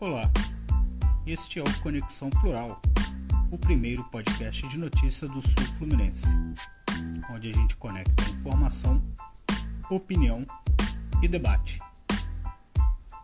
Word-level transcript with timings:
Olá, 0.00 0.30
este 1.26 1.58
é 1.58 1.62
o 1.62 1.80
Conexão 1.80 2.30
Plural, 2.30 2.80
o 3.50 3.58
primeiro 3.58 4.04
podcast 4.04 4.68
de 4.68 4.78
notícia 4.78 5.26
do 5.26 5.42
Sul 5.42 5.66
Fluminense, 5.76 6.28
onde 7.32 7.50
a 7.50 7.52
gente 7.52 7.76
conecta 7.78 8.22
informação, 8.30 9.02
opinião 9.90 10.46
e 11.20 11.26
debate. 11.26 11.80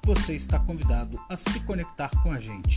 Você 0.03 0.35
está 0.35 0.59
convidado 0.59 1.17
a 1.31 1.37
se 1.37 1.61
conectar 1.61 2.11
com 2.25 2.33
a 2.33 2.41
gente. 2.41 2.75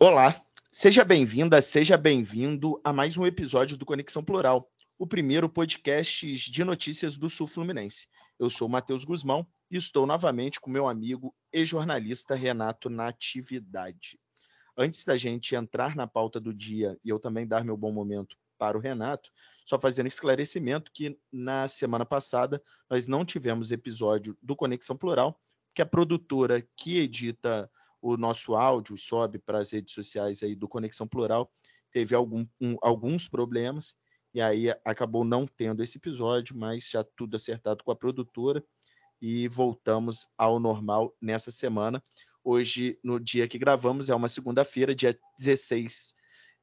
Olá, 0.00 0.34
seja 0.72 1.04
bem-vinda, 1.04 1.62
seja 1.62 1.96
bem-vindo 1.96 2.80
a 2.82 2.92
mais 2.92 3.16
um 3.16 3.24
episódio 3.24 3.76
do 3.76 3.86
Conexão 3.86 4.24
Plural, 4.24 4.68
o 4.98 5.06
primeiro 5.06 5.46
podcast 5.46 6.50
de 6.50 6.64
notícias 6.64 7.18
do 7.18 7.28
Sul 7.28 7.46
Fluminense. 7.46 8.08
Eu 8.38 8.48
sou 8.48 8.66
Matheus 8.66 9.04
Guzmão 9.04 9.46
e 9.70 9.76
estou 9.76 10.06
novamente 10.06 10.58
com 10.58 10.70
meu 10.70 10.88
amigo 10.88 11.34
e 11.52 11.66
jornalista 11.66 12.34
Renato 12.34 12.88
Natividade. 12.88 14.18
Antes 14.74 15.04
da 15.04 15.16
gente 15.18 15.54
entrar 15.54 15.94
na 15.94 16.06
pauta 16.06 16.40
do 16.40 16.52
dia 16.52 16.98
e 17.04 17.10
eu 17.10 17.18
também 17.18 17.46
dar 17.46 17.62
meu 17.62 17.76
bom 17.76 17.92
momento 17.92 18.36
para 18.58 18.78
o 18.78 18.80
Renato, 18.80 19.30
só 19.66 19.78
fazendo 19.78 20.06
esclarecimento 20.06 20.90
que 20.90 21.18
na 21.30 21.68
semana 21.68 22.06
passada 22.06 22.62
nós 22.88 23.06
não 23.06 23.22
tivemos 23.22 23.72
episódio 23.72 24.36
do 24.42 24.56
Conexão 24.56 24.96
Plural, 24.96 25.38
que 25.74 25.82
a 25.82 25.86
produtora 25.86 26.66
que 26.74 26.98
edita 26.98 27.70
o 28.00 28.16
nosso 28.16 28.54
áudio 28.54 28.96
sobe 28.96 29.38
para 29.38 29.58
as 29.58 29.72
redes 29.72 29.92
sociais 29.92 30.42
aí 30.42 30.54
do 30.54 30.66
Conexão 30.66 31.06
Plural, 31.06 31.52
teve 31.92 32.14
algum, 32.14 32.46
um, 32.58 32.76
alguns 32.80 33.28
problemas 33.28 33.94
e 34.36 34.40
aí 34.42 34.66
acabou 34.84 35.24
não 35.24 35.46
tendo 35.46 35.82
esse 35.82 35.96
episódio, 35.96 36.54
mas 36.54 36.90
já 36.90 37.02
tudo 37.02 37.36
acertado 37.36 37.82
com 37.82 37.90
a 37.90 37.96
produtora 37.96 38.62
e 39.18 39.48
voltamos 39.48 40.28
ao 40.36 40.60
normal 40.60 41.16
nessa 41.18 41.50
semana. 41.50 42.04
Hoje, 42.44 43.00
no 43.02 43.18
dia 43.18 43.48
que 43.48 43.58
gravamos, 43.58 44.10
é 44.10 44.14
uma 44.14 44.28
segunda-feira, 44.28 44.94
dia 44.94 45.18
16 45.38 46.14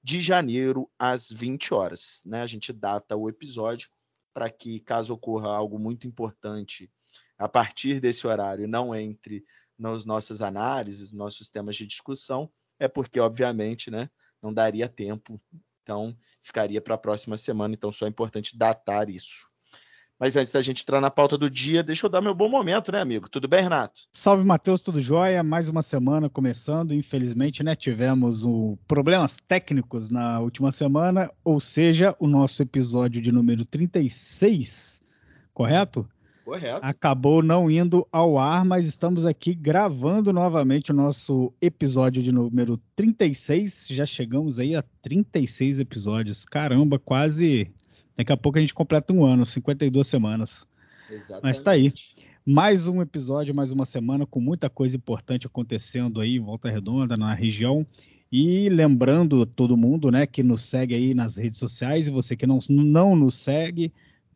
de 0.04 0.22
janeiro, 0.22 0.88
às 1.00 1.32
20 1.32 1.74
horas. 1.74 2.22
Né? 2.24 2.44
A 2.44 2.46
gente 2.46 2.72
data 2.72 3.18
o 3.18 3.28
episódio 3.28 3.90
para 4.36 4.52
que, 4.52 4.80
caso 4.82 5.12
ocorra 5.12 5.48
algo 5.48 5.80
muito 5.80 6.06
importante 6.06 6.92
a 7.40 7.50
partir 7.50 8.00
desse 8.00 8.28
horário, 8.28 8.68
não 8.68 8.94
entre 8.94 9.44
nas 9.80 10.06
nossas 10.06 10.44
análises, 10.44 11.12
nossos 11.12 11.50
temas 11.50 11.76
de 11.76 11.88
discussão, 11.88 12.52
é 12.78 12.88
porque, 12.88 13.20
obviamente, 13.20 13.90
né, 13.90 14.12
não 14.40 14.54
daria 14.54 14.88
tempo, 14.88 15.42
então 15.84 16.16
ficaria 16.42 16.82
para 16.82 16.96
a 16.96 16.98
próxima 16.98 17.38
semana, 17.38 17.76
então 17.76 17.92
só 17.92 18.06
é 18.06 18.10
importante 18.10 18.58
datar 18.58 19.10
isso. 19.10 19.48
Mas 20.20 20.38
antes 20.38 20.54
da 20.54 20.62
gente 20.62 20.84
entrar 20.84 21.02
na 21.02 21.12
pauta 21.12 21.38
do 21.38 21.50
dia, 21.50 21.84
deixa 21.84 22.06
eu 22.06 22.10
dar 22.10 22.22
meu 22.22 22.34
bom 22.34 22.48
momento, 22.48 22.92
né, 22.92 23.02
amigo? 23.02 23.28
Tudo 23.28 23.48
bem, 23.48 23.62
Renato? 23.62 24.02
Salve, 24.12 24.46
Matheus, 24.46 24.80
tudo 24.80 25.02
jóia? 25.02 25.44
Mais 25.44 25.68
uma 25.68 25.82
semana 25.82 26.30
começando. 26.30 26.94
Infelizmente, 26.94 27.62
né, 27.62 27.76
tivemos 27.76 28.44
problemas 28.88 29.38
técnicos 29.48 30.10
na 30.10 30.40
última 30.40 30.72
semana, 30.72 31.30
ou 31.44 31.60
seja, 31.60 32.16
o 32.20 32.28
nosso 32.28 32.62
episódio 32.62 33.22
de 33.22 33.32
número 33.34 33.66
36, 33.66 35.02
correto? 35.54 36.08
Correto. 36.44 36.80
Acabou 36.82 37.42
não 37.42 37.72
indo 37.72 38.06
ao 38.12 38.38
ar, 38.38 38.66
mas 38.66 38.86
estamos 38.86 39.26
aqui 39.26 39.54
gravando 39.54 40.34
novamente 40.34 40.92
o 40.92 40.94
nosso 40.94 41.54
episódio 41.62 42.22
de 42.22 42.34
número 42.34 42.78
36. 42.98 43.88
Já 43.90 44.06
chegamos 44.06 44.60
aí 44.60 44.76
a 44.76 44.84
36 45.02 45.80
episódios. 45.80 46.44
Caramba, 46.46 47.00
quase. 47.00 47.72
Daqui 48.18 48.34
a 48.34 48.38
pouco 48.38 48.58
a 48.58 48.62
gente 48.62 48.74
completa 48.74 49.14
um 49.14 49.24
ano, 49.24 49.46
52 49.46 50.06
semanas. 50.06 50.68
Exatamente. 51.10 51.44
Mas 51.44 51.62
tá 51.62 51.72
aí. 51.72 51.94
Mais 52.46 52.90
um 52.90 53.02
episódio, 53.02 53.56
mais 53.56 53.72
uma 53.72 53.86
semana 53.86 54.26
com 54.26 54.42
muita 54.42 54.70
coisa 54.70 54.98
importante 54.98 55.48
acontecendo 55.48 56.20
aí 56.20 56.36
em 56.36 56.42
Volta 56.42 56.70
Redonda, 56.70 57.16
na 57.16 57.34
região. 57.34 57.88
E 58.30 58.68
lembrando 58.68 59.46
todo 59.46 59.78
mundo, 59.78 60.12
né, 60.12 60.26
que 60.26 60.44
nos 60.44 60.64
segue 60.64 60.94
aí 60.94 61.14
nas 61.14 61.38
redes 61.38 61.58
sociais 61.58 62.08
e 62.08 62.12
você 62.12 62.36
que 62.36 62.46
não, 62.46 62.60
não 62.68 63.16
nos 63.16 63.36
segue, 63.36 63.94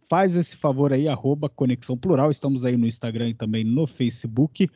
faz 0.09 0.35
esse 0.35 0.55
favor 0.55 0.93
aí, 0.93 1.07
arroba 1.07 1.49
Conexão 1.49 1.97
Plural. 1.97 2.31
Estamos 2.31 2.65
aí 2.65 2.77
no 2.77 2.87
Instagram 2.87 3.29
e 3.29 3.33
também 3.33 3.63
no 3.63 3.85
Facebook. 3.85 4.69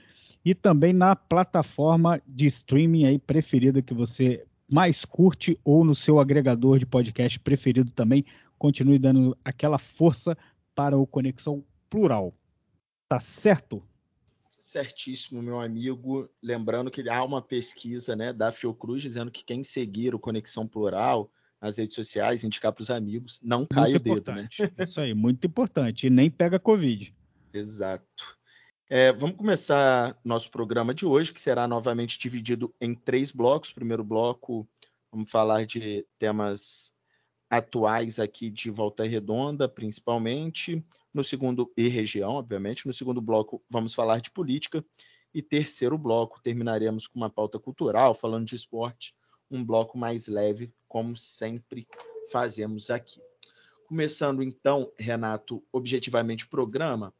E 0.44 0.56
também 0.56 0.92
na 0.92 1.16
plataforma 1.16 2.22
de 2.28 2.48
streaming 2.48 3.06
aí 3.06 3.20
preferida 3.20 3.82
que 3.82 3.94
você 3.94 4.46
mais 4.68 5.06
curte 5.06 5.60
ou 5.64 5.84
no 5.84 5.94
seu 5.94 6.20
agregador 6.20 6.80
de 6.80 6.86
podcast 6.86 7.40
preferido 7.40 7.92
também. 7.92 8.26
Continue 8.58 8.98
dando 8.98 9.38
aquela 9.44 9.78
força 9.78 10.36
para 10.74 10.98
o 10.98 11.06
Conexão 11.06 11.64
Plural. 11.90 12.34
Tá 13.08 13.20
certo? 13.20 13.84
Certíssimo, 14.58 15.42
meu 15.44 15.60
amigo. 15.60 16.30
Lembrando 16.42 16.90
que 16.90 17.08
há 17.08 17.24
uma 17.24 17.42
pesquisa 17.42 18.16
né, 18.16 18.32
da 18.32 18.52
Fiocruz 18.52 19.04
dizendo 19.04 19.30
que 19.30 19.44
quem 19.44 19.64
seguir 19.64 20.16
o 20.16 20.20
Conexão 20.20 20.68
Plural 20.68 21.30
nas 21.62 21.78
redes 21.78 21.96
sociais, 21.96 22.44
indicar 22.44 22.74
para 22.74 22.82
os 22.82 22.90
amigos, 22.90 23.40
não 23.44 23.68
cai 23.68 23.92
muito 23.92 24.12
o 24.12 24.16
dedo, 24.16 24.32
né? 24.34 24.50
Isso 24.80 25.00
aí, 25.00 25.14
muito 25.14 25.46
importante. 25.46 26.08
E 26.08 26.10
nem 26.10 26.30
pega 26.30 26.58
Covid. 26.58 27.14
Exato. 27.54 28.40
É, 28.90 29.14
vamos 29.14 29.38
começar 29.38 30.20
nosso 30.26 30.50
programa 30.50 30.94
de 30.94 31.06
hoje, 31.06 31.32
que 31.32 31.40
será 31.40 31.68
novamente 31.68 32.18
dividido 32.18 32.74
em 32.82 32.96
três 32.96 33.32
blocos. 33.32 33.72
Primeiro 33.72 34.04
bloco, 34.04 34.68
vamos 35.12 35.30
falar 35.30 35.66
de 35.66 36.06
temas 36.18 36.92
atuais 37.50 38.20
aqui 38.20 38.50
de 38.50 38.72
Volta 38.72 39.06
Redonda, 39.06 39.70
principalmente. 39.70 40.84
No 41.14 41.24
segundo, 41.24 41.72
e 41.78 41.88
região, 41.88 42.32
obviamente. 42.32 42.88
No 42.88 42.94
segundo 42.94 43.22
bloco, 43.22 43.64
vamos 43.70 43.94
falar 43.94 44.20
de 44.20 44.32
política. 44.32 44.84
E 45.34 45.42
terceiro 45.42 45.98
bloco, 45.98 46.42
terminaremos 46.42 47.08
com 47.08 47.20
uma 47.20 47.30
pauta 47.30 47.60
cultural, 47.60 48.14
falando 48.14 48.48
de 48.48 48.56
esporte 48.56 49.14
um 49.52 49.64
bloco 49.64 49.98
mais 49.98 50.28
leve, 50.28 50.74
como 50.88 51.16
sempre 51.16 51.86
fazemos 52.32 52.90
aqui. 52.90 53.22
Começando 53.86 54.42
então, 54.42 54.90
Renato, 54.98 55.62
objetivamente 55.72 56.46
o 56.46 56.50
programa. 56.50 57.14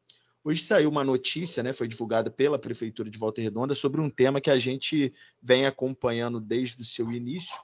Hoje 0.44 0.64
saiu 0.64 0.90
uma 0.90 1.04
notícia, 1.04 1.62
né, 1.62 1.74
foi 1.74 1.88
divulgada 1.88 2.32
pela 2.32 2.58
Prefeitura 2.58 3.10
de 3.10 3.20
Volta 3.20 3.42
Redonda, 3.42 3.76
sobre 3.76 4.02
um 4.02 4.10
tema 4.10 4.42
que 4.42 4.50
a 4.50 4.58
gente 4.58 5.14
vem 5.42 5.68
acompanhando 5.68 6.40
desde 6.40 6.82
o 6.82 6.86
seu 6.86 7.12
início 7.12 7.56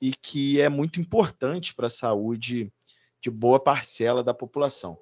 e 0.00 0.12
que 0.12 0.60
é 0.60 0.68
muito 0.68 0.98
importante 1.00 1.74
para 1.74 1.86
a 1.86 1.90
saúde 1.90 2.72
de 3.20 3.30
boa 3.30 3.60
parcela 3.60 4.24
da 4.24 4.32
população. 4.32 4.98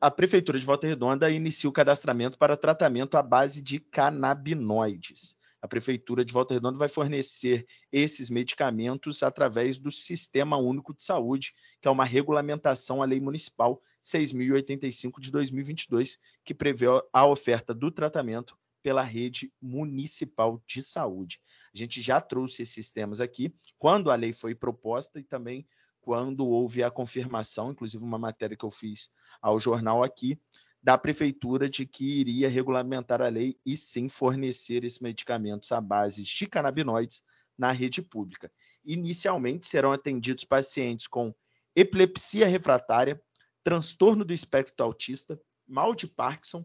A, 0.00 0.10
Prefeitura 0.10 0.58
de 0.58 0.64
Volta 0.64 0.86
Redonda 0.86 1.30
inicia 1.30 1.68
o 1.68 1.72
cadastramento 1.72 2.38
para 2.38 2.56
tratamento 2.56 3.16
à 3.16 3.22
base 3.22 3.62
de 3.62 3.78
canabinoides 3.78 5.37
a 5.60 5.68
Prefeitura 5.68 6.24
de 6.24 6.32
Volta 6.32 6.54
Redonda 6.54 6.78
vai 6.78 6.88
fornecer 6.88 7.66
esses 7.92 8.30
medicamentos 8.30 9.22
através 9.22 9.78
do 9.78 9.90
Sistema 9.90 10.56
Único 10.56 10.94
de 10.94 11.02
Saúde, 11.02 11.52
que 11.80 11.88
é 11.88 11.90
uma 11.90 12.04
regulamentação 12.04 13.02
à 13.02 13.06
Lei 13.06 13.20
Municipal 13.20 13.82
6.085 14.04 15.20
de 15.20 15.30
2022, 15.30 16.18
que 16.44 16.54
prevê 16.54 16.86
a 17.12 17.26
oferta 17.26 17.74
do 17.74 17.90
tratamento 17.90 18.56
pela 18.82 19.02
rede 19.02 19.52
municipal 19.60 20.62
de 20.66 20.82
saúde. 20.82 21.40
A 21.74 21.76
gente 21.76 22.00
já 22.00 22.20
trouxe 22.20 22.62
esses 22.62 22.90
temas 22.90 23.20
aqui 23.20 23.52
quando 23.78 24.10
a 24.10 24.14
lei 24.14 24.32
foi 24.32 24.54
proposta 24.54 25.18
e 25.18 25.24
também 25.24 25.66
quando 26.00 26.46
houve 26.46 26.82
a 26.82 26.90
confirmação, 26.90 27.72
inclusive 27.72 28.02
uma 28.02 28.18
matéria 28.18 28.56
que 28.56 28.64
eu 28.64 28.70
fiz 28.70 29.10
ao 29.42 29.60
jornal 29.60 30.02
aqui, 30.02 30.40
da 30.88 30.96
prefeitura 30.96 31.68
de 31.68 31.84
que 31.84 32.18
iria 32.18 32.48
regulamentar 32.48 33.20
a 33.20 33.28
lei 33.28 33.60
e 33.66 33.76
sim 33.76 34.08
fornecer 34.08 34.84
esses 34.84 35.00
medicamentos 35.00 35.70
à 35.70 35.82
base 35.82 36.22
de 36.22 36.46
canabinoides 36.46 37.22
na 37.58 37.72
rede 37.72 38.00
pública. 38.00 38.50
Inicialmente 38.82 39.66
serão 39.66 39.92
atendidos 39.92 40.44
pacientes 40.44 41.06
com 41.06 41.34
epilepsia 41.76 42.46
refratária, 42.46 43.20
transtorno 43.62 44.24
do 44.24 44.32
espectro 44.32 44.82
autista, 44.82 45.38
mal 45.66 45.94
de 45.94 46.06
Parkinson 46.06 46.64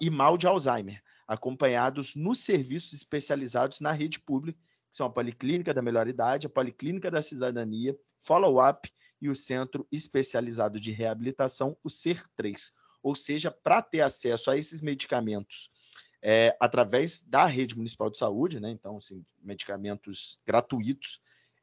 e 0.00 0.08
mal 0.08 0.38
de 0.38 0.46
Alzheimer, 0.46 1.02
acompanhados 1.28 2.14
nos 2.14 2.38
serviços 2.38 2.94
especializados 2.94 3.82
na 3.82 3.92
rede 3.92 4.18
pública, 4.18 4.58
que 4.90 4.96
são 4.96 5.06
a 5.06 5.10
Policlínica 5.10 5.74
da 5.74 5.82
Melhor 5.82 6.08
Idade, 6.08 6.46
a 6.46 6.50
Policlínica 6.50 7.10
da 7.10 7.20
Cidadania, 7.20 7.94
Follow-up 8.18 8.90
e 9.20 9.28
o 9.28 9.34
Centro 9.34 9.86
Especializado 9.92 10.80
de 10.80 10.90
Reabilitação, 10.90 11.76
o 11.84 11.90
CER3. 11.90 12.79
Ou 13.02 13.14
seja, 13.14 13.50
para 13.50 13.82
ter 13.82 14.00
acesso 14.00 14.50
a 14.50 14.56
esses 14.56 14.80
medicamentos 14.80 15.70
é, 16.22 16.56
através 16.60 17.22
da 17.22 17.46
rede 17.46 17.76
municipal 17.76 18.10
de 18.10 18.18
saúde, 18.18 18.60
né? 18.60 18.70
então, 18.70 18.98
assim, 18.98 19.24
medicamentos 19.42 20.38
gratuitos, 20.46 21.20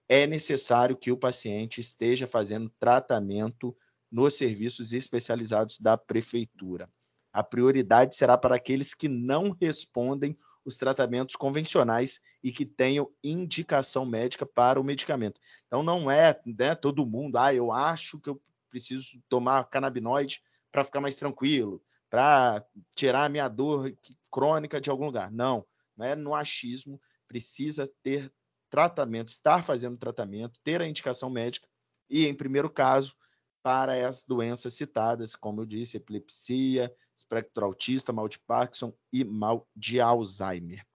é 0.09 0.25
necessário 0.25 0.97
que 0.97 1.11
o 1.11 1.17
paciente 1.17 1.81
esteja 1.81 2.27
fazendo 2.27 2.71
tratamento 2.79 3.75
nos 4.11 4.35
serviços 4.35 4.93
especializados 4.93 5.79
da 5.79 5.97
prefeitura. 5.97 6.89
A 7.31 7.43
prioridade 7.43 8.15
será 8.15 8.37
para 8.37 8.55
aqueles 8.55 8.93
que 8.93 9.07
não 9.07 9.51
respondem 9.51 10.37
os 10.65 10.77
tratamentos 10.77 11.35
convencionais 11.35 12.19
e 12.43 12.51
que 12.51 12.65
tenham 12.65 13.11
indicação 13.23 14.05
médica 14.05 14.45
para 14.45 14.79
o 14.79 14.83
medicamento. 14.83 15.39
Então, 15.65 15.83
não 15.83 16.09
é 16.09 16.39
né, 16.45 16.73
todo 16.75 17.05
mundo, 17.05 17.37
ah, 17.37 17.53
eu 17.53 17.71
acho 17.71 18.19
que 18.19 18.29
eu 18.29 18.41
preciso 18.69 19.21
tomar 19.29 19.63
canabinoide 19.65 20.41
para 20.77 20.83
ficar 20.83 21.01
mais 21.01 21.15
tranquilo, 21.15 21.81
para 22.07 22.63
tirar 22.95 23.25
a 23.25 23.29
minha 23.29 23.47
dor 23.47 23.91
crônica 24.31 24.79
de 24.79 24.91
algum 24.91 25.07
lugar. 25.07 25.31
Não, 25.31 25.65
não 25.97 26.05
é 26.05 26.15
no 26.15 26.35
achismo, 26.35 27.01
precisa 27.27 27.91
ter 28.03 28.31
tratamento, 28.69 29.29
estar 29.29 29.63
fazendo 29.63 29.97
tratamento, 29.97 30.59
ter 30.63 30.79
a 30.79 30.87
indicação 30.87 31.31
médica 31.31 31.67
e, 32.07 32.27
em 32.27 32.35
primeiro 32.35 32.69
caso, 32.69 33.15
para 33.63 34.07
as 34.07 34.23
doenças 34.23 34.75
citadas, 34.75 35.35
como 35.35 35.61
eu 35.61 35.65
disse, 35.65 35.97
epilepsia, 35.97 36.95
espectro 37.15 37.65
autista, 37.65 38.13
mal 38.13 38.27
de 38.27 38.37
Parkinson 38.37 38.93
e 39.11 39.23
mal 39.23 39.67
de 39.75 39.99
Alzheimer. 39.99 40.85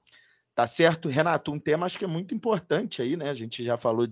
Tá 0.55 0.69
certo, 0.69 1.08
Renato? 1.08 1.50
Um 1.50 1.58
tema 1.58 1.87
acho 1.87 1.99
que 1.99 2.05
é 2.05 2.08
muito 2.08 2.32
importante 2.32 3.02
aí, 3.02 3.17
né? 3.17 3.31
A 3.31 3.34
gente 3.34 3.64
já 3.64 3.76
falou 3.76 4.06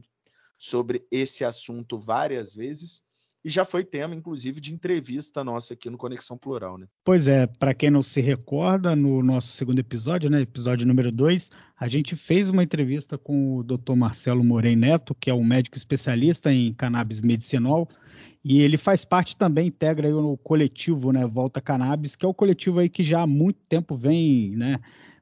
sobre 0.58 1.06
esse 1.12 1.44
assunto 1.44 1.96
várias 1.96 2.56
vezes 2.56 3.08
e 3.44 3.48
já 3.50 3.64
foi 3.64 3.84
tema, 3.84 4.14
inclusive, 4.14 4.60
de 4.60 4.72
entrevista 4.72 5.42
nossa 5.42 5.74
aqui 5.74 5.88
no 5.88 5.96
Conexão 5.96 6.36
Plural, 6.36 6.76
né? 6.76 6.86
Pois 7.04 7.26
é, 7.26 7.46
para 7.46 7.72
quem 7.72 7.90
não 7.90 8.02
se 8.02 8.20
recorda, 8.20 8.94
no 8.94 9.22
nosso 9.22 9.48
segundo 9.48 9.78
episódio, 9.78 10.28
né, 10.28 10.42
episódio 10.42 10.86
número 10.86 11.10
2, 11.10 11.50
a 11.78 11.88
gente 11.88 12.14
fez 12.14 12.50
uma 12.50 12.62
entrevista 12.62 13.16
com 13.16 13.56
o 13.56 13.62
Dr. 13.62 13.94
Marcelo 13.94 14.44
Morei 14.44 14.76
Neto, 14.76 15.14
que 15.14 15.30
é 15.30 15.34
um 15.34 15.44
médico 15.44 15.76
especialista 15.76 16.52
em 16.52 16.74
cannabis 16.74 17.20
medicinal, 17.20 17.88
e 18.44 18.60
ele 18.60 18.76
faz 18.76 19.04
parte 19.04 19.36
também, 19.36 19.68
integra 19.68 20.06
aí 20.06 20.12
o 20.12 20.36
coletivo, 20.36 21.12
né, 21.12 21.26
Volta 21.26 21.60
Cannabis, 21.60 22.16
que 22.16 22.24
é 22.24 22.28
o 22.28 22.34
coletivo 22.34 22.78
aí 22.78 22.88
que 22.88 23.02
já 23.02 23.22
há 23.22 23.26
muito 23.26 23.58
tempo 23.68 23.96
vem, 23.96 24.54
né, 24.56 24.78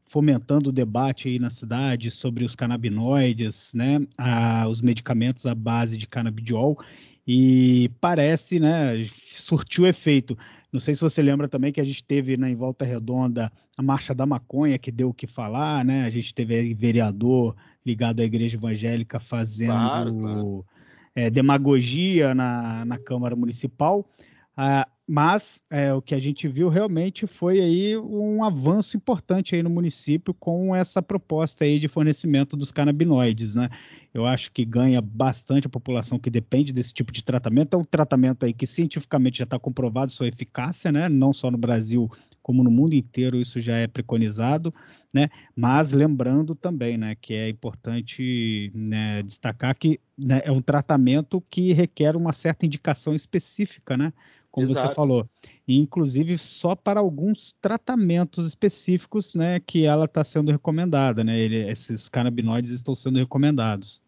fomentando 0.09 0.71
o 0.71 0.73
debate 0.73 1.29
aí 1.29 1.39
na 1.39 1.51
cidade 1.51 2.11
sobre 2.11 2.45
os 2.45 2.57
canabinoides, 2.57 3.73
né, 3.75 4.01
a, 4.17 4.67
os 4.67 4.81
medicamentos 4.81 5.45
à 5.45 5.55
base 5.55 5.99
de 5.99 6.07
canabidiol, 6.07 6.79
e 7.27 7.91
parece, 8.01 8.59
né, 8.59 9.07
surtiu 9.35 9.87
efeito. 9.87 10.37
Não 10.73 10.81
sei 10.81 10.95
se 10.95 11.03
você 11.03 11.23
lembra 11.23 11.47
também 11.47 11.71
que 11.71 11.81
a 11.81 11.85
gente 11.85 12.03
teve 12.03 12.39
né, 12.39 12.51
em 12.51 12.57
Volta 12.57 12.87
Redonda 12.87 13.53
a 13.77 13.83
Marcha 13.83 14.15
da 14.15 14.25
Maconha, 14.25 14.79
que 14.79 14.91
deu 14.91 15.11
o 15.11 15.15
que 15.15 15.27
falar, 15.27 15.85
né? 15.85 16.05
A 16.05 16.11
gente 16.11 16.35
teve 16.35 16.75
vereador 16.75 17.55
ligado 17.85 18.21
à 18.21 18.25
igreja 18.25 18.57
evangélica 18.57 19.21
fazendo 19.21 19.73
claro, 19.73 20.15
claro. 20.15 20.67
É, 21.15 21.29
demagogia 21.29 22.35
na, 22.35 22.85
na 22.85 22.99
Câmara 22.99 23.37
Municipal. 23.37 24.09
Ah, 24.57 24.89
mas 25.11 25.63
é, 25.71 25.95
o 25.95 26.03
que 26.03 26.15
a 26.15 26.21
gente 26.21 26.47
viu 26.47 26.69
realmente 26.69 27.27
foi 27.27 27.61
aí 27.61 27.97
um 27.97 28.45
avanço 28.45 28.95
importante 28.95 29.55
aí 29.55 29.63
no 29.63 29.71
município 29.71 30.35
com 30.35 30.77
essa 30.77 31.01
proposta 31.01 31.65
aí 31.65 31.79
de 31.81 31.89
fornecimento 31.89 32.55
dos 32.59 32.71
canabinoides, 32.71 33.55
né? 33.55 33.71
Eu 34.13 34.27
acho 34.27 34.53
que 34.53 34.67
ganha 34.67 35.01
bastante 35.01 35.67
a 35.67 35.71
população 35.71 36.19
que 36.19 36.29
depende 36.29 36.75
desse 36.75 36.93
tipo 36.93 37.11
de 37.11 37.25
tratamento. 37.25 37.73
É 37.73 37.79
um 37.79 37.85
tratamento 37.85 38.45
aí 38.45 38.53
que 38.53 38.67
cientificamente 38.67 39.39
já 39.39 39.45
está 39.45 39.59
comprovado 39.59 40.13
sua 40.13 40.29
eficácia, 40.29 40.93
né? 40.93 41.09
Não 41.09 41.33
só 41.33 41.51
no 41.51 41.57
Brasil 41.57 42.11
como 42.43 42.63
no 42.63 42.71
mundo 42.71 42.93
inteiro 42.93 43.41
isso 43.41 43.63
já 43.63 43.77
é 43.77 43.87
preconizado, 43.87 44.75
né? 45.11 45.31
Mas 45.57 45.91
lembrando 45.91 46.55
também, 46.55 46.99
né, 46.99 47.15
que 47.15 47.33
é 47.33 47.49
importante 47.49 48.71
né, 48.75 49.23
destacar 49.23 49.75
que 49.75 49.99
né, 50.19 50.43
é 50.45 50.53
um 50.53 50.61
tratamento 50.61 51.43
que 51.49 51.73
requer 51.73 52.15
uma 52.15 52.33
certa 52.35 52.67
indicação 52.67 53.15
específica, 53.15 53.97
né? 53.97 54.13
Como 54.59 54.71
Exato. 54.73 54.89
você 54.89 54.95
falou. 54.95 55.29
E, 55.67 55.79
inclusive 55.79 56.39
só 56.39 56.75
para 56.75 57.01
alguns 57.01 57.55
tratamentos 57.61 58.47
específicos, 58.47 59.35
né, 59.35 59.61
que 59.61 59.85
ela 59.85 60.07
está 60.07 60.25
sendo 60.25 60.51
recomendada, 60.51 61.23
né? 61.23 61.39
Ele, 61.39 61.69
esses 61.71 62.09
canabinoides 62.09 62.71
estão 62.71 62.95
sendo 62.95 63.19
recomendados. 63.19 64.03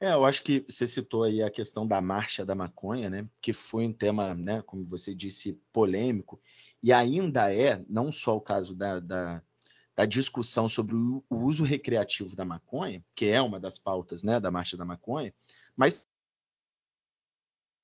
É, 0.00 0.12
eu 0.12 0.24
acho 0.24 0.42
que 0.42 0.64
você 0.66 0.86
citou 0.86 1.24
aí 1.24 1.42
a 1.42 1.50
questão 1.50 1.86
da 1.86 2.00
marcha 2.00 2.44
da 2.44 2.54
maconha, 2.54 3.10
né? 3.10 3.26
Que 3.40 3.52
foi 3.52 3.86
um 3.86 3.92
tema, 3.92 4.34
né, 4.34 4.62
como 4.62 4.84
você 4.86 5.14
disse, 5.14 5.60
polêmico, 5.72 6.40
e 6.82 6.92
ainda 6.92 7.54
é, 7.54 7.84
não 7.88 8.10
só 8.10 8.36
o 8.36 8.40
caso 8.40 8.74
da, 8.74 8.98
da, 8.98 9.42
da 9.94 10.06
discussão 10.06 10.68
sobre 10.70 10.94
o, 10.96 11.22
o 11.28 11.36
uso 11.36 11.62
recreativo 11.62 12.34
da 12.34 12.46
maconha, 12.46 13.04
que 13.14 13.26
é 13.26 13.42
uma 13.42 13.60
das 13.60 13.78
pautas 13.78 14.22
né, 14.22 14.40
da 14.40 14.50
marcha 14.50 14.74
da 14.74 14.86
maconha, 14.86 15.34
mas 15.76 16.08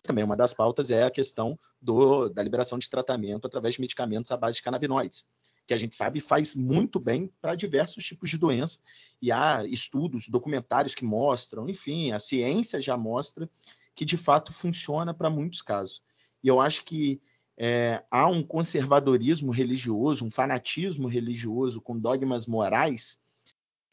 também 0.07 0.25
uma 0.25 0.37
das 0.37 0.55
pautas 0.55 0.91
é 0.91 1.03
a 1.03 1.11
questão 1.11 1.59
do, 1.81 2.29
da 2.29 2.43
liberação 2.43 2.79
de 2.79 2.89
tratamento 2.89 3.47
através 3.47 3.75
de 3.75 3.81
medicamentos 3.81 4.31
à 4.31 4.37
base 4.37 4.57
de 4.57 4.63
canabinoides, 4.63 5.27
que 5.67 5.75
a 5.75 5.79
gente 5.79 5.95
sabe 5.97 6.21
faz 6.21 6.55
muito 6.55 6.99
bem 6.99 7.33
para 7.41 7.55
diversos 7.55 8.05
tipos 8.05 8.31
de 8.31 8.39
doença. 8.39 8.79
E 9.21 9.33
há 9.33 9.65
estudos, 9.67 10.29
documentários 10.29 10.95
que 10.95 11.05
mostram, 11.05 11.69
enfim, 11.69 12.13
a 12.13 12.19
ciência 12.19 12.81
já 12.81 12.97
mostra 12.97 13.49
que 13.95 14.05
de 14.05 14.17
fato 14.17 14.53
funciona 14.53 15.13
para 15.13 15.31
muitos 15.31 15.63
casos. 15.63 16.03
E 16.43 16.49
eu 16.49 16.61
acho 16.61 16.85
que 16.85 17.21
é, 17.57 18.05
há 18.11 18.29
um 18.29 18.43
conservadorismo 18.43 19.51
religioso, 19.51 20.25
um 20.25 20.31
fanatismo 20.31 21.09
religioso 21.09 21.81
com 21.81 21.99
dogmas 21.99 22.47
morais 22.47 23.19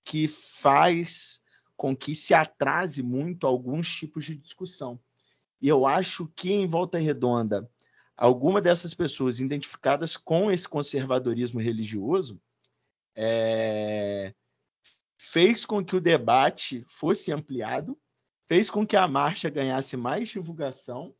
que 0.03 0.27
faz 0.27 1.41
com 1.75 1.95
que 1.95 2.13
se 2.13 2.33
atrase 2.33 3.01
muito 3.01 3.47
alguns 3.47 3.89
tipos 3.89 4.25
de 4.25 4.35
discussão. 4.35 4.99
E 5.63 5.67
eu 5.69 5.87
acho 5.87 6.27
que 6.35 6.51
em 6.51 6.67
Volta 6.67 6.97
Redonda, 6.97 7.71
alguma 8.17 8.61
dessas 8.61 8.93
pessoas 8.93 9.39
identificadas 9.39 10.17
com 10.17 10.51
esse 10.51 10.67
conservadorismo 10.67 11.61
religioso 11.61 12.37
é, 13.15 14.33
fez 15.17 15.65
com 15.65 15.81
que 15.81 15.95
o 15.95 16.01
debate 16.01 16.83
fosse 16.89 17.31
ampliado, 17.31 17.97
fez 18.45 18.69
com 18.69 18.85
que 18.85 18.97
a 18.97 19.07
marcha 19.07 19.49
ganhasse 19.49 19.95
mais 19.95 20.27
divulgação 20.27 21.15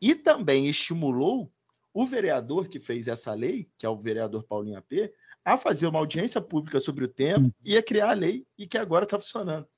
e 0.00 0.12
também 0.12 0.66
estimulou 0.66 1.48
o 1.94 2.04
vereador 2.04 2.68
que 2.68 2.80
fez 2.80 3.06
essa 3.06 3.32
lei, 3.32 3.70
que 3.78 3.86
é 3.86 3.88
o 3.88 3.96
vereador 3.96 4.42
Paulinho 4.42 4.76
AP, 4.76 5.14
a 5.44 5.56
fazer 5.56 5.86
uma 5.86 6.00
audiência 6.00 6.40
pública 6.40 6.80
sobre 6.80 7.04
o 7.04 7.08
tema 7.08 7.46
hum. 7.46 7.52
e 7.64 7.76
a 7.76 7.82
criar 7.82 8.10
a 8.10 8.14
lei 8.14 8.44
e 8.58 8.66
que 8.66 8.76
agora 8.76 9.04
está 9.04 9.16
funcionando. 9.16 9.68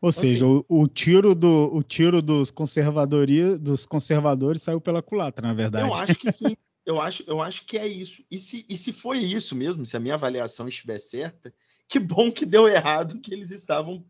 Ou 0.00 0.10
então, 0.10 0.20
seja, 0.20 0.46
assim, 0.46 0.64
o, 0.68 0.82
o, 0.82 0.88
tiro 0.88 1.34
do, 1.34 1.70
o 1.72 1.82
tiro 1.82 2.22
dos 2.22 2.50
conservadores, 2.50 3.58
dos 3.58 3.84
conservadores 3.84 4.62
saiu 4.62 4.80
pela 4.80 5.02
culatra, 5.02 5.46
na 5.46 5.54
verdade. 5.54 5.88
Eu 5.88 5.94
acho 5.94 6.14
que 6.14 6.30
sim. 6.32 6.56
Eu 6.86 6.98
acho, 7.02 7.22
eu 7.26 7.42
acho 7.42 7.66
que 7.66 7.76
é 7.76 7.86
isso. 7.86 8.24
E 8.30 8.38
se, 8.38 8.64
e 8.66 8.74
se 8.74 8.94
foi 8.94 9.18
isso 9.18 9.54
mesmo, 9.54 9.84
se 9.84 9.94
a 9.94 10.00
minha 10.00 10.14
avaliação 10.14 10.66
estiver 10.66 10.98
certa, 10.98 11.52
que 11.86 11.98
bom 11.98 12.32
que 12.32 12.46
deu 12.46 12.66
errado 12.66 13.12
o 13.12 13.20
que 13.20 13.34
eles 13.34 13.50
estavam, 13.50 14.02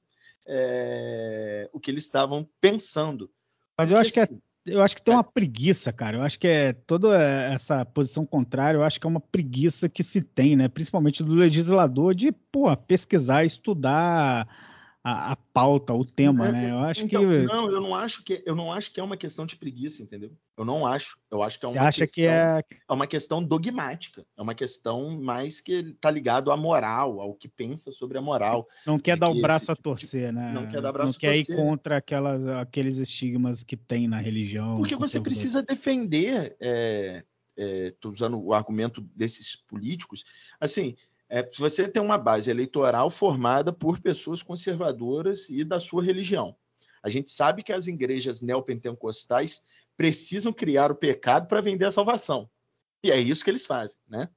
é, 0.46 1.69
o 1.72 1.81
que 1.81 1.91
eles 1.91 2.05
estavam 2.05 2.48
pensando. 2.60 3.29
Mas 3.77 3.91
eu 3.91 3.96
acho 3.96 4.13
que 4.13 4.20
é, 4.20 4.22
assim, 4.22 4.41
eu 4.65 4.81
acho 4.81 4.94
que 4.94 5.03
tem 5.03 5.13
uma 5.13 5.24
preguiça, 5.24 5.93
cara. 5.93 6.19
Eu 6.19 6.22
acho 6.22 6.39
que 6.39 6.46
é 6.46 6.72
toda 6.72 7.20
essa 7.20 7.84
posição 7.84 8.24
contrária, 8.24 8.79
eu 8.79 8.84
acho 8.84 9.01
que 9.01 9.06
é 9.08 9.10
uma 9.10 9.20
preguiça 9.20 9.89
que 9.89 10.05
se 10.05 10.22
tem, 10.22 10.55
né? 10.55 10.69
Principalmente 10.69 11.24
do 11.24 11.34
legislador 11.34 12.15
de, 12.15 12.31
pô, 12.31 12.74
pesquisar, 12.77 13.44
estudar 13.44 14.46
a, 15.08 15.32
a 15.32 15.36
pauta, 15.36 15.94
o 15.94 16.05
tema, 16.05 16.48
é, 16.48 16.53
né? 16.53 16.70
Eu 16.70 16.79
acho 16.81 17.03
então, 17.03 17.22
que 17.22 17.43
não, 17.46 17.70
eu 17.70 17.81
não 17.81 17.94
acho 17.94 18.22
que 18.22 18.43
eu 18.44 18.55
não 18.55 18.70
acho 18.70 18.93
que 18.93 19.00
é 19.00 19.03
uma 19.03 19.17
questão 19.17 19.46
de 19.46 19.56
preguiça, 19.56 20.03
entendeu? 20.03 20.31
Eu 20.56 20.65
não 20.65 20.86
acho. 20.86 21.19
Eu 21.31 21.43
acho 21.43 21.58
que 21.58 21.65
é 21.65 21.69
uma 21.69 21.74
Você 21.74 21.79
acha 21.79 21.98
questão, 22.00 22.15
que 22.15 22.27
é... 22.27 22.62
é 22.88 22.93
uma 22.93 23.06
questão 23.06 23.43
dogmática, 23.43 24.27
é 24.36 24.43
uma 24.43 24.55
questão 24.55 25.19
mais 25.20 25.60
que 25.60 25.72
está 25.72 26.10
ligado 26.10 26.53
à 26.53 26.56
moral, 26.56 27.20
ao 27.20 27.34
que 27.34 27.48
pensa 27.48 27.91
sobre 27.91 28.19
a 28.19 28.20
moral. 28.20 28.67
Não 28.86 28.98
quer 28.98 29.17
dar 29.17 29.31
o 29.31 29.41
braço 29.41 29.65
esse, 29.65 29.72
a 29.72 29.77
torcer, 29.77 30.32
né? 30.32 30.53
Não 30.53 30.69
quer 30.69 30.82
dar 30.82 30.93
braço 30.93 31.12
não 31.12 31.17
a 31.17 31.20
quer 31.20 31.36
torcer. 31.36 31.55
ir 31.55 31.58
contra 31.58 31.96
aquelas, 31.96 32.46
aqueles 32.46 32.98
estigmas 32.98 33.62
que 33.62 33.77
tem 33.77 34.06
na 34.06 34.19
religião. 34.19 34.77
Porque 34.77 34.96
você 34.96 35.20
precisa 35.20 35.62
defender. 35.62 36.56
É, 36.60 37.24
estou 37.56 38.12
usando 38.12 38.41
o 38.41 38.53
argumento 38.53 39.00
desses 39.17 39.56
políticos. 39.56 40.22
Assim, 40.60 40.94
é, 41.29 41.47
se 41.51 41.58
você 41.58 41.87
tem 41.87 42.03
uma 42.03 42.17
base 42.17 42.51
eleitoral 42.51 43.11
formada 43.11 43.73
por 43.73 44.01
pessoas 44.01 44.43
conservadoras 44.43 45.49
e 45.51 45.63
da 45.63 45.79
sua 45.79 46.03
religião. 46.03 46.56
A 47.03 47.08
gente 47.08 47.31
sabe 47.31 47.63
que 47.63 47.73
as 47.73 47.87
igrejas 47.87 48.41
neopentecostais 48.41 49.63
precisam 49.97 50.53
criar 50.53 50.91
o 50.91 50.97
pecado 50.97 51.47
para 51.47 51.61
vender 51.61 51.85
a 51.85 51.93
salvação. 51.93 52.49
E 53.03 53.11
é 53.11 53.19
isso 53.19 53.44
que 53.44 53.51
eles 53.51 53.67
fazem, 53.67 53.99
né? 54.08 54.29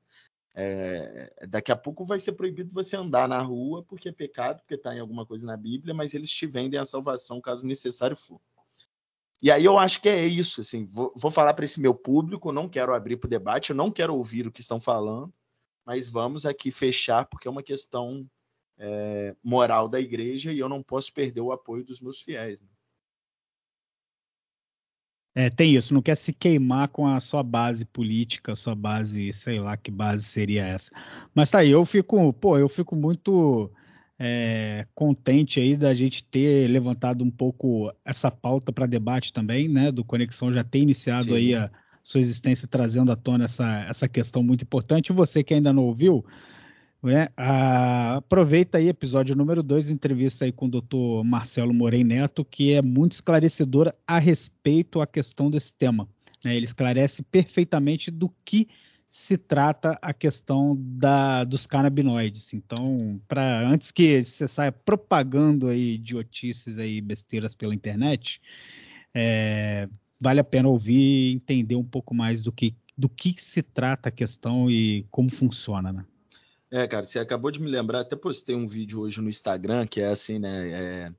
É, 0.53 1.33
daqui 1.48 1.71
a 1.71 1.77
pouco 1.77 2.03
vai 2.03 2.19
ser 2.19 2.33
proibido 2.33 2.74
você 2.74 2.98
andar 2.98 3.27
na 3.27 3.41
rua 3.41 3.83
porque 3.83 4.10
é 4.10 4.12
pecado, 4.12 4.60
porque 4.60 4.75
está 4.75 4.93
em 4.93 5.00
alguma 5.00 5.25
coisa 5.25 5.45
na 5.45 5.55
Bíblia, 5.55 5.93
mas 5.93 6.13
eles 6.13 6.29
te 6.29 6.45
vendem 6.45 6.77
a 6.77 6.86
salvação 6.86 7.39
caso 7.39 7.65
necessário 7.65 8.17
for. 8.17 8.39
E 9.41 9.50
aí 9.50 9.63
eu 9.63 9.79
acho 9.79 10.01
que 10.01 10.10
é 10.10 10.25
isso, 10.25 10.62
assim, 10.62 10.86
vou, 10.86 11.12
vou 11.15 11.31
falar 11.31 11.53
para 11.53 11.65
esse 11.65 11.79
meu 11.79 11.95
público, 11.95 12.51
não 12.51 12.69
quero 12.69 12.93
abrir 12.93 13.17
para 13.17 13.27
o 13.27 13.29
debate, 13.29 13.69
eu 13.69 13.75
não 13.75 13.89
quero 13.89 14.13
ouvir 14.13 14.45
o 14.45 14.51
que 14.51 14.62
estão 14.62 14.79
falando, 14.79 15.33
mas 15.85 16.09
vamos 16.09 16.45
aqui 16.45 16.71
fechar 16.71 17.25
porque 17.25 17.47
é 17.47 17.51
uma 17.51 17.63
questão 17.63 18.25
é, 18.77 19.35
moral 19.43 19.88
da 19.88 20.00
igreja 20.00 20.51
e 20.51 20.59
eu 20.59 20.69
não 20.69 20.81
posso 20.81 21.13
perder 21.13 21.41
o 21.41 21.51
apoio 21.51 21.83
dos 21.83 22.00
meus 22.00 22.21
fiéis. 22.21 22.61
Né? 22.61 22.67
É, 25.33 25.50
tem 25.50 25.75
isso, 25.75 25.93
não 25.93 26.01
quer 26.01 26.15
se 26.15 26.33
queimar 26.33 26.89
com 26.89 27.07
a 27.07 27.19
sua 27.19 27.41
base 27.41 27.85
política, 27.85 28.55
sua 28.55 28.75
base, 28.75 29.31
sei 29.31 29.59
lá 29.59 29.77
que 29.77 29.89
base 29.89 30.25
seria 30.25 30.65
essa. 30.65 30.91
Mas 31.33 31.50
tá 31.50 31.59
aí, 31.59 31.71
eu 31.71 31.85
fico, 31.85 32.33
pô, 32.33 32.57
eu 32.57 32.67
fico 32.67 32.97
muito 32.97 33.71
é, 34.19 34.85
contente 34.93 35.59
aí 35.59 35.77
da 35.77 35.93
gente 35.93 36.23
ter 36.23 36.69
levantado 36.69 37.23
um 37.23 37.31
pouco 37.31 37.93
essa 38.03 38.29
pauta 38.29 38.73
para 38.73 38.85
debate 38.85 39.31
também, 39.31 39.69
né? 39.69 39.89
Do 39.89 40.03
Conexão 40.03 40.51
já 40.51 40.63
ter 40.65 40.79
iniciado 40.79 41.29
Sim. 41.29 41.35
aí 41.35 41.55
a 41.55 41.71
sua 42.03 42.20
existência 42.20 42.67
trazendo 42.67 43.12
à 43.12 43.15
tona 43.15 43.46
essa, 43.46 43.86
essa 43.88 44.08
questão 44.08 44.41
muito 44.43 44.63
importante. 44.63 45.13
Você 45.13 45.43
que 45.43 45.53
ainda 45.53 45.72
não 45.72 45.84
ouviu, 45.84 46.25
né, 47.01 47.29
a, 47.36 48.17
aproveita 48.17 48.77
aí 48.77 48.88
episódio 48.88 49.36
número 49.36 49.63
2, 49.63 49.89
entrevista 49.89 50.46
aí 50.46 50.51
com 50.51 50.65
o 50.65 50.70
doutor 50.70 51.24
Marcelo 51.24 51.74
Morei 51.74 52.03
Neto, 52.03 52.46
que 52.46 52.74
é 52.74 52.81
muito 52.81 53.13
esclarecedora 53.13 53.96
a 54.08 54.20
respeito 54.20 55.01
à 55.01 55.08
questão 55.08 55.50
desse 55.50 55.74
tema. 55.74 56.08
Né? 56.43 56.55
Ele 56.55 56.65
esclarece 56.65 57.24
perfeitamente 57.24 58.10
do 58.12 58.31
que 58.43 58.67
se 59.12 59.38
trata 59.38 60.00
a 60.01 60.13
questão 60.13 60.74
da, 60.79 61.43
dos 61.43 61.67
canabinoides. 61.67 62.53
Então, 62.53 63.22
para 63.27 63.67
antes 63.67 63.91
que 63.91 64.24
você 64.24 64.48
saia 64.48 64.72
propagando 64.72 65.67
aí 65.67 65.96
idiotices 65.96 66.77
aí, 66.77 67.01
besteiras 67.01 67.53
pela 67.53 67.75
internet, 67.75 68.41
é, 69.13 69.89
vale 70.21 70.39
a 70.39 70.43
pena 70.43 70.69
ouvir 70.69 70.93
e 70.93 71.33
entender 71.33 71.75
um 71.75 71.83
pouco 71.83 72.13
mais 72.13 72.43
do 72.43 72.51
que, 72.51 72.75
do 72.95 73.09
que 73.09 73.33
se 73.41 73.63
trata 73.63 74.09
a 74.09 74.11
questão 74.11 74.69
e 74.69 75.03
como 75.09 75.31
funciona, 75.31 75.91
né? 75.91 76.05
É, 76.69 76.87
cara, 76.87 77.05
você 77.05 77.17
acabou 77.17 77.49
de 77.49 77.59
me 77.59 77.67
lembrar, 77.67 78.01
até 78.01 78.15
postei 78.15 78.55
um 78.55 78.67
vídeo 78.67 79.01
hoje 79.01 79.19
no 79.19 79.29
Instagram 79.29 79.87
que 79.87 79.99
é 79.99 80.09
assim, 80.09 80.37
né? 80.37 80.69
É, 80.69 81.13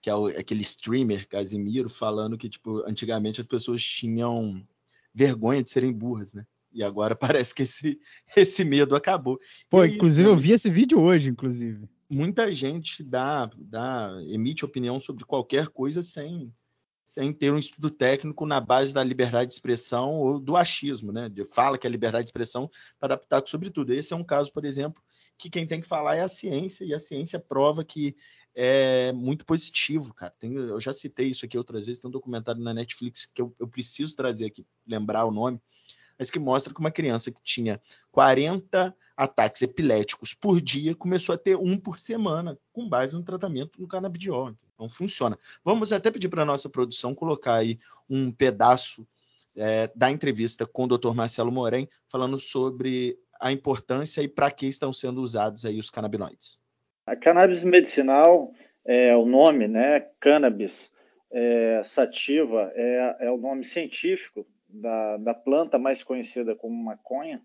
que 0.00 0.08
é 0.08 0.14
o, 0.14 0.26
aquele 0.28 0.62
streamer 0.62 1.28
Casimiro 1.28 1.90
falando 1.90 2.38
que, 2.38 2.48
tipo, 2.48 2.78
antigamente 2.88 3.40
as 3.40 3.46
pessoas 3.46 3.82
tinham 3.82 4.64
vergonha 5.12 5.62
de 5.62 5.70
serem 5.70 5.92
burras, 5.92 6.32
né? 6.32 6.46
E 6.72 6.84
agora 6.84 7.16
parece 7.16 7.52
que 7.52 7.64
esse, 7.64 7.98
esse 8.36 8.64
medo 8.64 8.94
acabou. 8.94 9.40
Pô, 9.68 9.84
e 9.84 9.96
inclusive 9.96 10.28
eu 10.28 10.36
vi 10.36 10.52
esse 10.52 10.70
vídeo 10.70 11.00
hoje, 11.00 11.28
inclusive. 11.28 11.88
Muita 12.08 12.54
gente 12.54 13.02
dá, 13.02 13.50
dá, 13.58 14.16
emite 14.28 14.64
opinião 14.64 14.98
sobre 14.98 15.24
qualquer 15.24 15.68
coisa 15.68 16.02
sem, 16.02 16.50
sem 17.08 17.32
ter 17.32 17.50
um 17.50 17.58
estudo 17.58 17.88
técnico 17.88 18.44
na 18.44 18.60
base 18.60 18.92
da 18.92 19.02
liberdade 19.02 19.48
de 19.48 19.54
expressão 19.54 20.16
ou 20.16 20.38
do 20.38 20.54
achismo, 20.54 21.10
né? 21.10 21.26
De 21.26 21.42
fala 21.42 21.78
que 21.78 21.86
é 21.86 21.90
liberdade 21.90 22.24
de 22.24 22.28
expressão 22.28 22.70
para 23.00 23.14
adaptar 23.14 23.42
sobre 23.46 23.70
tudo. 23.70 23.94
Esse 23.94 24.12
é 24.12 24.16
um 24.16 24.22
caso, 24.22 24.52
por 24.52 24.62
exemplo, 24.62 25.02
que 25.38 25.48
quem 25.48 25.66
tem 25.66 25.80
que 25.80 25.86
falar 25.86 26.16
é 26.16 26.20
a 26.20 26.28
ciência, 26.28 26.84
e 26.84 26.92
a 26.92 27.00
ciência 27.00 27.40
prova 27.40 27.82
que 27.82 28.14
é 28.54 29.10
muito 29.12 29.46
positivo, 29.46 30.12
cara. 30.12 30.34
Tem, 30.38 30.52
eu 30.52 30.78
já 30.82 30.92
citei 30.92 31.28
isso 31.28 31.46
aqui 31.46 31.56
outras 31.56 31.86
vezes, 31.86 31.98
tem 31.98 32.10
um 32.10 32.12
documentário 32.12 32.60
na 32.60 32.74
Netflix 32.74 33.24
que 33.24 33.40
eu, 33.40 33.56
eu 33.58 33.66
preciso 33.66 34.14
trazer 34.14 34.44
aqui, 34.44 34.66
lembrar 34.86 35.24
o 35.24 35.30
nome, 35.30 35.58
mas 36.18 36.30
que 36.30 36.38
mostra 36.38 36.74
que 36.74 36.80
uma 36.80 36.90
criança 36.90 37.30
que 37.30 37.40
tinha 37.42 37.80
40 38.12 38.94
ataques 39.16 39.62
epiléticos 39.62 40.34
por 40.34 40.60
dia 40.60 40.94
começou 40.94 41.34
a 41.34 41.38
ter 41.38 41.56
um 41.56 41.78
por 41.78 41.98
semana, 41.98 42.58
com 42.70 42.86
base 42.86 43.14
no 43.14 43.24
tratamento 43.24 43.78
do 43.78 43.88
canabidiol. 43.88 44.54
Então 44.78 44.88
funciona. 44.88 45.36
Vamos 45.64 45.92
até 45.92 46.08
pedir 46.08 46.28
para 46.28 46.42
a 46.42 46.46
nossa 46.46 46.68
produção 46.68 47.12
colocar 47.12 47.54
aí 47.54 47.80
um 48.08 48.30
pedaço 48.30 49.04
é, 49.56 49.90
da 49.92 50.08
entrevista 50.08 50.64
com 50.64 50.84
o 50.84 50.86
Dr. 50.86 51.12
Marcelo 51.12 51.50
Morém, 51.50 51.88
falando 52.08 52.38
sobre 52.38 53.18
a 53.40 53.50
importância 53.50 54.22
e 54.22 54.28
para 54.28 54.52
que 54.52 54.66
estão 54.66 54.92
sendo 54.92 55.20
usados 55.20 55.64
aí 55.64 55.80
os 55.80 55.90
canabinoides. 55.90 56.60
A 57.04 57.16
cannabis 57.16 57.64
medicinal 57.64 58.52
é 58.84 59.16
o 59.16 59.26
nome, 59.26 59.66
né? 59.66 60.06
Cannabis 60.20 60.92
é, 61.32 61.80
sativa 61.82 62.70
é, 62.76 63.16
é 63.20 63.30
o 63.32 63.36
nome 63.36 63.64
científico 63.64 64.46
da, 64.68 65.16
da 65.16 65.34
planta 65.34 65.76
mais 65.76 66.04
conhecida 66.04 66.54
como 66.54 66.84
maconha, 66.84 67.42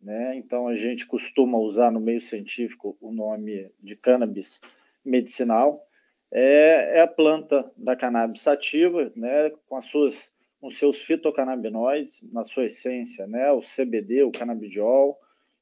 né? 0.00 0.36
Então 0.36 0.68
a 0.68 0.76
gente 0.76 1.06
costuma 1.06 1.58
usar 1.58 1.90
no 1.90 2.00
meio 2.00 2.20
científico 2.20 2.96
o 2.98 3.12
nome 3.12 3.70
de 3.78 3.94
cannabis 3.94 4.58
medicinal. 5.04 5.86
É, 6.32 6.98
é 6.98 7.00
a 7.00 7.06
planta 7.06 7.70
da 7.76 7.94
cannabis 7.94 8.40
sativa, 8.40 9.12
né? 9.14 9.50
Com 9.68 9.76
as 9.76 9.86
suas 9.86 10.32
com 10.60 10.70
seus 10.70 10.98
fitocannabinoides 11.02 12.22
na 12.32 12.44
sua 12.44 12.66
essência, 12.66 13.26
né? 13.26 13.50
O 13.50 13.60
CBD, 13.60 14.22
o 14.22 14.30
canabidiol, 14.30 15.18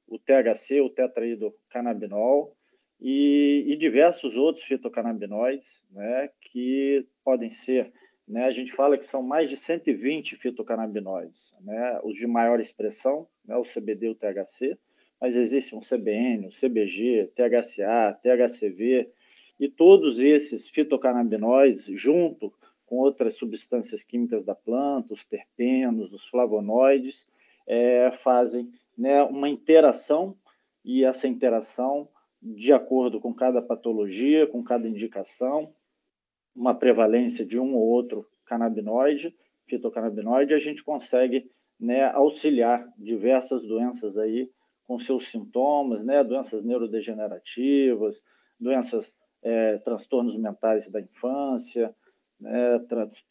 o 0.06 0.18
THC, 0.18 0.82
o 0.82 0.90
tetraidrocannabinol 0.90 2.54
e, 3.00 3.64
e 3.66 3.76
diversos 3.76 4.36
outros 4.36 4.64
fitocannabinoides, 4.64 5.82
né? 5.90 6.28
Que 6.40 7.06
podem 7.24 7.48
ser 7.48 7.90
né, 8.30 8.44
a 8.44 8.52
gente 8.52 8.72
fala 8.72 8.96
que 8.96 9.04
são 9.04 9.24
mais 9.24 9.50
de 9.50 9.56
120 9.56 10.36
fitocannabinoides, 10.36 11.52
né, 11.62 12.00
os 12.04 12.16
de 12.16 12.28
maior 12.28 12.60
expressão, 12.60 13.26
né, 13.44 13.56
o 13.56 13.64
CBD 13.64 14.06
e 14.06 14.10
o 14.10 14.14
THC, 14.14 14.78
mas 15.20 15.36
existe 15.36 15.74
um 15.74 15.80
CBN, 15.80 16.46
o 16.46 16.50
CBG, 16.50 17.32
THCA, 17.34 18.16
THCV, 18.22 19.10
e 19.60 19.68
todos 19.68 20.18
esses 20.18 20.66
fitocannabinoides, 20.66 21.84
junto 21.84 22.50
com 22.86 22.96
outras 22.96 23.34
substâncias 23.34 24.02
químicas 24.02 24.42
da 24.42 24.54
planta, 24.54 25.12
os 25.12 25.24
terpenos, 25.24 26.12
os 26.12 26.26
flavonoides, 26.26 27.28
é, 27.66 28.10
fazem 28.10 28.72
né, 28.96 29.22
uma 29.22 29.48
interação, 29.48 30.34
e 30.82 31.04
essa 31.04 31.28
interação, 31.28 32.08
de 32.42 32.72
acordo 32.72 33.20
com 33.20 33.34
cada 33.34 33.60
patologia, 33.60 34.46
com 34.46 34.64
cada 34.64 34.88
indicação, 34.88 35.74
uma 36.56 36.74
prevalência 36.74 37.44
de 37.44 37.60
um 37.60 37.74
ou 37.74 37.86
outro 37.86 38.26
canabinoide, 38.46 39.36
fitocannabinoide, 39.68 40.54
a 40.54 40.58
gente 40.58 40.82
consegue 40.82 41.50
né, 41.78 42.06
auxiliar 42.06 42.90
diversas 42.98 43.62
doenças 43.62 44.16
aí 44.16 44.50
com 44.84 44.98
seus 44.98 45.28
sintomas, 45.28 46.02
né, 46.02 46.24
doenças 46.24 46.64
neurodegenerativas, 46.64 48.22
doenças, 48.58 49.14
é, 49.42 49.78
transtornos 49.78 50.36
mentais 50.36 50.88
da 50.88 51.00
infância, 51.00 51.94
né, 52.38 52.80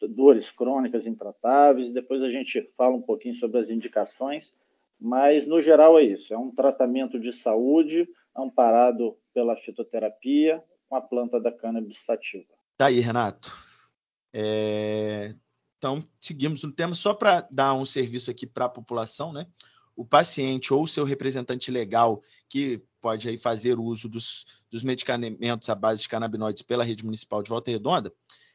dores 0.08 0.50
crônicas 0.50 1.06
intratáveis. 1.06 1.92
Depois 1.92 2.22
a 2.22 2.30
gente 2.30 2.62
fala 2.76 2.96
um 2.96 3.02
pouquinho 3.02 3.34
sobre 3.34 3.58
as 3.58 3.70
indicações, 3.70 4.52
mas 4.98 5.46
no 5.46 5.60
geral 5.60 5.98
é 5.98 6.04
isso: 6.04 6.32
é 6.32 6.38
um 6.38 6.50
tratamento 6.50 7.18
de 7.18 7.32
saúde 7.32 8.08
amparado 8.36 9.16
pela 9.34 9.56
fitoterapia 9.56 10.62
com 10.88 10.96
a 10.96 11.00
planta 11.00 11.40
da 11.40 11.52
cannabis 11.52 11.98
sativa. 11.98 12.52
Tá 12.76 12.86
aí, 12.86 13.00
Renato. 13.00 13.50
É... 14.32 15.34
Então, 15.78 16.02
seguimos 16.20 16.62
no 16.62 16.72
tema. 16.72 16.94
Só 16.94 17.14
para 17.14 17.46
dar 17.50 17.74
um 17.74 17.84
serviço 17.84 18.30
aqui 18.30 18.46
para 18.46 18.66
a 18.66 18.68
população, 18.68 19.32
né? 19.32 19.46
O 20.00 20.04
paciente 20.06 20.72
ou 20.72 20.86
seu 20.86 21.04
representante 21.04 21.70
legal 21.70 22.22
que 22.48 22.82
pode 23.02 23.28
aí 23.28 23.36
fazer 23.36 23.78
uso 23.78 24.08
dos, 24.08 24.46
dos 24.70 24.82
medicamentos 24.82 25.68
à 25.68 25.74
base 25.74 26.00
de 26.00 26.08
canabinoides 26.08 26.62
pela 26.62 26.82
rede 26.82 27.04
municipal 27.04 27.42
de 27.42 27.50
Volta 27.50 27.70
Redonda, 27.70 28.10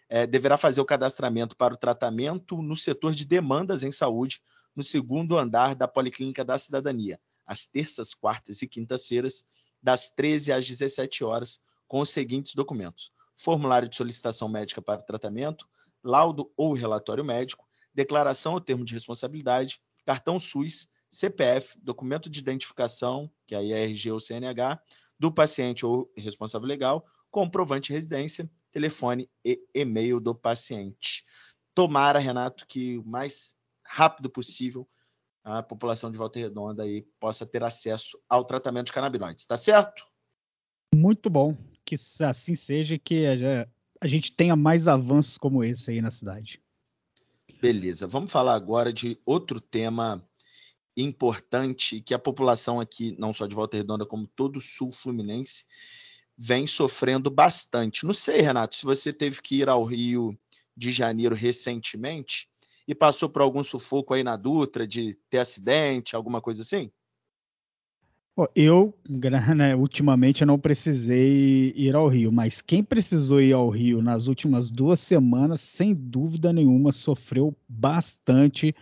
é, 0.09 0.25
deverá 0.25 0.57
fazer 0.57 0.81
o 0.81 0.85
cadastramento 0.85 1.55
para 1.55 1.75
o 1.75 1.77
tratamento 1.77 2.63
no 2.63 2.75
setor 2.75 3.13
de 3.13 3.27
demandas 3.27 3.83
em 3.83 3.91
saúde, 3.91 4.41
no 4.75 4.81
segundo 4.81 5.37
andar 5.37 5.75
da 5.75 5.87
Policlínica 5.87 6.43
da 6.43 6.57
Cidadania, 6.57 7.19
às 7.45 7.67
terças, 7.67 8.15
quartas 8.15 8.63
e 8.63 8.67
quintas-feiras, 8.67 9.45
das 9.83 10.09
13 10.09 10.51
às 10.51 10.67
17 10.67 11.23
horas, 11.23 11.59
com 11.87 11.99
os 11.99 12.09
seguintes 12.09 12.55
documentos: 12.55 13.11
formulário 13.37 13.87
de 13.87 13.95
solicitação 13.95 14.49
médica 14.49 14.81
para 14.81 15.03
tratamento, 15.03 15.69
laudo 16.03 16.51
ou 16.57 16.73
relatório 16.73 17.23
médico, 17.23 17.67
declaração 17.93 18.53
ou 18.53 18.61
termo 18.61 18.83
de 18.83 18.95
responsabilidade, 18.95 19.79
cartão 20.03 20.39
SUS, 20.39 20.89
CPF, 21.15 21.79
documento 21.81 22.29
de 22.29 22.39
identificação, 22.39 23.31
que 23.47 23.55
aí 23.55 23.71
é 23.71 23.83
RG 23.83 24.11
ou 24.11 24.19
CNH, 24.19 24.81
do 25.17 25.31
paciente 25.31 25.85
ou 25.85 26.11
responsável 26.17 26.67
legal, 26.67 27.05
comprovante 27.31 27.87
de 27.87 27.93
residência, 27.93 28.49
telefone 28.71 29.29
e 29.43 29.59
e-mail 29.73 30.19
do 30.19 30.35
paciente. 30.35 31.23
Tomara, 31.73 32.19
Renato, 32.19 32.65
que 32.67 32.97
o 32.97 33.05
mais 33.05 33.55
rápido 33.85 34.29
possível 34.29 34.87
a 35.43 35.61
população 35.61 36.11
de 36.11 36.17
Volta 36.17 36.39
Redonda 36.39 36.83
aí 36.83 37.03
possa 37.19 37.45
ter 37.45 37.63
acesso 37.63 38.19
ao 38.27 38.43
tratamento 38.43 38.87
de 38.87 38.93
canabinoides, 38.93 39.45
tá 39.45 39.55
certo? 39.55 40.03
Muito 40.93 41.29
bom 41.29 41.55
que 41.85 41.95
assim 42.21 42.55
seja, 42.55 42.97
que 42.97 43.27
a, 43.27 43.67
a 44.01 44.07
gente 44.07 44.31
tenha 44.31 44.55
mais 44.55 44.87
avanços 44.87 45.37
como 45.37 45.63
esse 45.63 45.91
aí 45.91 46.01
na 46.01 46.09
cidade. 46.09 46.61
Beleza, 47.61 48.07
vamos 48.07 48.31
falar 48.31 48.55
agora 48.55 48.91
de 48.91 49.19
outro 49.23 49.61
tema 49.61 50.27
importante 50.97 52.01
que 52.01 52.13
a 52.13 52.19
população 52.19 52.79
aqui, 52.79 53.15
não 53.17 53.33
só 53.33 53.47
de 53.47 53.55
Volta 53.55 53.77
Redonda, 53.77 54.05
como 54.05 54.27
todo 54.27 54.57
o 54.57 54.61
sul 54.61 54.91
fluminense, 54.91 55.65
vem 56.37 56.67
sofrendo 56.67 57.29
bastante. 57.29 58.05
Não 58.05 58.13
sei, 58.13 58.41
Renato, 58.41 58.75
se 58.75 58.85
você 58.85 59.11
teve 59.13 59.41
que 59.41 59.57
ir 59.57 59.69
ao 59.69 59.83
Rio 59.83 60.37
de 60.75 60.91
Janeiro 60.91 61.35
recentemente 61.35 62.49
e 62.87 62.93
passou 62.93 63.29
por 63.29 63.41
algum 63.41 63.63
sufoco 63.63 64.13
aí 64.13 64.23
na 64.23 64.35
Dutra 64.35 64.87
de 64.87 65.17
ter 65.29 65.39
acidente, 65.39 66.15
alguma 66.15 66.41
coisa 66.41 66.61
assim? 66.61 66.91
Eu, 68.53 68.93
né, 69.55 69.73
ultimamente, 69.77 70.41
eu 70.41 70.47
não 70.47 70.59
precisei 70.59 71.73
ir 71.73 71.95
ao 71.95 72.09
Rio, 72.09 72.33
mas 72.33 72.59
quem 72.59 72.83
precisou 72.83 73.39
ir 73.39 73.53
ao 73.53 73.69
Rio 73.69 74.01
nas 74.01 74.27
últimas 74.27 74.69
duas 74.69 74.99
semanas, 74.99 75.61
sem 75.61 75.93
dúvida 75.93 76.51
nenhuma, 76.51 76.91
sofreu 76.91 77.55
bastante 77.65 78.75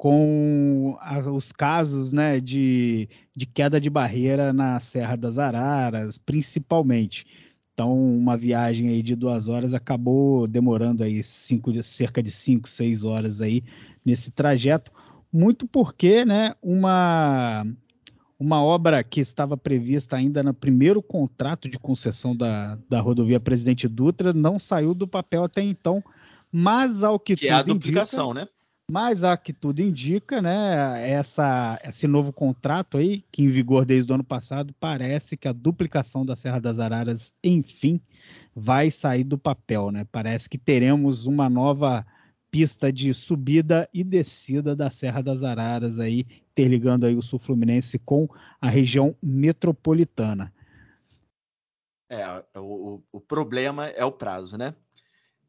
com 0.00 0.96
as, 0.98 1.26
os 1.26 1.52
casos 1.52 2.10
né, 2.10 2.40
de, 2.40 3.06
de 3.36 3.44
queda 3.44 3.78
de 3.78 3.90
barreira 3.90 4.50
na 4.50 4.80
Serra 4.80 5.14
das 5.14 5.36
Araras, 5.36 6.16
principalmente. 6.16 7.26
Então, 7.74 7.94
uma 8.16 8.34
viagem 8.34 8.88
aí 8.88 9.02
de 9.02 9.14
duas 9.14 9.46
horas 9.46 9.74
acabou 9.74 10.46
demorando 10.46 11.04
aí 11.04 11.22
cinco, 11.22 11.70
cerca 11.82 12.22
de 12.22 12.30
cinco, 12.30 12.66
seis 12.66 13.04
horas 13.04 13.42
aí 13.42 13.62
nesse 14.02 14.30
trajeto, 14.30 14.90
muito 15.30 15.68
porque, 15.68 16.24
né, 16.24 16.54
uma 16.62 17.66
uma 18.38 18.64
obra 18.64 19.04
que 19.04 19.20
estava 19.20 19.54
prevista 19.54 20.16
ainda 20.16 20.42
no 20.42 20.54
primeiro 20.54 21.02
contrato 21.02 21.68
de 21.68 21.78
concessão 21.78 22.34
da, 22.34 22.78
da 22.88 23.02
rodovia 23.02 23.38
Presidente 23.38 23.86
Dutra 23.86 24.32
não 24.32 24.58
saiu 24.58 24.94
do 24.94 25.06
papel 25.06 25.44
até 25.44 25.60
então, 25.60 26.02
mas 26.50 27.02
ao 27.02 27.20
que, 27.20 27.36
que 27.36 27.48
é 27.48 27.52
a 27.52 27.62
duplicação, 27.62 28.30
indica, 28.30 28.46
né? 28.46 28.59
Mas 28.90 29.22
a 29.22 29.36
que 29.36 29.52
tudo 29.52 29.80
indica, 29.80 30.42
né, 30.42 31.08
essa, 31.08 31.80
esse 31.84 32.08
novo 32.08 32.32
contrato 32.32 32.98
aí, 32.98 33.24
que 33.30 33.40
em 33.40 33.46
vigor 33.46 33.84
desde 33.84 34.10
o 34.10 34.16
ano 34.16 34.24
passado, 34.24 34.74
parece 34.80 35.36
que 35.36 35.46
a 35.46 35.52
duplicação 35.52 36.26
da 36.26 36.34
Serra 36.34 36.58
das 36.58 36.80
Araras, 36.80 37.32
enfim, 37.44 38.00
vai 38.52 38.90
sair 38.90 39.22
do 39.22 39.38
papel, 39.38 39.92
né? 39.92 40.04
Parece 40.10 40.48
que 40.48 40.58
teremos 40.58 41.24
uma 41.24 41.48
nova 41.48 42.04
pista 42.50 42.92
de 42.92 43.14
subida 43.14 43.88
e 43.94 44.02
descida 44.02 44.74
da 44.74 44.90
Serra 44.90 45.22
das 45.22 45.44
Araras 45.44 46.00
aí, 46.00 46.26
interligando 46.50 47.06
aí 47.06 47.14
o 47.14 47.22
Sul 47.22 47.38
Fluminense 47.38 47.96
com 47.96 48.28
a 48.60 48.68
região 48.68 49.14
metropolitana. 49.22 50.52
É, 52.08 52.26
o, 52.56 53.00
o 53.12 53.20
problema 53.20 53.86
é 53.86 54.04
o 54.04 54.10
prazo, 54.10 54.58
né? 54.58 54.74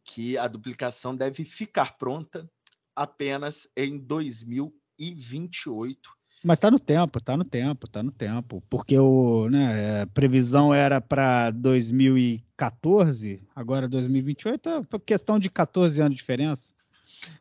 Que 0.03 0.37
a 0.37 0.47
duplicação 0.47 1.15
deve 1.15 1.43
ficar 1.43 1.97
pronta 1.97 2.47
apenas 2.95 3.67
em 3.75 3.97
2028. 3.97 6.21
Mas 6.43 6.57
está 6.57 6.71
no 6.71 6.79
tempo, 6.79 7.19
está 7.19 7.37
no 7.37 7.45
tempo, 7.45 7.85
está 7.85 8.01
no 8.01 8.11
tempo. 8.11 8.63
Porque 8.67 8.97
o, 8.97 9.47
né, 9.47 10.01
a 10.01 10.07
previsão 10.07 10.73
era 10.73 10.99
para 10.99 11.51
2014, 11.51 13.43
agora 13.55 13.87
2028, 13.87 14.69
é 14.69 14.81
questão 15.05 15.37
de 15.37 15.51
14 15.51 16.01
anos 16.01 16.13
de 16.13 16.17
diferença. 16.17 16.73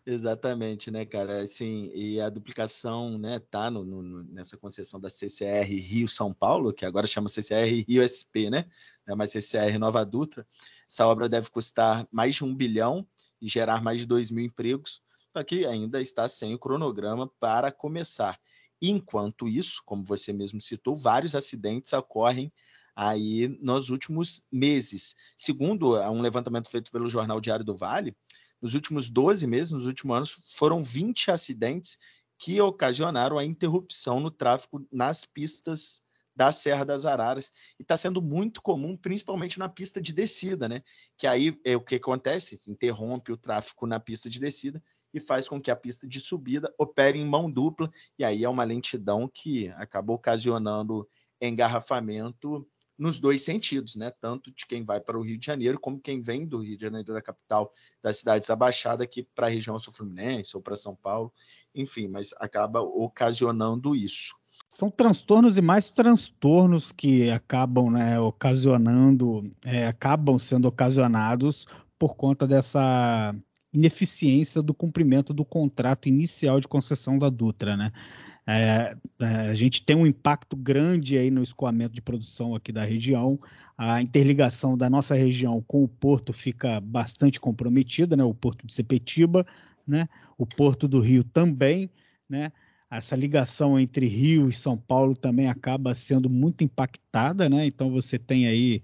Exatamente, 0.04 0.90
né, 0.90 1.06
cara? 1.06 1.40
Assim, 1.40 1.90
e 1.94 2.20
a 2.20 2.28
duplicação, 2.28 3.16
né, 3.16 3.40
tá 3.50 3.70
no, 3.70 3.84
no, 3.84 4.22
nessa 4.24 4.58
concessão 4.58 5.00
da 5.00 5.08
CCR 5.08 5.64
Rio 5.64 6.06
São 6.06 6.34
Paulo, 6.34 6.72
que 6.72 6.84
agora 6.84 7.06
chama 7.06 7.30
CCR 7.30 7.82
Rio 7.88 8.02
SP, 8.04 8.50
né? 8.50 8.66
É 9.06 9.14
mais 9.14 9.30
CCR 9.30 9.78
Nova 9.78 10.04
Dutra. 10.04 10.46
Essa 10.88 11.06
obra 11.06 11.26
deve 11.26 11.48
custar 11.48 12.06
mais 12.12 12.34
de 12.34 12.44
um 12.44 12.54
bilhão 12.54 13.06
e 13.40 13.48
gerar 13.48 13.82
mais 13.82 14.00
de 14.00 14.06
dois 14.06 14.30
mil 14.30 14.44
empregos 14.44 15.00
só 15.32 15.42
que 15.44 15.66
ainda 15.66 16.00
está 16.00 16.28
sem 16.28 16.54
o 16.54 16.58
cronograma 16.58 17.28
para 17.38 17.70
começar. 17.70 18.38
Enquanto 18.82 19.48
isso, 19.48 19.82
como 19.84 20.04
você 20.04 20.32
mesmo 20.32 20.60
citou, 20.60 20.96
vários 20.96 21.34
acidentes 21.34 21.92
ocorrem 21.92 22.52
aí 22.96 23.48
nos 23.60 23.90
últimos 23.90 24.44
meses. 24.50 25.14
Segundo 25.36 25.98
um 26.10 26.20
levantamento 26.20 26.70
feito 26.70 26.90
pelo 26.90 27.08
Jornal 27.08 27.40
Diário 27.40 27.64
do 27.64 27.76
Vale, 27.76 28.16
nos 28.60 28.74
últimos 28.74 29.08
12 29.08 29.46
meses, 29.46 29.70
nos 29.70 29.86
últimos 29.86 30.16
anos, 30.16 30.54
foram 30.56 30.82
20 30.82 31.30
acidentes 31.30 31.98
que 32.38 32.60
ocasionaram 32.60 33.38
a 33.38 33.44
interrupção 33.44 34.18
no 34.18 34.30
tráfego 34.30 34.86
nas 34.90 35.24
pistas 35.24 36.02
da 36.34 36.52
Serra 36.52 36.84
das 36.84 37.04
Araras 37.04 37.52
e 37.78 37.82
está 37.82 37.96
sendo 37.96 38.22
muito 38.22 38.62
comum, 38.62 38.96
principalmente 38.96 39.58
na 39.58 39.68
pista 39.68 40.00
de 40.00 40.12
descida, 40.12 40.68
né? 40.68 40.82
Que 41.18 41.26
aí 41.26 41.58
é 41.64 41.76
o 41.76 41.84
que 41.84 41.96
acontece, 41.96 42.58
interrompe 42.66 43.30
o 43.30 43.36
tráfego 43.36 43.86
na 43.86 44.00
pista 44.00 44.30
de 44.30 44.40
descida 44.40 44.82
e 45.12 45.20
faz 45.20 45.48
com 45.48 45.60
que 45.60 45.70
a 45.70 45.76
pista 45.76 46.06
de 46.06 46.20
subida 46.20 46.72
opere 46.78 47.18
em 47.18 47.24
mão 47.24 47.50
dupla, 47.50 47.90
e 48.18 48.24
aí 48.24 48.44
é 48.44 48.48
uma 48.48 48.64
lentidão 48.64 49.28
que 49.28 49.68
acaba 49.70 50.12
ocasionando 50.12 51.08
engarrafamento 51.40 52.66
nos 53.00 53.18
dois 53.18 53.42
sentidos, 53.42 53.96
né? 53.96 54.12
Tanto 54.20 54.52
de 54.52 54.66
quem 54.66 54.84
vai 54.84 55.00
para 55.00 55.18
o 55.18 55.22
Rio 55.22 55.38
de 55.38 55.46
Janeiro, 55.46 55.80
como 55.80 55.98
quem 55.98 56.20
vem 56.20 56.46
do 56.46 56.58
Rio 56.58 56.76
de 56.76 56.82
Janeiro, 56.82 57.14
da 57.14 57.22
capital 57.22 57.72
das 58.02 58.18
cidades 58.18 58.46
da 58.46 58.54
Baixada, 58.54 59.02
aqui 59.02 59.26
para 59.34 59.46
a 59.46 59.50
região 59.50 59.78
sul-fluminense 59.78 60.54
ou 60.54 60.62
para 60.62 60.76
São 60.76 60.94
Paulo, 60.94 61.32
enfim, 61.74 62.08
mas 62.08 62.34
acaba 62.38 62.82
ocasionando 62.82 63.96
isso. 63.96 64.34
São 64.68 64.90
transtornos 64.90 65.56
e 65.56 65.62
mais 65.62 65.88
transtornos 65.88 66.92
que 66.92 67.30
acabam 67.30 67.90
né, 67.90 68.20
ocasionando, 68.20 69.50
é, 69.64 69.86
acabam 69.86 70.38
sendo 70.38 70.68
ocasionados 70.68 71.66
por 71.98 72.14
conta 72.14 72.46
dessa 72.46 73.34
ineficiência 73.72 74.62
do 74.62 74.74
cumprimento 74.74 75.32
do 75.32 75.44
contrato 75.44 76.08
inicial 76.08 76.60
de 76.60 76.66
concessão 76.66 77.18
da 77.18 77.28
Dutra, 77.28 77.76
né? 77.76 77.92
É, 78.46 78.96
é, 79.20 79.26
a 79.50 79.54
gente 79.54 79.84
tem 79.84 79.94
um 79.94 80.06
impacto 80.06 80.56
grande 80.56 81.16
aí 81.16 81.30
no 81.30 81.42
escoamento 81.42 81.94
de 81.94 82.02
produção 82.02 82.54
aqui 82.54 82.72
da 82.72 82.84
região. 82.84 83.38
A 83.78 84.02
interligação 84.02 84.76
da 84.76 84.90
nossa 84.90 85.14
região 85.14 85.62
com 85.62 85.84
o 85.84 85.88
porto 85.88 86.32
fica 86.32 86.80
bastante 86.80 87.38
comprometida, 87.38 88.16
né? 88.16 88.24
O 88.24 88.34
porto 88.34 88.66
de 88.66 88.74
Sepetiba, 88.74 89.46
né? 89.86 90.08
O 90.36 90.44
porto 90.44 90.88
do 90.88 90.98
Rio 90.98 91.22
também, 91.22 91.90
né? 92.28 92.50
Essa 92.90 93.14
ligação 93.14 93.78
entre 93.78 94.06
Rio 94.06 94.48
e 94.48 94.52
São 94.52 94.76
Paulo 94.76 95.14
também 95.14 95.48
acaba 95.48 95.94
sendo 95.94 96.28
muito 96.28 96.64
impactada, 96.64 97.48
né? 97.48 97.66
Então 97.66 97.88
você 97.92 98.18
tem 98.18 98.48
aí 98.48 98.82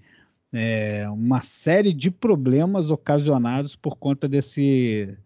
é, 0.57 1.09
uma 1.11 1.41
série 1.41 1.93
de 1.93 2.11
problemas 2.11 2.91
ocasionados 2.91 3.77
por 3.77 3.97
conta 3.97 4.27
desse, 4.27 5.17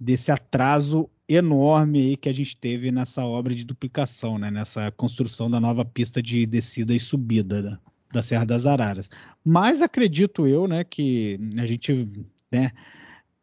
desse 0.00 0.32
atraso 0.32 1.08
enorme 1.28 2.16
que 2.16 2.28
a 2.28 2.32
gente 2.32 2.56
teve 2.56 2.90
nessa 2.90 3.24
obra 3.24 3.54
de 3.54 3.64
duplicação, 3.64 4.38
né, 4.38 4.50
nessa 4.50 4.90
construção 4.92 5.50
da 5.50 5.60
nova 5.60 5.84
pista 5.84 6.22
de 6.22 6.46
descida 6.46 6.94
e 6.94 7.00
subida 7.00 7.62
da, 7.62 7.78
da 8.12 8.22
Serra 8.22 8.44
das 8.44 8.66
Araras. 8.66 9.08
Mas 9.44 9.82
acredito 9.82 10.46
eu, 10.46 10.66
né, 10.66 10.84
que 10.84 11.38
a 11.58 11.66
gente, 11.66 12.08
né, 12.50 12.72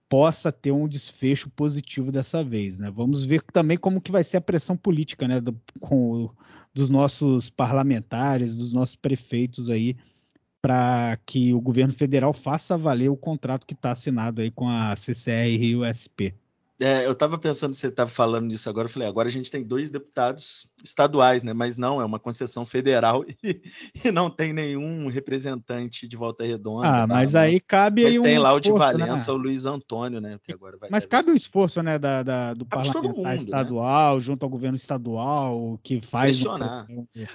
possa 0.10 0.52
ter 0.52 0.72
um 0.72 0.88
desfecho 0.88 1.50
positivo 1.52 2.12
dessa 2.12 2.44
vez, 2.44 2.80
né? 2.80 2.89
Vamos 2.89 3.24
ver 3.24 3.44
também 3.54 3.78
como 3.78 4.02
que 4.02 4.12
vai 4.12 4.24
ser 4.24 4.38
a 4.38 4.42
pressão 4.42 4.76
política, 4.76 5.28
né, 5.28 5.39
do, 5.39 5.56
com, 5.80 6.32
dos 6.74 6.89
nossos 6.89 7.48
parlamentares, 7.52 8.56
dos 8.58 8.74
nossos 8.74 8.96
prefeitos 8.96 9.70
aí 9.70 9.96
para 10.62 11.17
que 11.26 11.54
o 11.54 11.62
governo 11.62 11.93
federal 11.93 12.34
faça 12.34 12.78
valer 12.78 13.10
o 13.10 13.17
contrato 13.17 13.65
que 13.65 13.74
está 13.74 13.91
assinado 13.91 14.41
aí 14.41 14.52
com 14.52 14.67
a 14.69 14.95
CCR 14.95 15.58
Rio 15.58 15.86
SP. 15.86 16.36
É, 16.82 17.06
eu 17.06 17.12
estava 17.12 17.38
pensando, 17.38 17.74
você 17.74 17.88
estava 17.88 18.10
falando 18.10 18.46
nisso 18.46 18.70
agora, 18.70 18.88
eu 18.88 18.92
falei, 18.92 19.06
agora 19.06 19.28
a 19.28 19.32
gente 19.32 19.52
tem 19.52 19.62
dois 19.62 19.92
deputados 19.92 20.65
estaduais, 20.82 21.44
né? 21.44 21.52
Mas 21.52 21.78
não, 21.78 22.00
é 22.00 22.06
uma 22.06 22.20
concessão 22.20 22.65
federal 22.65 23.26
e, 23.44 23.62
e 24.06 24.12
não 24.12 24.30
tem 24.30 24.54
nenhum 24.54 25.10
representante 25.10 26.08
de 26.08 26.15
Volta 26.15 26.46
Redonda. 26.46 26.88
Ah, 26.88 27.02
tá? 27.02 27.08
mas 27.08 27.36
aí 27.36 27.60
cabe 27.60 28.04
mas 28.04 28.15
aí 28.15 28.22
tem 28.22 28.39
um 28.39 28.42
lá 28.42 28.50
esforço, 28.52 28.70
o 28.70 28.74
de 28.74 28.80
Valença, 28.80 29.32
né? 29.32 29.38
o 29.38 29.42
Luiz 29.42 29.65
Antônio, 29.65 30.22
né? 30.22 30.39
Que 30.42 30.54
agora 30.54 30.78
vai 30.78 30.89
mas 30.89 31.06
cabe 31.06 31.32
o 31.32 31.36
esforço, 31.36 31.84
né, 31.84 32.00
da, 32.00 32.24
da 32.24 32.54
do 32.54 32.65
cabe 32.65 32.88
parlamentar 32.88 33.34
mundo, 33.34 33.44
estadual, 33.44 34.15
né? 34.15 34.22
junto 34.22 34.44
ao 34.44 34.50
governo 34.50 34.78
estadual, 34.78 35.78
que 35.84 36.02
faz... 36.02 36.38
Pressionar. 36.38 36.88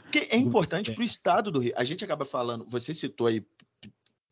Porque 0.04 0.26
é 0.30 0.38
importante 0.38 0.90
para 0.90 1.02
o 1.02 1.04
estado 1.04 1.50
do 1.50 1.58
Rio. 1.58 1.74
A 1.76 1.84
gente 1.84 2.02
acaba 2.02 2.24
falando, 2.24 2.66
você 2.66 2.94
citou 2.94 3.26
aí 3.26 3.44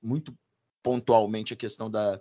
muito 0.03 0.35
pontualmente 0.83 1.53
a 1.53 1.57
questão 1.57 1.91
da, 1.91 2.19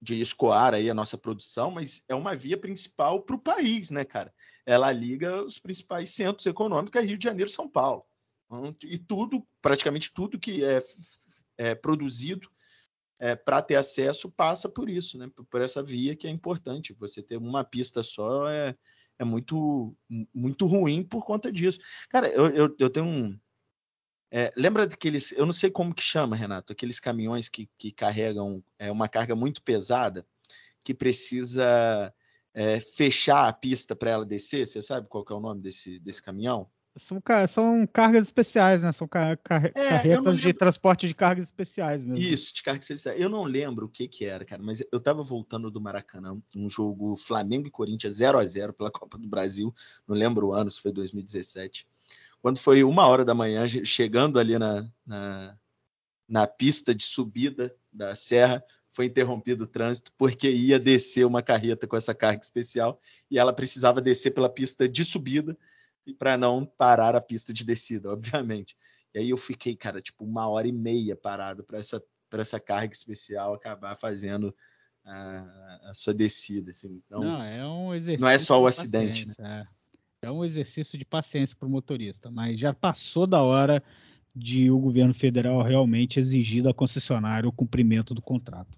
de 0.00 0.20
escoar 0.20 0.74
aí 0.74 0.90
a 0.90 0.94
nossa 0.94 1.16
produção, 1.16 1.70
mas 1.70 2.04
é 2.08 2.14
uma 2.14 2.34
via 2.36 2.56
principal 2.56 3.22
para 3.22 3.36
o 3.36 3.40
país, 3.40 3.90
né, 3.90 4.04
cara? 4.04 4.32
Ela 4.64 4.92
liga 4.92 5.42
os 5.42 5.58
principais 5.58 6.10
centros 6.10 6.46
econômicos, 6.46 7.02
Rio 7.02 7.18
de 7.18 7.24
Janeiro 7.24 7.50
São 7.50 7.68
Paulo. 7.68 8.04
Então, 8.46 8.76
e 8.84 8.98
tudo, 8.98 9.46
praticamente 9.60 10.12
tudo 10.12 10.38
que 10.38 10.64
é, 10.64 10.82
é 11.58 11.74
produzido 11.74 12.48
é, 13.18 13.34
para 13.34 13.62
ter 13.62 13.76
acesso 13.76 14.30
passa 14.30 14.68
por 14.68 14.88
isso, 14.88 15.18
né? 15.18 15.30
Por 15.50 15.60
essa 15.60 15.82
via 15.82 16.14
que 16.14 16.26
é 16.26 16.30
importante. 16.30 16.94
Você 16.94 17.22
ter 17.22 17.38
uma 17.38 17.64
pista 17.64 18.02
só 18.02 18.48
é, 18.48 18.76
é 19.18 19.24
muito, 19.24 19.96
muito 20.34 20.66
ruim 20.66 21.02
por 21.02 21.24
conta 21.24 21.50
disso. 21.50 21.80
Cara, 22.10 22.28
eu, 22.28 22.46
eu, 22.48 22.76
eu 22.78 22.90
tenho 22.90 23.06
um, 23.06 23.38
é, 24.38 24.52
lembra 24.54 24.86
daqueles, 24.86 25.32
eu 25.32 25.46
não 25.46 25.52
sei 25.54 25.70
como 25.70 25.94
que 25.94 26.02
chama, 26.02 26.36
Renato, 26.36 26.70
aqueles 26.70 27.00
caminhões 27.00 27.48
que, 27.48 27.70
que 27.78 27.90
carregam 27.90 28.62
é, 28.78 28.92
uma 28.92 29.08
carga 29.08 29.34
muito 29.34 29.62
pesada, 29.62 30.26
que 30.84 30.92
precisa 30.92 32.12
é, 32.52 32.78
fechar 32.78 33.48
a 33.48 33.52
pista 33.54 33.96
para 33.96 34.10
ela 34.10 34.26
descer. 34.26 34.66
Você 34.66 34.82
sabe 34.82 35.08
qual 35.08 35.24
é 35.30 35.32
o 35.32 35.40
nome 35.40 35.62
desse, 35.62 35.98
desse 36.00 36.22
caminhão? 36.22 36.68
São, 36.98 37.18
são 37.48 37.86
cargas 37.86 38.24
especiais, 38.24 38.82
né? 38.82 38.92
São 38.92 39.08
car 39.08 39.38
car 39.42 39.72
é, 39.74 39.88
carretas 39.88 40.36
de 40.36 40.52
transporte 40.52 41.08
de 41.08 41.14
cargas 41.14 41.44
especiais 41.44 42.04
mesmo. 42.04 42.20
Isso, 42.20 42.54
de 42.54 42.62
cargas 42.62 42.84
especiais. 42.84 43.18
Eu 43.18 43.30
não 43.30 43.44
lembro 43.44 43.86
o 43.86 43.88
que 43.88 44.06
que 44.06 44.26
era, 44.26 44.44
cara, 44.44 44.62
mas 44.62 44.82
eu 44.92 44.98
estava 44.98 45.22
voltando 45.22 45.70
do 45.70 45.80
Maracanã, 45.80 46.38
um 46.54 46.68
jogo 46.68 47.16
Flamengo 47.16 47.68
e 47.68 47.70
Corinthians 47.70 48.16
0 48.16 48.38
a 48.38 48.46
0 48.46 48.74
pela 48.74 48.90
Copa 48.92 49.16
do 49.16 49.26
Brasil, 49.26 49.74
não 50.06 50.14
lembro 50.14 50.48
o 50.48 50.52
ano, 50.52 50.70
se 50.70 50.82
foi 50.82 50.92
2017 50.92 51.86
quando 52.40 52.58
foi 52.58 52.84
uma 52.84 53.06
hora 53.06 53.24
da 53.24 53.34
manhã, 53.34 53.66
chegando 53.84 54.38
ali 54.38 54.58
na, 54.58 54.88
na, 55.04 55.58
na 56.28 56.46
pista 56.46 56.94
de 56.94 57.04
subida 57.04 57.74
da 57.92 58.14
serra, 58.14 58.62
foi 58.90 59.06
interrompido 59.06 59.64
o 59.64 59.66
trânsito 59.66 60.12
porque 60.16 60.50
ia 60.50 60.78
descer 60.78 61.26
uma 61.26 61.42
carreta 61.42 61.86
com 61.86 61.96
essa 61.96 62.14
carga 62.14 62.42
especial 62.42 63.00
e 63.30 63.38
ela 63.38 63.52
precisava 63.52 64.00
descer 64.00 64.32
pela 64.32 64.48
pista 64.48 64.88
de 64.88 65.04
subida 65.04 65.56
para 66.18 66.36
não 66.36 66.64
parar 66.64 67.14
a 67.14 67.20
pista 67.20 67.52
de 67.52 67.64
descida, 67.64 68.10
obviamente. 68.12 68.76
E 69.14 69.18
aí 69.18 69.30
eu 69.30 69.36
fiquei, 69.36 69.76
cara, 69.76 70.00
tipo 70.00 70.24
uma 70.24 70.48
hora 70.48 70.66
e 70.66 70.72
meia 70.72 71.16
parado 71.16 71.64
para 71.64 71.78
essa 71.78 72.02
para 72.28 72.42
essa 72.42 72.58
carga 72.58 72.92
especial 72.92 73.54
acabar 73.54 73.96
fazendo 73.96 74.54
a, 75.04 75.90
a 75.90 75.94
sua 75.94 76.12
descida. 76.12 76.70
Assim. 76.70 77.00
Então, 77.06 77.20
não, 77.20 77.42
é 77.42 77.66
um 77.66 77.94
exercício. 77.94 78.20
Não 78.20 78.28
é 78.28 78.38
só 78.38 78.60
o 78.60 78.66
acidente, 78.66 79.26
né? 79.26 79.34
É. 79.38 79.75
é 80.26 80.30
um 80.30 80.44
exercício 80.44 80.98
de 80.98 81.04
paciência 81.04 81.56
para 81.56 81.68
o 81.68 81.70
motorista, 81.70 82.30
mas 82.30 82.58
já 82.58 82.74
passou 82.74 83.26
da 83.26 83.42
hora 83.42 83.82
de 84.34 84.70
o 84.70 84.78
governo 84.78 85.14
federal 85.14 85.62
realmente 85.62 86.18
exigir 86.18 86.62
da 86.62 86.74
concessionária 86.74 87.48
o 87.48 87.52
cumprimento 87.52 88.12
do 88.12 88.20
contrato. 88.20 88.76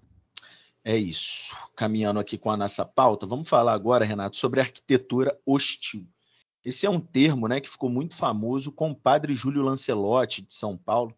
É 0.83 0.95
isso. 0.95 1.53
Caminhando 1.75 2.19
aqui 2.19 2.37
com 2.37 2.49
a 2.49 2.57
nossa 2.57 2.85
pauta, 2.85 3.25
vamos 3.25 3.49
falar 3.49 3.73
agora, 3.73 4.05
Renato, 4.05 4.37
sobre 4.37 4.61
arquitetura 4.61 5.37
hostil. 5.45 6.07
Esse 6.63 6.85
é 6.85 6.89
um 6.89 6.99
termo 6.99 7.47
né, 7.47 7.59
que 7.59 7.69
ficou 7.69 7.89
muito 7.89 8.15
famoso 8.15 8.71
com 8.71 8.91
o 8.91 8.95
padre 8.95 9.33
Júlio 9.33 9.63
Lancelotti, 9.63 10.41
de 10.41 10.53
São 10.53 10.77
Paulo, 10.77 11.13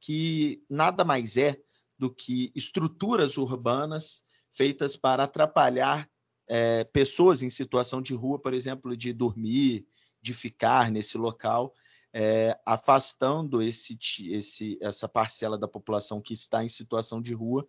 que 0.00 0.62
nada 0.70 1.04
mais 1.04 1.36
é 1.36 1.58
do 1.98 2.08
que 2.08 2.52
estruturas 2.54 3.36
urbanas 3.36 4.22
feitas 4.52 4.96
para 4.96 5.24
atrapalhar 5.24 6.08
é, 6.48 6.84
pessoas 6.84 7.42
em 7.42 7.50
situação 7.50 8.00
de 8.00 8.14
rua, 8.14 8.38
por 8.38 8.54
exemplo, 8.54 8.96
de 8.96 9.12
dormir, 9.12 9.86
de 10.20 10.32
ficar 10.34 10.90
nesse 10.90 11.16
local, 11.18 11.72
é, 12.12 12.58
afastando 12.64 13.60
esse, 13.60 13.98
esse, 14.30 14.78
essa 14.80 15.08
parcela 15.08 15.58
da 15.58 15.68
população 15.68 16.20
que 16.20 16.32
está 16.32 16.64
em 16.64 16.68
situação 16.68 17.20
de 17.20 17.34
rua 17.34 17.66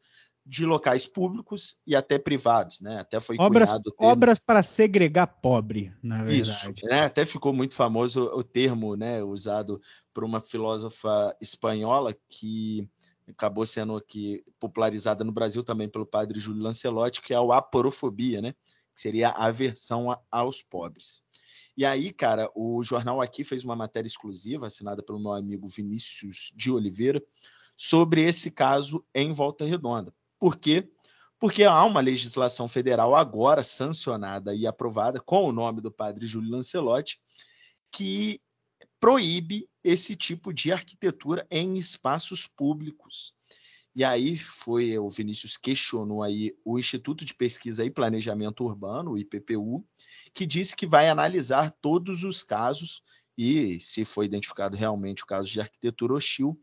de 0.47 0.65
locais 0.65 1.05
públicos 1.05 1.75
e 1.85 1.93
até 1.93 2.17
privados, 2.17 2.79
né? 2.79 3.01
Até 3.01 3.19
foi 3.19 3.35
obras, 3.37 3.69
obras 3.99 4.39
para 4.39 4.63
segregar 4.63 5.27
pobre, 5.27 5.93
na 6.01 6.23
verdade. 6.23 6.41
Isso, 6.41 6.73
né? 6.83 7.01
Até 7.01 7.25
ficou 7.25 7.51
muito 7.51 7.75
famoso 7.75 8.23
o 8.33 8.41
termo, 8.41 8.95
né, 8.95 9.21
usado 9.21 9.81
por 10.13 10.23
uma 10.23 10.39
filósofa 10.39 11.35
espanhola 11.41 12.15
que 12.29 12.89
acabou 13.27 13.65
sendo 13.65 13.95
aqui 13.95 14.43
popularizada 14.59 15.23
no 15.23 15.31
Brasil 15.31 15.63
também 15.63 15.89
pelo 15.89 16.05
padre 16.05 16.39
Júlio 16.39 16.63
Lancelotti, 16.63 17.21
que 17.21 17.33
é 17.33 17.39
o 17.39 17.51
aporofobia, 17.51 18.41
né? 18.41 18.53
Que 18.93 19.01
seria 19.01 19.29
a 19.29 19.45
aversão 19.45 20.11
a, 20.11 20.19
aos 20.31 20.61
pobres. 20.63 21.23
E 21.75 21.85
aí, 21.85 22.11
cara, 22.11 22.49
o 22.55 22.81
jornal 22.81 23.21
aqui 23.21 23.43
fez 23.43 23.63
uma 23.63 23.75
matéria 23.75 24.07
exclusiva, 24.07 24.67
assinada 24.67 25.03
pelo 25.03 25.19
meu 25.19 25.33
amigo 25.33 25.67
Vinícius 25.67 26.51
de 26.55 26.71
Oliveira, 26.71 27.21
sobre 27.75 28.23
esse 28.23 28.49
caso 28.49 29.05
em 29.13 29.31
Volta 29.31 29.63
Redonda. 29.63 30.11
Por 30.39 30.57
quê? 30.57 30.89
Porque 31.39 31.63
há 31.63 31.83
uma 31.85 32.01
legislação 32.01 32.67
federal 32.67 33.15
agora 33.15 33.63
sancionada 33.63 34.55
e 34.55 34.65
aprovada 34.65 35.19
com 35.19 35.43
o 35.43 35.51
nome 35.51 35.81
do 35.81 35.91
padre 35.91 36.25
Júlio 36.25 36.49
Lancelotti, 36.49 37.21
que 37.91 38.41
proíbe 38.99 39.69
esse 39.83 40.15
tipo 40.15 40.53
de 40.53 40.71
arquitetura 40.71 41.45
em 41.49 41.77
espaços 41.77 42.47
públicos. 42.47 43.33
E 43.95 44.03
aí 44.03 44.37
foi 44.37 44.97
o 44.99 45.09
Vinícius 45.09 45.57
questionou 45.57 46.21
aí 46.21 46.55
o 46.63 46.77
Instituto 46.77 47.25
de 47.25 47.33
Pesquisa 47.33 47.83
e 47.83 47.89
Planejamento 47.89 48.63
Urbano, 48.63 49.11
o 49.11 49.17
IPPU, 49.17 49.83
que 50.33 50.45
disse 50.45 50.75
que 50.75 50.85
vai 50.85 51.09
analisar 51.09 51.75
todos 51.81 52.23
os 52.23 52.43
casos 52.43 53.01
e, 53.35 53.79
se 53.79 54.05
for 54.05 54.23
identificado 54.23 54.77
realmente 54.77 55.23
o 55.23 55.25
caso 55.25 55.49
de 55.49 55.59
arquitetura 55.59 56.13
hostil, 56.13 56.59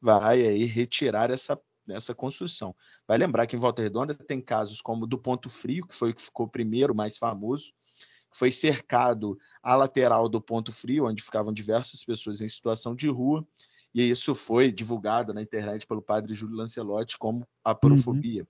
vai 0.00 0.46
aí 0.46 0.64
retirar 0.64 1.30
essa, 1.30 1.60
essa 1.88 2.14
construção. 2.14 2.74
Vai 3.06 3.18
lembrar 3.18 3.46
que 3.46 3.56
em 3.56 3.58
Volta 3.58 3.82
Redonda 3.82 4.14
tem 4.14 4.40
casos 4.40 4.80
como 4.80 5.06
do 5.06 5.18
Ponto 5.18 5.50
Frio, 5.50 5.86
que 5.86 5.94
foi 5.94 6.10
o 6.10 6.14
que 6.14 6.22
ficou 6.22 6.46
primeiro, 6.46 6.94
mais 6.94 7.18
famoso, 7.18 7.72
foi 8.32 8.50
cercado 8.50 9.38
a 9.62 9.74
lateral 9.74 10.28
do 10.28 10.40
ponto 10.40 10.72
frio, 10.72 11.06
onde 11.06 11.22
ficavam 11.22 11.52
diversas 11.52 12.04
pessoas 12.04 12.40
em 12.40 12.48
situação 12.48 12.94
de 12.94 13.08
rua, 13.08 13.46
e 13.94 14.02
isso 14.02 14.34
foi 14.34 14.70
divulgado 14.70 15.32
na 15.32 15.40
internet 15.40 15.86
pelo 15.86 16.02
padre 16.02 16.34
Júlio 16.34 16.56
Lancelotti 16.56 17.18
como 17.18 17.46
aporofobia. 17.64 18.42
Uhum. 18.42 18.48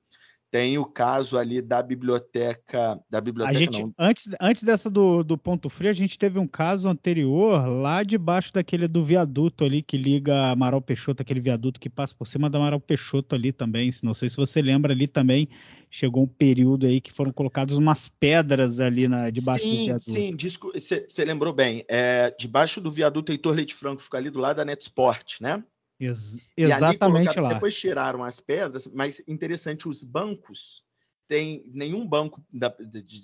Tem 0.51 0.79
o 0.79 0.85
caso 0.85 1.37
ali 1.37 1.61
da 1.61 1.83
biblioteca. 1.83 3.01
Da 3.11 3.21
biblioteca 3.21 3.57
a 3.57 3.61
gente, 3.61 3.83
não. 3.83 3.93
Antes, 3.99 4.31
antes 4.41 4.63
dessa 4.63 4.89
do, 4.89 5.23
do 5.23 5.37
Ponto 5.37 5.69
Frio, 5.69 5.91
a 5.91 5.95
gente 5.95 6.19
teve 6.19 6.39
um 6.39 6.47
caso 6.47 6.89
anterior 6.89 7.67
lá 7.67 8.03
debaixo 8.03 8.53
daquele 8.53 8.87
do 8.87 9.05
viaduto 9.05 9.65
ali 9.65 9.83
que 9.83 9.97
liga 9.97 10.51
Amaral 10.51 10.81
Peixoto, 10.81 11.23
aquele 11.23 11.41
viaduto 11.41 11.81
que 11.81 11.91
passa 11.91 12.15
por 12.15 12.27
cima 12.27 12.49
da 12.49 12.59
Amaral 12.59 12.81
Peixoto 12.81 13.35
ali 13.35 13.53
também. 13.53 13.91
Não 14.03 14.15
sei 14.15 14.29
se 14.29 14.37
você 14.37 14.63
lembra 14.63 14.93
ali 14.93 15.07
também. 15.07 15.49
Chegou 15.91 16.23
um 16.25 16.29
período 16.29 16.87
aí 16.87 17.01
que 17.01 17.13
foram 17.13 17.33
colocadas 17.33 17.77
umas 17.77 18.09
pedras 18.09 18.81
ali 18.81 19.09
na, 19.09 19.31
debaixo 19.31 19.65
sim, 19.65 19.77
do 19.77 19.85
viaduto. 19.85 20.11
Sim, 20.11 21.05
você 21.09 21.25
lembrou 21.25 21.53
bem. 21.53 21.85
É, 21.89 22.35
debaixo 22.39 22.81
do 22.81 22.91
viaduto 22.91 23.33
Heitor 23.33 23.55
Leite 23.55 23.75
Franco, 23.75 24.03
fica 24.03 24.19
ali 24.19 24.31
do 24.31 24.39
lado 24.39 24.57
da 24.57 24.65
Netsport, 24.65 25.41
né? 25.41 25.63
Ex 25.99 26.39
exatamente 26.57 27.39
lá. 27.41 27.55
Depois 27.55 27.77
tiraram 27.77 28.23
as 28.23 28.41
pedras, 28.41 28.87
mas 28.87 29.23
interessante, 29.27 29.89
os 29.89 30.05
bancos 30.05 30.85
tem 31.27 31.65
nenhum 31.67 32.07
banco 32.07 32.45
da, 32.53 32.69
de, 32.69 33.03
de, 33.03 33.23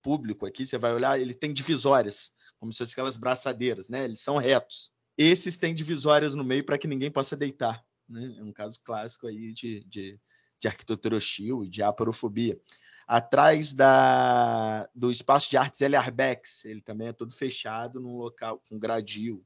público 0.00 0.46
aqui, 0.46 0.66
você 0.66 0.78
vai 0.78 0.92
olhar, 0.92 1.20
ele 1.20 1.34
tem 1.34 1.52
divisórias, 1.52 2.32
como 2.58 2.72
se 2.72 2.78
fossem 2.78 2.92
aquelas 2.92 3.16
braçadeiras, 3.16 3.88
né? 3.88 4.04
Eles 4.04 4.20
são 4.20 4.36
retos. 4.36 4.90
Esses 5.16 5.58
têm 5.58 5.74
divisórias 5.74 6.34
no 6.34 6.42
meio 6.42 6.64
para 6.64 6.78
que 6.78 6.88
ninguém 6.88 7.10
possa 7.10 7.36
deitar. 7.36 7.84
Né? 8.08 8.34
É 8.38 8.42
um 8.42 8.52
caso 8.52 8.80
clássico 8.82 9.26
aí 9.26 9.52
de, 9.52 9.84
de, 9.84 10.18
de 10.58 10.68
arquitetura 10.68 11.16
hostil 11.16 11.64
e 11.64 11.68
de 11.68 11.82
aporofobia. 11.82 12.58
Atrás 13.06 13.74
da, 13.74 14.88
do 14.94 15.10
espaço 15.10 15.50
de 15.50 15.56
artes 15.56 15.80
L. 15.82 15.94
Arbex, 15.96 16.64
ele 16.64 16.80
também 16.80 17.08
é 17.08 17.12
todo 17.12 17.32
fechado 17.32 18.00
num 18.00 18.16
local 18.16 18.62
com 18.68 18.78
gradil. 18.78 19.44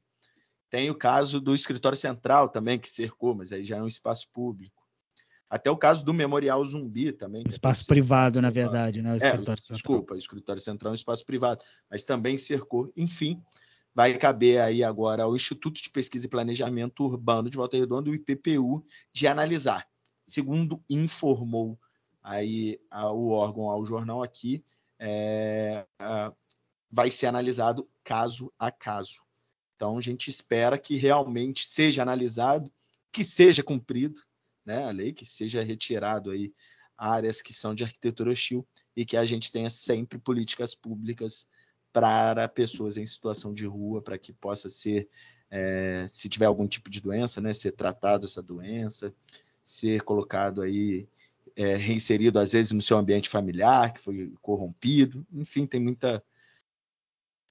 Tem 0.69 0.89
o 0.89 0.95
caso 0.95 1.39
do 1.39 1.55
escritório 1.55 1.97
central 1.97 2.49
também, 2.49 2.77
que 2.77 2.91
cercou, 2.91 3.33
mas 3.33 3.51
aí 3.51 3.63
já 3.63 3.77
é 3.77 3.81
um 3.81 3.87
espaço 3.87 4.27
público. 4.33 4.85
Até 5.49 5.71
o 5.71 5.77
caso 5.77 6.03
do 6.03 6.13
Memorial 6.13 6.63
Zumbi 6.65 7.13
também. 7.13 7.43
Espaço 7.47 7.83
é 7.83 7.85
privado, 7.85 8.41
na 8.41 8.49
verdade, 8.49 9.01
né? 9.01 9.13
O 9.13 9.23
é, 9.23 9.55
desculpa, 9.71 10.13
o 10.13 10.17
escritório 10.17 10.61
central 10.61 10.91
é 10.91 10.93
um 10.93 10.95
espaço 10.95 11.25
privado, 11.25 11.63
mas 11.89 12.03
também 12.03 12.37
cercou. 12.37 12.91
Enfim, 12.97 13.41
vai 13.95 14.17
caber 14.17 14.59
aí 14.59 14.83
agora 14.83 15.23
ao 15.23 15.35
Instituto 15.35 15.81
de 15.81 15.89
Pesquisa 15.89 16.25
e 16.25 16.29
Planejamento 16.29 17.03
Urbano 17.05 17.49
de 17.49 17.55
Volta 17.55 17.77
Redonda, 17.77 18.09
o 18.09 18.15
IPPU, 18.15 18.85
de 19.13 19.25
analisar. 19.25 19.87
Segundo 20.27 20.83
informou 20.89 21.79
aí 22.21 22.77
o 22.91 23.29
órgão 23.29 23.69
ao 23.69 23.85
jornal 23.85 24.21
aqui, 24.21 24.61
é, 24.99 25.85
vai 26.91 27.09
ser 27.09 27.27
analisado 27.27 27.87
caso 28.03 28.51
a 28.59 28.69
caso. 28.69 29.21
Então 29.77 29.95
a 29.95 30.01
gente 30.01 30.29
espera 30.29 30.75
que 30.77 30.97
realmente 30.97 31.67
seja 31.67 32.01
analisado, 32.01 32.69
que 33.11 33.23
seja 33.23 33.63
cumprido, 33.63 34.19
né, 34.65 34.83
a 34.83 34.89
lei, 34.89 35.13
que 35.13 35.23
seja 35.23 35.61
retirado 35.61 36.31
aí 36.31 36.51
áreas 36.97 37.43
que 37.43 37.53
são 37.53 37.75
de 37.75 37.83
arquitetura 37.83 38.31
hostil 38.31 38.67
e 38.95 39.05
que 39.05 39.15
a 39.15 39.23
gente 39.23 39.51
tenha 39.51 39.69
sempre 39.69 40.17
políticas 40.17 40.73
públicas 40.73 41.47
para 41.93 42.47
pessoas 42.47 42.97
em 42.97 43.05
situação 43.05 43.53
de 43.53 43.67
rua, 43.67 44.01
para 44.01 44.17
que 44.17 44.33
possa 44.33 44.67
ser, 44.67 45.07
é, 45.49 46.07
se 46.09 46.27
tiver 46.27 46.45
algum 46.45 46.67
tipo 46.67 46.89
de 46.89 46.99
doença, 46.99 47.39
né, 47.39 47.53
ser 47.53 47.71
tratado 47.73 48.25
essa 48.25 48.41
doença, 48.41 49.13
ser 49.63 50.01
colocado 50.01 50.63
aí, 50.63 51.07
é, 51.55 51.75
reinserido 51.75 52.39
às 52.39 52.51
vezes 52.51 52.71
no 52.71 52.81
seu 52.81 52.97
ambiente 52.97 53.29
familiar, 53.29 53.93
que 53.93 53.99
foi 53.99 54.33
corrompido, 54.41 55.25
enfim, 55.31 55.67
tem 55.67 55.79
muita, 55.79 56.23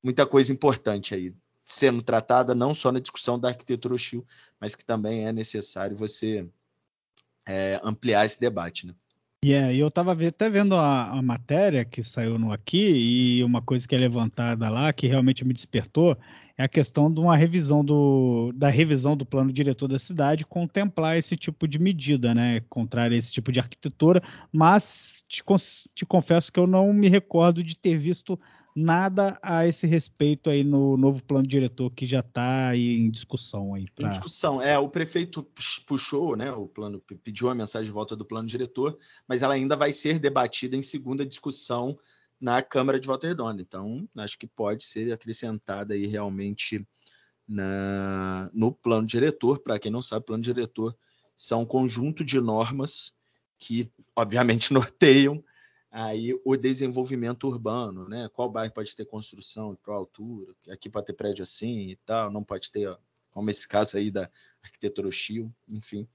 muita 0.03 0.27
coisa 0.27 0.53
importante 0.53 1.15
aí 1.15 1.33
sendo 1.66 2.00
tratada 2.00 2.55
não 2.55 2.72
só 2.72 2.92
na 2.92 3.00
discussão 3.00 3.38
da 3.38 3.48
arquitetura 3.48 3.94
hostil, 3.94 4.24
mas 4.61 4.76
que 4.76 4.85
também 4.85 5.26
é 5.26 5.33
necessário 5.33 5.96
você 5.96 6.48
é, 7.44 7.81
ampliar 7.83 8.24
esse 8.24 8.38
debate. 8.38 8.87
Né? 8.87 8.94
E 9.44 9.50
yeah, 9.50 9.74
eu 9.74 9.88
estava 9.88 10.12
até 10.12 10.48
vendo 10.48 10.76
a, 10.76 11.11
a, 11.11 11.22
matéria 11.22 11.85
que 11.85 12.02
saiu 12.02 12.38
no 12.38 12.52
aqui 12.52 13.38
e 13.38 13.44
uma 13.44 13.61
coisa 13.61 13.87
que 13.87 13.94
é 13.94 13.98
levantada 13.98 14.68
lá 14.70 14.92
que 14.92 15.07
realmente 15.07 15.44
me 15.44 15.52
despertou 15.52 16.16
é 16.59 16.64
a 16.64 16.69
questão 16.69 17.12
de 17.12 17.21
uma 17.21 17.37
revisão 17.37 17.85
do, 17.85 18.51
da 18.55 18.69
revisão 18.69 19.16
do 19.16 19.27
plano 19.27 19.53
diretor 19.53 19.88
da 19.88 19.99
cidade 19.99 20.47
contemplar 20.47 21.19
esse 21.19 21.37
tipo 21.37 21.69
de 21.69 21.79
medida, 21.79 22.35
né, 22.35 22.62
a 22.97 23.14
esse 23.14 23.31
tipo 23.33 23.53
de 23.53 23.61
arquitetura, 23.61 24.23
mas 24.51 25.23
te, 25.29 25.42
te 25.95 26.07
confesso 26.07 26.51
que 26.51 26.59
eu 26.59 26.66
não 26.66 26.92
me 26.92 27.09
recordo 27.09 27.62
de 27.62 27.77
ter 27.77 27.99
visto 27.99 28.38
nada 28.75 29.38
a 29.42 29.66
esse 29.66 29.87
respeito 29.87 30.51
aí 30.51 30.62
no 30.62 30.99
novo 30.99 31.23
plano 31.25 31.47
diretor 31.47 31.90
que 31.90 32.05
já 32.05 32.21
está 32.21 32.77
em 32.77 33.11
discussão 33.11 33.75
aí. 33.75 33.87
Pra... 33.90 34.07
Em 34.07 34.11
discussão, 34.11 34.61
é, 34.61 34.79
o 34.79 34.88
prefeito 34.88 35.47
puxou, 35.87 36.37
né, 36.37 36.53
o 36.53 36.66
plano, 36.66 37.03
pediu 37.25 37.49
a 37.49 37.55
mensagem 37.55 37.87
de 37.87 37.92
volta 37.92 38.14
do 38.14 38.25
plano 38.25 38.47
diretor, 38.47 38.99
mas 39.27 39.42
ela 39.42 39.55
ainda 39.55 39.77
vai 39.77 39.92
ser 39.92 40.19
debatida 40.19 40.77
em 40.77 40.83
segunda 40.83 41.25
discussão 41.25 41.99
na 42.40 42.62
Câmara 42.62 43.01
de 43.01 43.07
Volta 43.07 43.27
Redonda. 43.27 43.62
Então, 43.62 44.09
acho 44.16 44.38
que 44.38 44.46
pode 44.46 44.85
ser 44.85 45.12
acrescentada 45.12 45.94
aí 45.94 46.07
realmente 46.07 46.87
na, 47.46 48.51
no 48.53 48.72
plano 48.72 49.07
diretor. 49.07 49.61
Para 49.61 49.79
quem 49.79 49.90
não 49.90 50.03
sabe, 50.03 50.27
plano 50.27 50.42
diretor 50.42 50.96
são 51.35 51.62
um 51.62 51.66
conjunto 51.66 52.25
de 52.25 52.40
normas 52.40 53.14
que 53.59 53.90
obviamente 54.14 54.72
norteiam 54.75 55.42
aí 55.90 56.38
o 56.44 56.57
desenvolvimento 56.57 57.49
urbano, 57.49 58.09
né? 58.09 58.29
Qual 58.35 58.51
bairro 58.51 58.72
pode 58.72 58.94
ter 58.94 59.07
construção, 59.07 59.79
qual 59.83 59.99
altura, 59.99 60.55
aqui 60.68 60.90
pode 60.90 61.07
ter 61.07 61.14
prédio 61.14 61.42
assim 61.42 61.88
e 61.90 61.96
tal, 61.96 62.31
não 62.31 62.44
pode 62.44 62.70
ter, 62.70 62.94
como 63.31 63.49
esse 63.49 63.66
caso 63.66 63.96
aí 63.96 64.11
da 64.11 64.31
arquitetura 64.62 65.09
hostil, 65.09 65.51
enfim. 65.66 66.07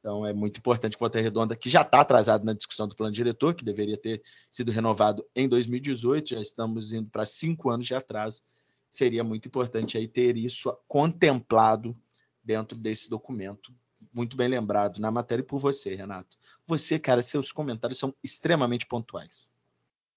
Então 0.00 0.26
é 0.26 0.32
muito 0.32 0.58
importante 0.58 0.94
que 0.96 1.00
Volta 1.00 1.20
Redonda, 1.20 1.54
que 1.54 1.68
já 1.68 1.82
está 1.82 2.00
atrasado 2.00 2.44
na 2.44 2.54
discussão 2.54 2.88
do 2.88 2.96
plano 2.96 3.12
diretor, 3.12 3.54
que 3.54 3.64
deveria 3.64 3.98
ter 3.98 4.22
sido 4.50 4.72
renovado 4.72 5.24
em 5.36 5.46
2018, 5.46 6.30
já 6.30 6.40
estamos 6.40 6.92
indo 6.92 7.08
para 7.10 7.26
cinco 7.26 7.70
anos 7.70 7.86
de 7.86 7.94
atraso, 7.94 8.42
seria 8.90 9.22
muito 9.22 9.46
importante 9.46 9.98
aí 9.98 10.08
ter 10.08 10.36
isso 10.36 10.74
contemplado 10.88 11.94
dentro 12.42 12.76
desse 12.76 13.10
documento. 13.10 13.72
Muito 14.12 14.36
bem 14.36 14.48
lembrado 14.48 14.98
na 14.98 15.10
matéria 15.10 15.42
e 15.42 15.46
por 15.46 15.58
você, 15.58 15.94
Renato. 15.94 16.36
Você, 16.66 16.98
cara, 16.98 17.22
seus 17.22 17.52
comentários 17.52 17.98
são 17.98 18.14
extremamente 18.24 18.86
pontuais. 18.86 19.52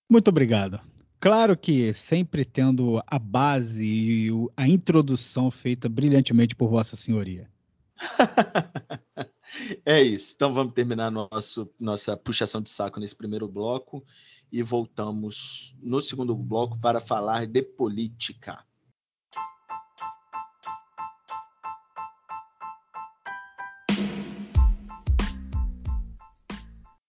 Muito 0.09 0.29
obrigado. 0.29 0.79
Claro 1.19 1.57
que 1.57 1.93
sempre 1.93 2.43
tendo 2.45 3.01
a 3.05 3.19
base 3.19 3.85
e 3.85 4.29
a 4.55 4.67
introdução 4.67 5.51
feita 5.51 5.87
brilhantemente 5.87 6.55
por 6.55 6.69
Vossa 6.69 6.95
Senhoria. 6.95 7.49
é 9.85 10.01
isso. 10.01 10.33
Então 10.35 10.53
vamos 10.53 10.73
terminar 10.73 11.11
nosso, 11.11 11.69
nossa 11.79 12.15
puxação 12.17 12.61
de 12.61 12.69
saco 12.69 12.99
nesse 12.99 13.15
primeiro 13.15 13.47
bloco 13.47 14.03
e 14.51 14.61
voltamos 14.61 15.75
no 15.81 16.01
segundo 16.01 16.35
bloco 16.35 16.79
para 16.79 16.99
falar 16.99 17.45
de 17.45 17.61
política. 17.61 18.63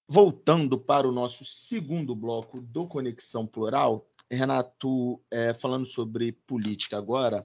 Voltando 0.09 0.79
para 0.79 1.09
o 1.09 1.13
nosso 1.13 1.45
segundo 1.45 2.15
bloco 2.15 2.61
do 2.61 2.87
Conexão 2.87 3.47
Plural, 3.47 4.07
Renato, 4.31 5.21
é, 5.31 5.53
falando 5.53 5.85
sobre 5.85 6.33
política 6.33 6.97
agora, 6.97 7.45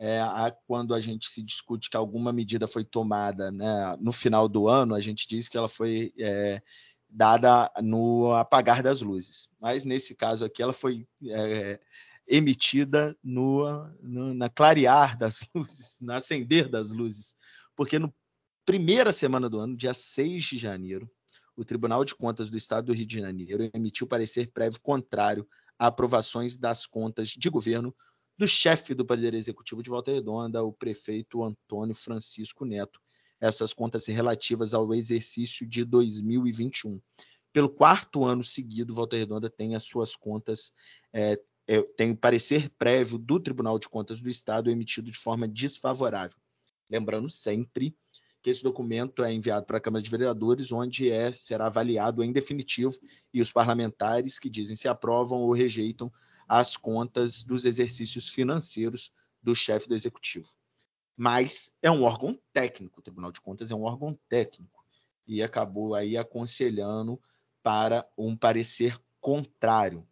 é, 0.00 0.18
a, 0.18 0.50
quando 0.66 0.94
a 0.94 0.98
gente 0.98 1.28
se 1.28 1.42
discute 1.42 1.90
que 1.90 1.96
alguma 1.96 2.32
medida 2.32 2.66
foi 2.66 2.82
tomada 2.82 3.52
né, 3.52 3.94
no 4.00 4.10
final 4.10 4.48
do 4.48 4.66
ano, 4.66 4.94
a 4.94 5.00
gente 5.00 5.28
diz 5.28 5.46
que 5.46 5.58
ela 5.58 5.68
foi 5.68 6.14
é, 6.18 6.62
dada 7.06 7.70
no 7.82 8.32
apagar 8.32 8.82
das 8.82 9.02
luzes. 9.02 9.50
Mas 9.60 9.84
nesse 9.84 10.14
caso 10.14 10.42
aqui, 10.42 10.62
ela 10.62 10.72
foi 10.72 11.06
é, 11.28 11.78
emitida 12.26 13.14
no, 13.22 13.66
no, 14.02 14.32
na 14.32 14.48
clarear 14.48 15.18
das 15.18 15.40
luzes, 15.54 15.98
no 16.00 16.14
acender 16.14 16.70
das 16.70 16.92
luzes, 16.92 17.36
porque 17.76 17.98
no 17.98 18.10
primeira 18.64 19.12
semana 19.12 19.50
do 19.50 19.58
ano, 19.58 19.76
dia 19.76 19.92
6 19.92 20.44
de 20.44 20.56
janeiro, 20.56 21.10
o 21.54 21.64
Tribunal 21.64 22.06
de 22.06 22.14
Contas 22.14 22.48
do 22.48 22.56
Estado 22.56 22.86
do 22.86 22.94
Rio 22.94 23.04
de 23.04 23.20
Janeiro 23.20 23.68
emitiu 23.74 24.06
parecer 24.06 24.50
prévio 24.50 24.80
contrário 24.80 25.46
a 25.78 25.88
aprovações 25.88 26.56
das 26.56 26.86
contas 26.86 27.28
de 27.28 27.50
governo 27.50 27.94
do 28.40 28.48
chefe 28.48 28.94
do 28.94 29.04
Poder 29.04 29.34
Executivo 29.34 29.82
de 29.82 29.90
Volta 29.90 30.10
Redonda, 30.10 30.64
o 30.64 30.72
prefeito 30.72 31.44
Antônio 31.44 31.94
Francisco 31.94 32.64
Neto. 32.64 32.98
Essas 33.38 33.74
contas 33.74 34.06
relativas 34.06 34.72
ao 34.72 34.94
exercício 34.94 35.66
de 35.66 35.84
2021. 35.84 36.98
Pelo 37.52 37.68
quarto 37.68 38.24
ano 38.24 38.42
seguido, 38.42 38.94
Volta 38.94 39.14
Redonda 39.14 39.50
tem 39.50 39.74
as 39.74 39.82
suas 39.82 40.16
contas, 40.16 40.72
é, 41.12 41.38
é, 41.68 41.82
tem 41.82 42.12
o 42.12 42.16
parecer 42.16 42.70
prévio 42.78 43.18
do 43.18 43.38
Tribunal 43.38 43.78
de 43.78 43.90
Contas 43.90 44.22
do 44.22 44.30
Estado 44.30 44.70
emitido 44.70 45.10
de 45.10 45.18
forma 45.18 45.46
desfavorável. 45.46 46.38
Lembrando 46.88 47.28
sempre 47.28 47.94
que 48.42 48.48
esse 48.48 48.62
documento 48.62 49.22
é 49.22 49.30
enviado 49.30 49.66
para 49.66 49.76
a 49.76 49.80
Câmara 49.82 50.02
de 50.02 50.08
Vereadores, 50.08 50.72
onde 50.72 51.10
é, 51.10 51.30
será 51.30 51.66
avaliado 51.66 52.24
em 52.24 52.32
definitivo 52.32 52.98
e 53.34 53.42
os 53.42 53.52
parlamentares 53.52 54.38
que 54.38 54.48
dizem 54.48 54.76
se 54.76 54.88
aprovam 54.88 55.40
ou 55.40 55.52
rejeitam 55.52 56.10
as 56.50 56.76
contas 56.76 57.44
dos 57.44 57.64
exercícios 57.64 58.28
financeiros 58.28 59.12
do 59.40 59.54
chefe 59.54 59.88
do 59.88 59.94
executivo. 59.94 60.48
Mas 61.16 61.72
é 61.80 61.88
um 61.88 62.02
órgão 62.02 62.36
técnico, 62.52 62.98
o 62.98 63.02
Tribunal 63.02 63.30
de 63.30 63.40
Contas 63.40 63.70
é 63.70 63.74
um 63.74 63.84
órgão 63.84 64.18
técnico 64.28 64.84
e 65.24 65.44
acabou 65.44 65.94
aí 65.94 66.16
aconselhando 66.16 67.22
para 67.62 68.04
um 68.18 68.36
parecer 68.36 69.00
contrário. 69.20 70.04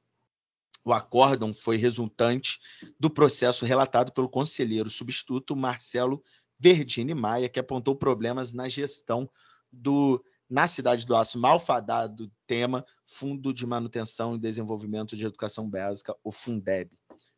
O 0.85 0.92
acórdão 0.92 1.53
foi 1.53 1.77
resultante 1.77 2.61
do 3.01 3.11
processo 3.11 3.64
relatado 3.64 4.12
pelo 4.12 4.29
conselheiro 4.29 4.88
substituto 4.88 5.57
Marcelo 5.57 6.22
Verdine 6.57 7.14
Maia, 7.14 7.48
que 7.48 7.59
apontou 7.59 7.96
problemas 7.96 8.55
na 8.55 8.68
gestão 8.68 9.29
do 9.72 10.24
na 10.48 10.66
cidade 10.66 11.06
do 11.06 11.14
Aço, 11.14 11.38
malfadado 11.38 12.32
tema 12.46 12.84
Fundo 13.04 13.52
de 13.52 13.66
Manutenção 13.66 14.34
e 14.34 14.38
Desenvolvimento 14.38 15.14
de 15.16 15.26
Educação 15.26 15.68
Básica, 15.68 16.16
o 16.24 16.32
Fundeb. 16.32 16.90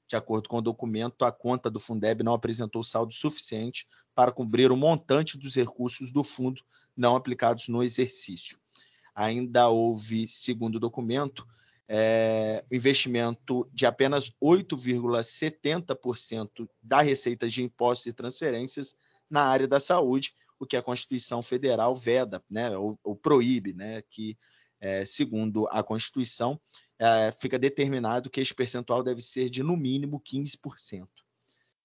De 0.07 0.15
acordo 0.17 0.49
com 0.49 0.59
o 0.59 0.63
documento, 0.63 1.25
a 1.25 1.33
conta 1.33 1.71
do 1.71 1.81
Fundeb 1.81 2.23
não 2.23 2.35
apresentou 2.35 2.83
saldo 2.83 3.13
suficiente 3.13 3.87
para 4.15 4.33
cobrir 4.33 4.73
o 4.73 4.77
montante 4.77 5.39
dos 5.39 5.55
recursos 5.55 6.13
do 6.13 6.25
fundo 6.25 6.63
não 6.97 7.15
aplicados 7.17 7.69
no 7.69 7.83
exercício. 7.83 8.59
Ainda 9.15 9.69
houve, 9.69 10.27
segundo 10.29 10.77
o 10.77 10.81
documento, 10.81 11.47
é, 11.89 12.65
investimento 12.71 13.69
de 13.73 13.87
apenas 13.87 14.31
8,70% 14.43 16.69
da 16.83 17.01
receita 17.01 17.49
de 17.49 17.63
impostos 17.63 18.07
e 18.07 18.13
transferências 18.13 18.95
na 19.29 19.43
área 19.43 19.67
da 19.67 19.81
saúde, 19.81 20.33
o 20.61 20.67
que 20.67 20.77
a 20.77 20.83
Constituição 20.83 21.43
Federal 21.43 21.97
veda, 21.97 22.45
né, 22.49 22.77
ou, 22.77 22.99
ou 23.03 23.17
proíbe, 23.17 23.73
né, 23.73 24.03
que, 24.03 24.39
é, 24.79 25.07
segundo 25.07 25.67
a 25.69 25.83
Constituição, 25.83 26.61
é, 26.99 27.33
fica 27.41 27.59
determinado 27.59 28.29
que 28.29 28.41
esse 28.41 28.55
percentual 28.55 29.03
deve 29.03 29.23
ser 29.23 29.49
de, 29.49 29.63
no 29.63 29.75
mínimo, 29.75 30.21
15%. 30.21 31.09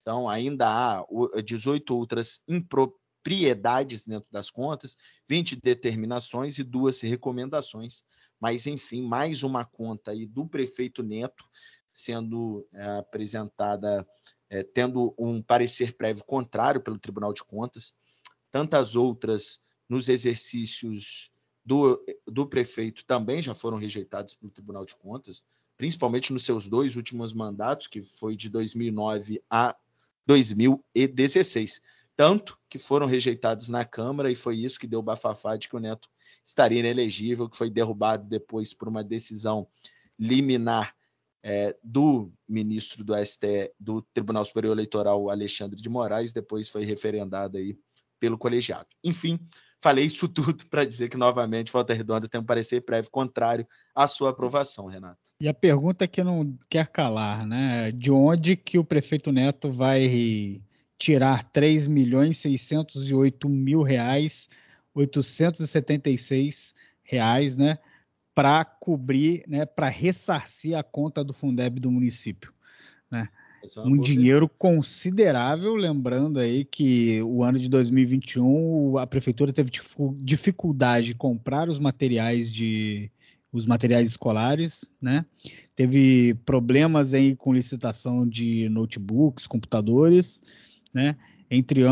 Então, 0.01 0.29
ainda 0.29 0.67
há 0.67 1.05
18 1.43 1.95
outras 1.95 2.41
impropriedades 2.47 4.05
dentro 4.05 4.27
das 4.29 4.51
contas, 4.51 4.97
20 5.27 5.55
determinações 5.55 6.59
e 6.59 6.63
duas 6.63 6.99
recomendações. 6.99 8.03
Mas, 8.39 8.67
enfim, 8.67 9.01
mais 9.01 9.41
uma 9.41 9.63
conta 9.63 10.11
aí 10.11 10.25
do 10.25 10.45
prefeito 10.45 11.01
Neto 11.01 11.45
sendo 11.93 12.67
é, 12.73 12.97
apresentada 12.97 14.05
é, 14.49 14.63
tendo 14.63 15.15
um 15.17 15.41
parecer 15.41 15.95
prévio 15.95 16.23
contrário 16.23 16.81
pelo 16.81 16.99
Tribunal 16.99 17.33
de 17.33 17.43
Contas, 17.43 17.93
tantas 18.55 18.95
outras 18.95 19.59
nos 19.89 20.07
exercícios 20.07 21.29
do, 21.65 22.01
do 22.25 22.47
prefeito 22.47 23.03
também 23.03 23.41
já 23.41 23.53
foram 23.53 23.77
rejeitadas 23.77 24.33
pelo 24.33 24.49
Tribunal 24.49 24.85
de 24.85 24.95
Contas, 24.95 25.43
principalmente 25.75 26.31
nos 26.31 26.45
seus 26.45 26.65
dois 26.65 26.95
últimos 26.95 27.33
mandatos, 27.33 27.87
que 27.87 28.01
foi 28.01 28.37
de 28.37 28.49
2009 28.49 29.43
a 29.49 29.75
2016. 30.25 31.81
Tanto 32.15 32.57
que 32.69 32.79
foram 32.79 33.07
rejeitados 33.07 33.67
na 33.67 33.83
Câmara 33.83 34.31
e 34.31 34.35
foi 34.35 34.55
isso 34.55 34.79
que 34.79 34.87
deu 34.87 34.99
o 34.99 35.03
bafafá 35.03 35.57
de 35.57 35.67
que 35.67 35.75
o 35.75 35.79
Neto 35.79 36.07
estaria 36.45 36.79
inelegível, 36.79 37.49
que 37.49 37.57
foi 37.57 37.69
derrubado 37.69 38.29
depois 38.29 38.73
por 38.73 38.87
uma 38.87 39.03
decisão 39.03 39.67
liminar 40.17 40.95
é, 41.43 41.75
do 41.83 42.31
ministro 42.47 43.03
do 43.03 43.13
STE, 43.25 43.73
do 43.77 44.01
Tribunal 44.13 44.45
Superior 44.45 44.71
Eleitoral, 44.71 45.29
Alexandre 45.29 45.81
de 45.81 45.89
Moraes, 45.89 46.31
depois 46.31 46.69
foi 46.69 46.85
referendado 46.85 47.57
aí 47.57 47.77
pelo 48.25 48.39
colegiado. 48.39 48.88
Enfim, 49.03 49.39
falei 49.79 50.05
isso 50.05 50.27
tudo 50.29 50.65
para 50.65 50.83
dizer 50.83 51.09
que 51.09 51.17
novamente 51.17 51.71
Volta 51.71 51.93
Redonda 51.93 52.27
tem 52.27 52.41
um 52.41 52.45
parecer 52.45 52.81
prévio 52.81 53.11
contrário 53.11 53.67
à 53.93 54.07
sua 54.07 54.31
aprovação, 54.31 54.88
Renato. 54.88 55.19
E 55.39 55.47
a 55.47 55.53
pergunta 55.53 56.07
que 56.07 56.23
não 56.23 56.57
quer 56.67 56.88
calar, 56.88 57.45
né? 57.45 57.91
De 57.91 58.11
onde 58.11 58.55
que 58.55 58.79
o 58.79 58.83
prefeito 58.83 59.31
Neto 59.31 59.71
vai 59.71 60.59
tirar 60.97 61.43
3 61.51 61.85
milhões 61.85 62.39
608 62.39 63.47
mil 63.47 63.83
reais, 63.83 64.49
876 64.95 66.73
reais, 67.03 67.55
né? 67.55 67.77
para 68.33 68.65
cobrir, 68.65 69.45
né, 69.47 69.65
para 69.65 69.88
ressarcir 69.88 70.77
a 70.77 70.83
conta 70.83 71.23
do 71.23 71.31
Fundeb 71.31 71.79
do 71.79 71.89
município. 71.89 72.53
Né? 73.09 73.29
É 73.75 73.82
um 73.82 73.97
dinheiro 73.97 74.47
considerável, 74.47 75.75
lembrando 75.75 76.39
aí 76.39 76.63
que 76.65 77.21
o 77.23 77.43
ano 77.43 77.60
de 77.60 77.67
2021 77.67 78.97
a 78.97 79.08
prefeitura 79.08 79.51
teve 79.51 79.71
dificuldade 80.17 81.08
de 81.08 81.15
comprar 81.15 81.69
os 81.69 81.80
materiais 81.80 82.51
de 82.51 83.12
os 83.51 83.65
materiais 83.65 84.10
escolares, 84.10 84.91
né? 85.01 85.25
Teve 85.75 86.34
problemas 86.45 87.13
aí 87.13 87.38
com 87.38 87.54
licitação 87.54 88.28
de 88.28 88.67
notebooks, 88.67 89.47
computadores, 89.47 90.41
né? 90.93 91.15
Entre 91.49 91.84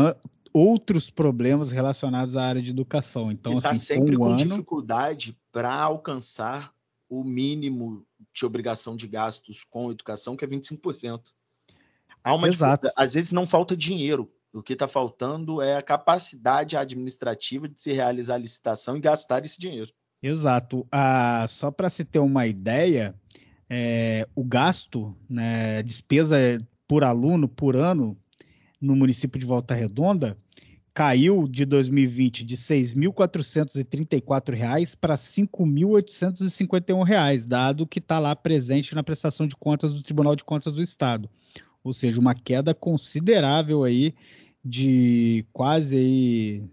outros 0.52 1.08
problemas 1.08 1.70
relacionados 1.70 2.36
à 2.36 2.44
área 2.44 2.62
de 2.62 2.70
educação. 2.70 3.32
Então, 3.32 3.56
está 3.56 3.70
assim, 3.70 3.80
sempre 3.80 4.14
um 4.14 4.18
com 4.18 4.26
ano... 4.26 4.36
dificuldade 4.36 5.36
para 5.50 5.72
alcançar 5.72 6.72
o 7.08 7.24
mínimo 7.24 8.04
de 8.32 8.44
obrigação 8.44 8.96
de 8.96 9.06
gastos 9.06 9.64
com 9.64 9.90
educação, 9.90 10.36
que 10.36 10.44
é 10.44 10.48
25%. 10.48 11.20
Há 12.24 12.34
uma 12.34 12.48
Exato. 12.48 12.90
Às 12.96 13.14
vezes 13.14 13.30
não 13.30 13.46
falta 13.46 13.76
dinheiro. 13.76 14.32
O 14.52 14.62
que 14.62 14.72
está 14.72 14.88
faltando 14.88 15.60
é 15.60 15.76
a 15.76 15.82
capacidade 15.82 16.76
administrativa 16.76 17.68
de 17.68 17.80
se 17.80 17.92
realizar 17.92 18.36
a 18.36 18.38
licitação 18.38 18.96
e 18.96 19.00
gastar 19.00 19.44
esse 19.44 19.60
dinheiro. 19.60 19.92
Exato. 20.22 20.86
Ah, 20.90 21.44
só 21.48 21.70
para 21.70 21.90
se 21.90 22.04
ter 22.04 22.20
uma 22.20 22.46
ideia, 22.46 23.14
é, 23.68 24.26
o 24.34 24.42
gasto, 24.42 25.14
né, 25.28 25.82
despesa 25.82 26.36
por 26.88 27.04
aluno 27.04 27.46
por 27.46 27.76
ano 27.76 28.16
no 28.80 28.96
município 28.96 29.38
de 29.38 29.44
Volta 29.44 29.74
Redonda 29.74 30.36
caiu 30.94 31.46
de 31.48 31.64
2020 31.64 32.44
de 32.44 32.54
R$ 32.54 32.60
6.434 32.60 34.96
para 34.96 35.14
R$ 35.14 35.20
5.851, 35.20 37.46
dado 37.46 37.84
que 37.84 37.98
está 37.98 38.20
lá 38.20 38.36
presente 38.36 38.94
na 38.94 39.02
prestação 39.02 39.48
de 39.48 39.56
contas 39.56 39.92
do 39.92 40.04
Tribunal 40.04 40.36
de 40.36 40.44
Contas 40.44 40.72
do 40.72 40.80
Estado. 40.80 41.28
Ou 41.84 41.92
seja, 41.92 42.18
uma 42.18 42.34
queda 42.34 42.74
considerável 42.74 43.84
aí 43.84 44.14
de 44.64 45.46
quase 45.52 45.96
aí, 45.96 46.64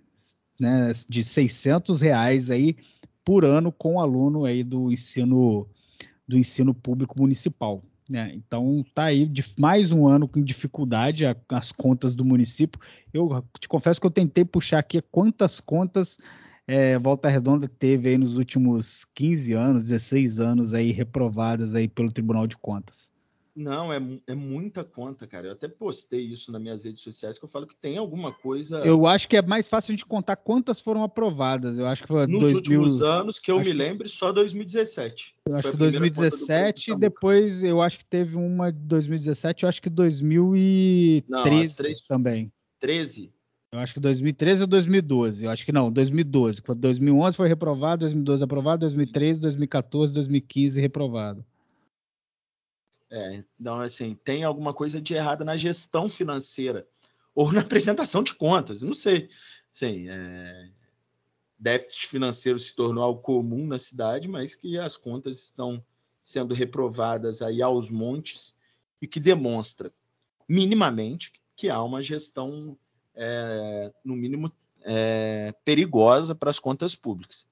né, 0.58 0.94
de 1.08 1.24
600 1.24 2.00
reais 2.00 2.50
aí 2.50 2.78
por 3.24 3.44
ano 3.44 3.72
com 3.72 4.00
aluno 4.00 4.46
aí 4.46 4.64
do 4.64 4.92
ensino 4.92 5.68
do 6.26 6.38
ensino 6.38 6.74
público 6.74 7.20
municipal. 7.20 7.84
Né? 8.10 8.34
Então 8.34 8.86
tá 8.96 9.06
aí 9.06 9.26
de 9.26 9.44
mais 9.58 9.92
um 9.92 10.08
ano 10.08 10.28
com 10.28 10.42
dificuldade 10.42 11.26
a, 11.26 11.36
as 11.50 11.74
contas 11.74 12.16
do 12.16 12.24
município. 12.24 12.80
Eu 13.14 13.44
te 13.60 13.68
confesso 13.68 14.00
que 14.00 14.08
eu 14.08 14.12
tentei 14.12 14.46
puxar 14.46 14.80
aqui 14.80 15.02
quantas 15.02 15.60
contas 15.60 16.18
é, 16.68 16.98
Volta 16.98 17.28
Redonda 17.28 17.68
teve 17.68 18.10
aí 18.10 18.18
nos 18.18 18.38
últimos 18.38 19.06
15 19.14 19.54
anos, 19.54 19.84
16 19.84 20.40
anos 20.40 20.74
aí 20.74 20.92
reprovadas 20.92 21.76
aí 21.76 21.88
pelo 21.88 22.12
Tribunal 22.12 22.48
de 22.48 22.56
Contas. 22.56 23.12
Não, 23.56 23.92
é, 23.92 24.00
é 24.28 24.34
muita 24.34 24.84
conta, 24.84 25.28
cara. 25.28 25.48
Eu 25.48 25.52
até 25.54 25.68
postei 25.68 26.22
isso 26.22 26.52
nas 26.52 26.62
minhas 26.62 26.86
redes 26.86 27.02
sociais 27.02 27.38
que 27.38 27.44
eu 27.44 27.50
falo 27.50 27.68
que 27.68 27.76
tem 27.76 27.98
alguma 27.98 28.32
coisa. 28.32 28.80
Eu 28.80 29.06
acho 29.06 29.28
que 29.28 29.36
é 29.36 29.42
mais 29.42 29.68
fácil 29.68 29.92
a 29.92 29.94
gente 29.94 30.06
contar 30.06 30.38
quantas 30.38 30.80
foram 30.80 31.04
aprovadas. 31.04 31.78
Eu 31.78 31.86
acho 31.86 32.04
que 32.04 32.08
foi 32.08 32.26
Nos 32.28 32.40
2000... 32.40 32.56
últimos 32.56 33.04
anos 33.04 33.40
que 33.40 33.52
eu 33.52 33.60
acho 33.60 33.70
me 33.70 33.74
lembre, 33.74 34.08
só 34.08 34.32
2017. 34.32 35.36
Eu 35.48 35.56
acho 35.56 35.72
que 35.72 35.78
2017 35.78 36.92
e 36.92 36.96
depois 36.96 37.64
eu 37.64 37.82
acho 37.82 37.98
que 37.98 38.06
teve 38.06 38.38
uma 38.38 38.72
de 38.72 38.80
2017, 38.80 39.64
eu 39.64 39.70
acho 39.70 39.82
que 39.82 39.90
2013 39.90 41.26
não, 41.28 41.44
três... 41.44 42.02
também. 42.02 42.52
13? 42.80 43.34
Eu 43.74 43.80
acho 43.80 43.94
que 43.94 44.00
2013 44.00 44.62
ou 44.62 44.68
2012. 44.68 45.46
Eu 45.46 45.52
acho 45.52 45.66
que 45.66 45.72
não, 45.72 45.92
2012. 45.92 46.62
2011 46.76 47.38
foi 47.38 47.48
reprovado, 47.48 48.02
2012 48.02 48.44
aprovado, 48.44 48.82
2013, 48.82 49.40
2014, 49.40 50.14
2015 50.14 50.82
reprovado. 50.82 51.46
É, 53.12 53.44
então, 53.60 53.82
assim, 53.82 54.16
tem 54.24 54.46
alguma 54.46 54.74
coisa 54.74 55.02
de 55.02 55.14
errada 55.14 55.44
na 55.44 55.58
gestão 55.58 56.08
financeira 56.08 56.88
ou 57.36 57.52
na 57.52 57.60
apresentação 57.62 58.24
de 58.24 58.34
contas, 58.34 58.82
não 58.82 58.94
sei. 58.94 59.30
Sim, 59.70 60.08
é, 60.10 60.70
déficit 61.60 62.08
financeiro 62.08 62.58
se 62.58 62.74
tornou 62.74 63.04
algo 63.04 63.22
comum 63.22 63.68
na 63.68 63.78
cidade, 63.78 64.30
mas 64.30 64.56
que 64.56 64.78
as 64.80 64.96
contas 64.96 65.40
estão 65.40 65.84
sendo 66.24 66.54
reprovadas 66.54 67.42
aí 67.42 67.62
aos 67.62 67.90
montes 67.90 68.56
e 69.02 69.08
que 69.08 69.20
demonstra 69.20 69.92
minimamente 70.48 71.34
que 71.56 71.70
há 71.70 71.84
uma 71.84 72.02
gestão, 72.02 72.78
é, 73.14 73.92
no 74.06 74.16
mínimo, 74.16 74.50
é, 74.84 75.54
perigosa 75.66 76.34
para 76.34 76.50
as 76.50 76.60
contas 76.60 76.96
públicas. 76.96 77.46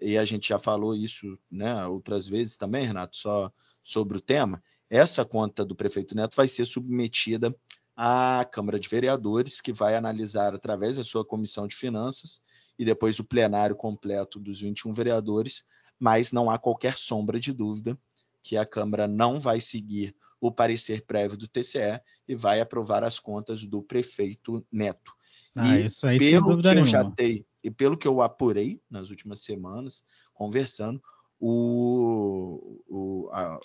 E 0.00 0.16
a 0.16 0.24
gente 0.24 0.48
já 0.48 0.58
falou 0.58 0.94
isso 0.94 1.36
né, 1.50 1.84
outras 1.86 2.28
vezes 2.28 2.56
também, 2.56 2.86
Renato, 2.86 3.16
só 3.16 3.52
sobre 3.82 4.16
o 4.16 4.20
tema 4.20 4.62
essa 4.90 5.24
conta 5.24 5.64
do 5.64 5.76
prefeito 5.76 6.16
Neto 6.16 6.34
vai 6.36 6.48
ser 6.48 6.64
submetida 6.64 7.54
à 7.96 8.44
Câmara 8.50 8.78
de 8.78 8.88
Vereadores, 8.88 9.60
que 9.60 9.72
vai 9.72 9.94
analisar 9.94 10.54
através 10.54 10.96
da 10.96 11.04
sua 11.04 11.24
comissão 11.24 11.68
de 11.68 11.76
finanças 11.76 12.40
e 12.76 12.84
depois 12.84 13.18
o 13.20 13.24
plenário 13.24 13.76
completo 13.76 14.40
dos 14.40 14.60
21 14.60 14.92
vereadores, 14.92 15.64
mas 15.98 16.32
não 16.32 16.50
há 16.50 16.58
qualquer 16.58 16.96
sombra 16.96 17.38
de 17.38 17.52
dúvida 17.52 17.96
que 18.42 18.56
a 18.56 18.66
Câmara 18.66 19.06
não 19.06 19.38
vai 19.38 19.60
seguir 19.60 20.16
o 20.40 20.50
parecer 20.50 21.04
prévio 21.04 21.36
do 21.36 21.46
TCE 21.46 22.00
e 22.26 22.34
vai 22.34 22.60
aprovar 22.60 23.04
as 23.04 23.20
contas 23.20 23.64
do 23.64 23.82
prefeito 23.82 24.66
Neto. 24.72 25.12
Ah, 25.54 25.78
e 25.78 25.86
isso 25.86 26.06
aí 26.06 26.18
pelo 26.18 26.60
que 26.60 26.68
eu 26.68 26.86
já 26.86 27.10
tenho, 27.10 27.44
e 27.62 27.70
pelo 27.70 27.96
que 27.96 28.08
eu 28.08 28.22
apurei 28.22 28.80
nas 28.90 29.10
últimas 29.10 29.42
semanas, 29.42 30.02
conversando, 30.32 31.02
o, 31.40 32.82
o, 32.86 33.30
a, 33.32 33.58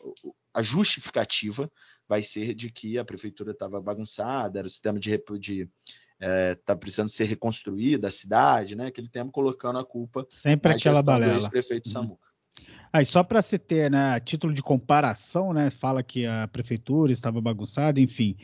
a, 0.53 0.61
justificativa 0.63 1.69
vai 2.07 2.23
ser 2.23 2.53
de 2.53 2.71
que 2.71 2.97
a 2.97 3.03
prefeitura 3.03 3.51
estava 3.51 3.81
bagunçada, 3.81 4.59
era 4.59 4.67
o 4.67 4.69
sistema 4.69 4.97
de, 4.97 5.21
de 5.39 5.69
é, 6.19 6.55
tá 6.55 6.75
precisando 6.75 7.09
ser 7.09 7.25
reconstruída 7.25 8.07
a 8.07 8.11
cidade, 8.11 8.75
né? 8.75 8.87
Aquele 8.87 9.09
tempo 9.09 9.31
colocando 9.31 9.77
a 9.77 9.85
culpa 9.85 10.25
sempre 10.29 10.71
aquela 10.71 11.03
balela. 11.03 11.49
prefeito 11.49 11.87
uhum. 11.87 11.91
Samuca. 11.91 12.25
Aí 12.93 13.05
só 13.05 13.21
para 13.23 13.41
se 13.41 13.57
ter, 13.59 13.91
né, 13.91 14.13
a 14.13 14.19
título 14.21 14.53
de 14.53 14.61
comparação, 14.61 15.51
né, 15.51 15.69
fala 15.69 16.01
que 16.01 16.25
a 16.25 16.47
prefeitura 16.47 17.11
estava 17.11 17.41
bagunçada, 17.41 17.99
enfim. 17.99 18.37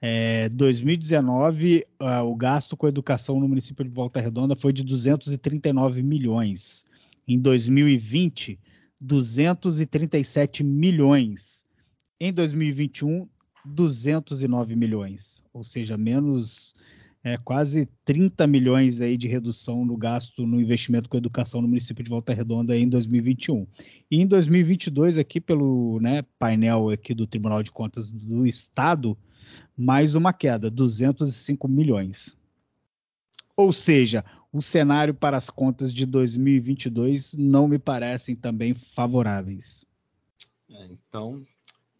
É, 0.00 0.48
2019, 0.50 1.84
uh, 2.00 2.22
o 2.24 2.36
gasto 2.36 2.76
com 2.76 2.86
educação 2.86 3.40
no 3.40 3.48
município 3.48 3.84
de 3.84 3.90
Volta 3.90 4.20
Redonda 4.20 4.54
foi 4.54 4.72
de 4.72 4.84
239 4.84 6.02
milhões. 6.04 6.84
Em 7.26 7.40
2020, 7.40 8.60
237 9.00 10.64
milhões. 10.64 11.64
Em 12.20 12.32
2021, 12.32 13.28
209 13.64 14.76
milhões, 14.76 15.42
ou 15.52 15.62
seja, 15.62 15.96
menos 15.98 16.74
é, 17.26 17.36
quase 17.36 17.88
30 18.04 18.46
milhões 18.46 19.00
aí 19.00 19.16
de 19.16 19.26
redução 19.26 19.84
no 19.84 19.96
gasto 19.96 20.46
no 20.46 20.60
investimento 20.60 21.08
com 21.08 21.16
educação 21.16 21.60
no 21.60 21.66
município 21.66 22.04
de 22.04 22.08
Volta 22.08 22.32
Redonda 22.32 22.78
em 22.78 22.88
2021. 22.88 23.66
E 24.08 24.20
em 24.20 24.26
2022, 24.26 25.18
aqui 25.18 25.40
pelo 25.40 25.98
né, 26.00 26.22
painel 26.38 26.88
aqui 26.88 27.12
do 27.12 27.26
Tribunal 27.26 27.64
de 27.64 27.72
Contas 27.72 28.12
do 28.12 28.46
Estado, 28.46 29.18
mais 29.76 30.14
uma 30.14 30.32
queda, 30.32 30.70
205 30.70 31.66
milhões. 31.66 32.36
Ou 33.56 33.72
seja, 33.72 34.24
o 34.52 34.60
cenário 34.60 35.14
para 35.14 35.36
as 35.36 35.48
contas 35.48 35.92
de 35.92 36.04
2022 36.04 37.34
não 37.34 37.66
me 37.66 37.78
parecem 37.78 38.36
também 38.36 38.74
favoráveis. 38.74 39.86
É, 40.70 40.84
então, 40.86 41.44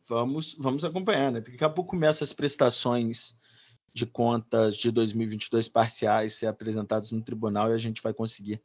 vamos, 0.08 0.54
vamos 0.58 0.84
acompanhar, 0.84 1.32
né? 1.32 1.40
Daqui 1.40 1.64
a 1.64 1.70
pouco 1.70 1.90
começam 1.90 2.24
as 2.24 2.32
prestações 2.32 3.34
de 3.94 4.04
contas 4.04 4.76
de 4.76 4.90
2022 4.90 5.68
parciais 5.68 6.34
ser 6.34 6.46
apresentadas 6.46 7.10
no 7.10 7.22
tribunal 7.22 7.70
e 7.70 7.74
a 7.74 7.78
gente 7.78 8.02
vai 8.02 8.12
conseguir 8.12 8.60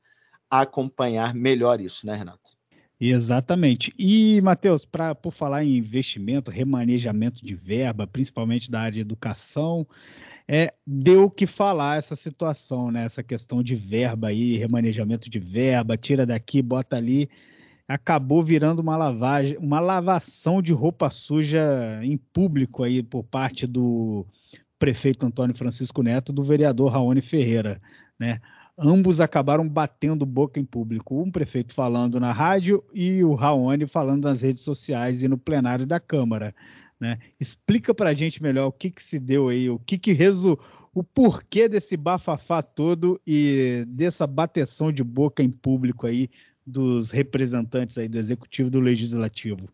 acompanhar 0.50 1.34
melhor 1.34 1.80
isso, 1.80 2.06
né, 2.06 2.16
Renato? 2.16 2.52
Exatamente. 3.04 3.92
E, 3.98 4.40
Matheus, 4.42 4.88
por 5.20 5.32
falar 5.32 5.64
em 5.64 5.76
investimento, 5.76 6.52
remanejamento 6.52 7.44
de 7.44 7.56
verba, 7.56 8.06
principalmente 8.06 8.70
da 8.70 8.82
área 8.82 8.92
de 8.92 9.00
educação, 9.00 9.88
é, 10.48 10.72
deu 10.86 11.24
o 11.24 11.32
que 11.32 11.48
falar 11.48 11.98
essa 11.98 12.16
situação, 12.16 12.92
né? 12.92 13.04
Essa 13.04 13.24
questão 13.24 13.64
de 13.64 13.74
verba 13.74 14.28
aí, 14.28 14.56
remanejamento 14.56 15.32
de 15.32 15.40
verba, 15.40 15.98
tira 15.98 16.28
daqui, 16.28 16.62
bota 16.62 16.96
ali. 16.96 17.28
Acabou 17.88 18.44
virando 18.44 18.82
uma 18.82 18.96
lavagem, 18.96 19.58
uma 19.58 19.80
lavação 19.80 20.62
de 20.62 20.72
roupa 20.72 21.10
suja 21.10 22.00
em 22.04 22.18
público 22.18 22.84
aí 22.84 23.02
por 23.02 23.24
parte 23.24 23.66
do 23.66 24.28
prefeito 24.78 25.26
Antônio 25.26 25.56
Francisco 25.56 26.04
Neto, 26.04 26.32
do 26.32 26.44
vereador 26.44 26.92
Raoni 26.92 27.22
Ferreira, 27.22 27.82
né? 28.20 28.40
Ambos 28.82 29.22
acabaram 29.22 29.68
batendo 29.68 30.26
boca 30.26 30.60
em 30.60 30.66
público. 30.66 31.22
Um 31.22 31.32
prefeito 31.32 31.74
falando 31.74 32.20
na 32.20 32.32
rádio 32.32 32.84
e 32.94 33.24
o 33.24 33.36
Raoni 33.36 33.88
falando 33.88 34.24
nas 34.24 34.42
redes 34.42 34.64
sociais 34.64 35.22
e 35.22 35.28
no 35.28 35.38
plenário 35.38 35.86
da 35.86 36.00
Câmara. 36.00 36.54
Né? 37.00 37.20
Explica 37.40 37.94
para 37.94 38.10
a 38.10 38.14
gente 38.14 38.42
melhor 38.42 38.68
o 38.68 38.72
que, 38.72 38.92
que 38.92 39.04
se 39.04 39.20
deu 39.20 39.50
aí, 39.50 39.70
o 39.70 39.80
que, 39.80 39.98
que 39.98 40.12
resu... 40.12 40.58
o 40.94 41.04
porquê 41.04 41.70
desse 41.70 41.96
bafafá 41.96 42.62
todo 42.62 43.20
e 43.26 43.86
dessa 43.88 44.28
bateção 44.28 44.92
de 44.92 45.04
boca 45.04 45.42
em 45.42 45.50
público 45.50 46.06
aí 46.06 46.30
dos 46.66 47.12
representantes 47.12 47.98
aí 47.98 48.08
do 48.08 48.18
executivo 48.18 48.68
e 48.68 48.72
do 48.72 48.80
legislativo. 48.80 49.68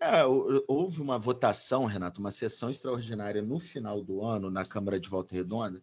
É, 0.00 0.24
houve 0.66 1.00
uma 1.00 1.16
votação, 1.16 1.84
Renato, 1.84 2.18
uma 2.18 2.32
sessão 2.32 2.70
extraordinária 2.70 3.40
no 3.40 3.60
final 3.60 4.02
do 4.02 4.24
ano 4.24 4.50
na 4.50 4.64
Câmara 4.64 4.98
de 4.98 5.08
Volta 5.08 5.32
Redonda, 5.32 5.80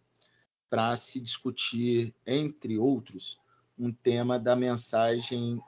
para 0.69 0.95
se 0.95 1.19
discutir, 1.19 2.13
entre 2.25 2.77
outros, 2.77 3.39
um 3.77 3.91
tema 3.91 4.37
da 4.37 4.55
mensagem 4.55 5.59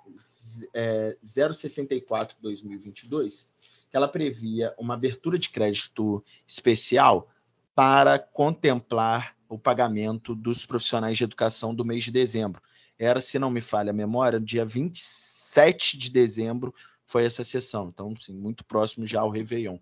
é, 0.73 1.17
064-2022, 1.23 3.49
que 3.89 3.97
ela 3.97 4.07
previa 4.07 4.73
uma 4.77 4.93
abertura 4.93 5.39
de 5.39 5.49
crédito 5.49 6.23
especial 6.47 7.27
para 7.73 8.19
contemplar 8.19 9.35
o 9.47 9.57
pagamento 9.57 10.35
dos 10.35 10.65
profissionais 10.65 11.17
de 11.17 11.23
educação 11.23 11.73
do 11.73 11.85
mês 11.85 12.03
de 12.03 12.11
dezembro. 12.11 12.61
Era, 12.99 13.21
se 13.21 13.39
não 13.39 13.49
me 13.49 13.61
falha 13.61 13.91
a 13.91 13.93
memória, 13.93 14.37
dia 14.39 14.65
27 14.65 15.97
de 15.97 16.11
dezembro 16.11 16.75
foi 17.05 17.25
essa 17.25 17.43
sessão, 17.43 17.89
então, 17.89 18.15
sim, 18.15 18.33
muito 18.33 18.63
próximo 18.63 19.05
já 19.05 19.19
ao 19.21 19.29
Réveillon. 19.29 19.77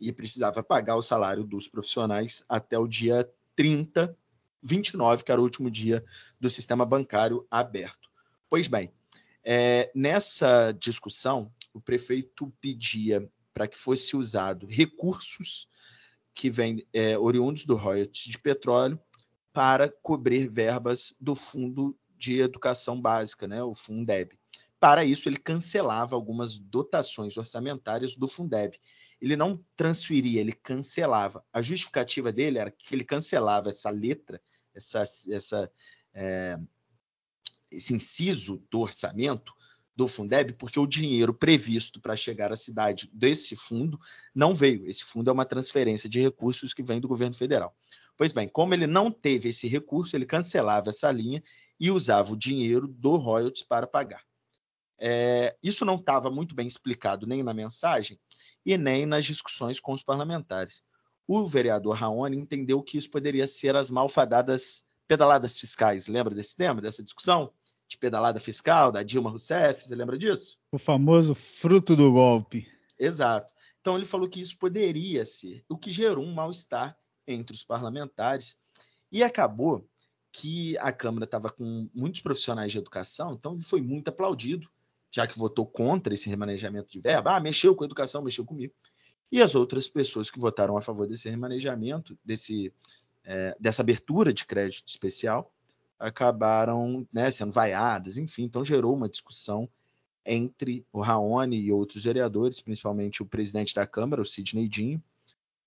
E 0.00 0.10
precisava 0.12 0.62
pagar 0.62 0.96
o 0.96 1.02
salário 1.02 1.44
dos 1.44 1.68
profissionais 1.68 2.42
até 2.48 2.78
o 2.78 2.88
dia 2.88 3.30
30 3.56 4.16
29, 4.64 5.22
que 5.22 5.30
era 5.30 5.40
o 5.40 5.44
último 5.44 5.70
dia 5.70 6.02
do 6.40 6.48
sistema 6.48 6.84
bancário 6.86 7.46
aberto. 7.50 8.08
Pois 8.48 8.66
bem, 8.66 8.90
É, 9.46 9.90
nessa 9.94 10.72
discussão, 10.72 11.52
o 11.74 11.78
prefeito 11.78 12.50
pedia 12.62 13.28
para 13.52 13.68
que 13.68 13.76
fosse 13.76 14.16
usado 14.16 14.66
recursos 14.66 15.68
que 16.34 16.48
vêm 16.48 16.86
é, 16.94 17.18
oriundos 17.18 17.66
do 17.66 17.76
royalties 17.76 18.24
de 18.24 18.38
petróleo 18.38 18.98
para 19.52 19.88
cobrir 20.02 20.48
verbas 20.48 21.14
do 21.20 21.34
Fundo 21.34 21.94
de 22.18 22.40
Educação 22.40 22.98
Básica, 22.98 23.46
né, 23.46 23.62
o 23.62 23.74
Fundeb. 23.74 24.32
Para 24.80 25.04
isso, 25.04 25.28
ele 25.28 25.36
cancelava 25.36 26.16
algumas 26.16 26.58
dotações 26.58 27.36
orçamentárias 27.36 28.16
do 28.16 28.26
Fundeb. 28.26 28.80
Ele 29.20 29.36
não 29.36 29.62
transferia, 29.76 30.40
ele 30.40 30.52
cancelava. 30.52 31.44
A 31.52 31.60
justificativa 31.60 32.32
dele 32.32 32.58
era 32.58 32.70
que 32.70 32.94
ele 32.94 33.04
cancelava 33.04 33.68
essa 33.68 33.90
letra, 33.90 34.40
essa, 34.74 35.04
essa, 35.28 35.70
é, 36.12 36.58
esse 37.70 37.94
inciso 37.94 38.62
do 38.70 38.80
orçamento 38.80 39.52
do 39.96 40.08
Fundeb, 40.08 40.54
porque 40.54 40.78
o 40.78 40.86
dinheiro 40.86 41.32
previsto 41.32 42.00
para 42.00 42.16
chegar 42.16 42.52
à 42.52 42.56
cidade 42.56 43.08
desse 43.12 43.54
fundo 43.54 43.98
não 44.34 44.54
veio. 44.54 44.88
Esse 44.88 45.04
fundo 45.04 45.30
é 45.30 45.32
uma 45.32 45.44
transferência 45.44 46.08
de 46.08 46.20
recursos 46.20 46.74
que 46.74 46.82
vem 46.82 47.00
do 47.00 47.08
governo 47.08 47.34
federal. 47.34 47.76
Pois 48.16 48.32
bem, 48.32 48.48
como 48.48 48.74
ele 48.74 48.86
não 48.86 49.10
teve 49.10 49.48
esse 49.48 49.68
recurso, 49.68 50.16
ele 50.16 50.26
cancelava 50.26 50.90
essa 50.90 51.10
linha 51.10 51.42
e 51.78 51.90
usava 51.90 52.32
o 52.32 52.36
dinheiro 52.36 52.86
do 52.86 53.16
royalties 53.16 53.64
para 53.64 53.86
pagar. 53.86 54.22
É, 54.98 55.56
isso 55.62 55.84
não 55.84 55.96
estava 55.96 56.30
muito 56.30 56.54
bem 56.54 56.66
explicado 56.66 57.26
nem 57.26 57.42
na 57.42 57.52
mensagem 57.52 58.18
e 58.64 58.78
nem 58.78 59.04
nas 59.04 59.24
discussões 59.24 59.80
com 59.80 59.92
os 59.92 60.02
parlamentares. 60.02 60.82
O 61.26 61.46
vereador 61.46 61.96
Raoni 61.96 62.36
entendeu 62.36 62.82
que 62.82 62.98
isso 62.98 63.10
poderia 63.10 63.46
ser 63.46 63.76
as 63.76 63.90
malfadadas 63.90 64.84
pedaladas 65.06 65.58
fiscais. 65.58 66.06
Lembra 66.06 66.34
desse 66.34 66.56
tema, 66.56 66.80
dessa 66.80 67.02
discussão? 67.02 67.52
De 67.86 67.98
pedalada 67.98 68.40
fiscal, 68.40 68.90
da 68.90 69.02
Dilma 69.02 69.30
Rousseff, 69.30 69.86
você 69.86 69.94
lembra 69.94 70.18
disso? 70.18 70.58
O 70.72 70.78
famoso 70.78 71.34
fruto 71.34 71.94
do 71.94 72.12
golpe. 72.12 72.66
Exato. 72.98 73.52
Então 73.80 73.96
ele 73.96 74.06
falou 74.06 74.28
que 74.28 74.40
isso 74.40 74.56
poderia 74.56 75.26
ser, 75.26 75.62
o 75.68 75.76
que 75.76 75.92
gerou 75.92 76.24
um 76.24 76.32
mal-estar 76.32 76.96
entre 77.26 77.54
os 77.54 77.62
parlamentares 77.62 78.56
e 79.12 79.22
acabou 79.22 79.86
que 80.32 80.76
a 80.78 80.90
Câmara 80.90 81.26
estava 81.26 81.50
com 81.50 81.88
muitos 81.94 82.20
profissionais 82.20 82.72
de 82.72 82.78
educação, 82.78 83.34
então 83.34 83.54
ele 83.54 83.62
foi 83.62 83.80
muito 83.80 84.08
aplaudido, 84.08 84.68
já 85.12 85.26
que 85.26 85.38
votou 85.38 85.66
contra 85.66 86.12
esse 86.12 86.28
remanejamento 86.28 86.90
de 86.90 87.00
verba. 87.00 87.36
Ah, 87.36 87.40
mexeu 87.40 87.76
com 87.76 87.84
a 87.84 87.86
educação, 87.86 88.22
mexeu 88.22 88.44
comigo. 88.44 88.74
E 89.34 89.42
as 89.42 89.56
outras 89.56 89.88
pessoas 89.88 90.30
que 90.30 90.38
votaram 90.38 90.76
a 90.76 90.80
favor 90.80 91.08
desse 91.08 91.28
remanejamento, 91.28 92.16
desse, 92.24 92.72
é, 93.24 93.56
dessa 93.58 93.82
abertura 93.82 94.32
de 94.32 94.44
crédito 94.44 94.86
especial, 94.86 95.52
acabaram 95.98 97.04
né, 97.12 97.28
sendo 97.32 97.50
vaiadas, 97.50 98.16
enfim, 98.16 98.44
então 98.44 98.64
gerou 98.64 98.94
uma 98.94 99.08
discussão 99.08 99.68
entre 100.24 100.86
o 100.92 101.00
Raoni 101.00 101.58
e 101.58 101.72
outros 101.72 102.04
vereadores, 102.04 102.60
principalmente 102.60 103.24
o 103.24 103.26
presidente 103.26 103.74
da 103.74 103.84
Câmara, 103.84 104.22
o 104.22 104.24
Sidney 104.24 104.68
Dinho, 104.68 105.02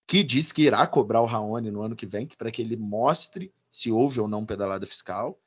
que 0.07 0.23
disse 0.23 0.53
que 0.53 0.61
irá 0.61 0.87
cobrar 0.87 1.19
o 1.19 1.25
Raoni 1.25 1.69
no 1.69 1.81
ano 1.81 1.93
que 1.93 2.05
vem, 2.05 2.25
para 2.25 2.49
que 2.49 2.61
ele 2.61 2.77
mostre 2.77 3.53
se 3.69 3.91
houve 3.91 4.21
ou 4.21 4.29
não 4.29 4.45
pedalada 4.45 4.85
fiscal. 4.85 5.37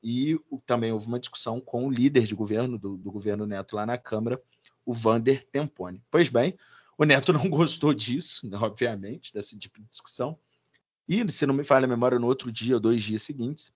E 0.00 0.38
também 0.64 0.92
houve 0.92 1.08
uma 1.08 1.18
discussão 1.18 1.60
com 1.60 1.88
o 1.88 1.90
líder 1.90 2.22
de 2.22 2.36
governo, 2.36 2.78
do, 2.78 2.96
do 2.96 3.10
governo 3.10 3.46
Neto 3.46 3.74
lá 3.74 3.84
na 3.84 3.98
Câmara, 3.98 4.40
o 4.86 4.92
Vander 4.92 5.44
Tempone. 5.50 6.00
Pois 6.08 6.28
bem, 6.28 6.56
o 7.02 7.04
Neto 7.04 7.32
não 7.32 7.50
gostou 7.50 7.92
disso, 7.92 8.48
obviamente, 8.54 9.32
desse 9.34 9.58
tipo 9.58 9.80
de 9.80 9.88
discussão. 9.88 10.38
E, 11.08 11.28
se 11.30 11.44
não 11.44 11.54
me 11.54 11.64
falha 11.64 11.84
a 11.84 11.88
memória, 11.88 12.18
no 12.18 12.28
outro 12.28 12.52
dia, 12.52 12.74
ou 12.74 12.80
dois 12.80 13.02
dias 13.02 13.22
seguintes, 13.22 13.74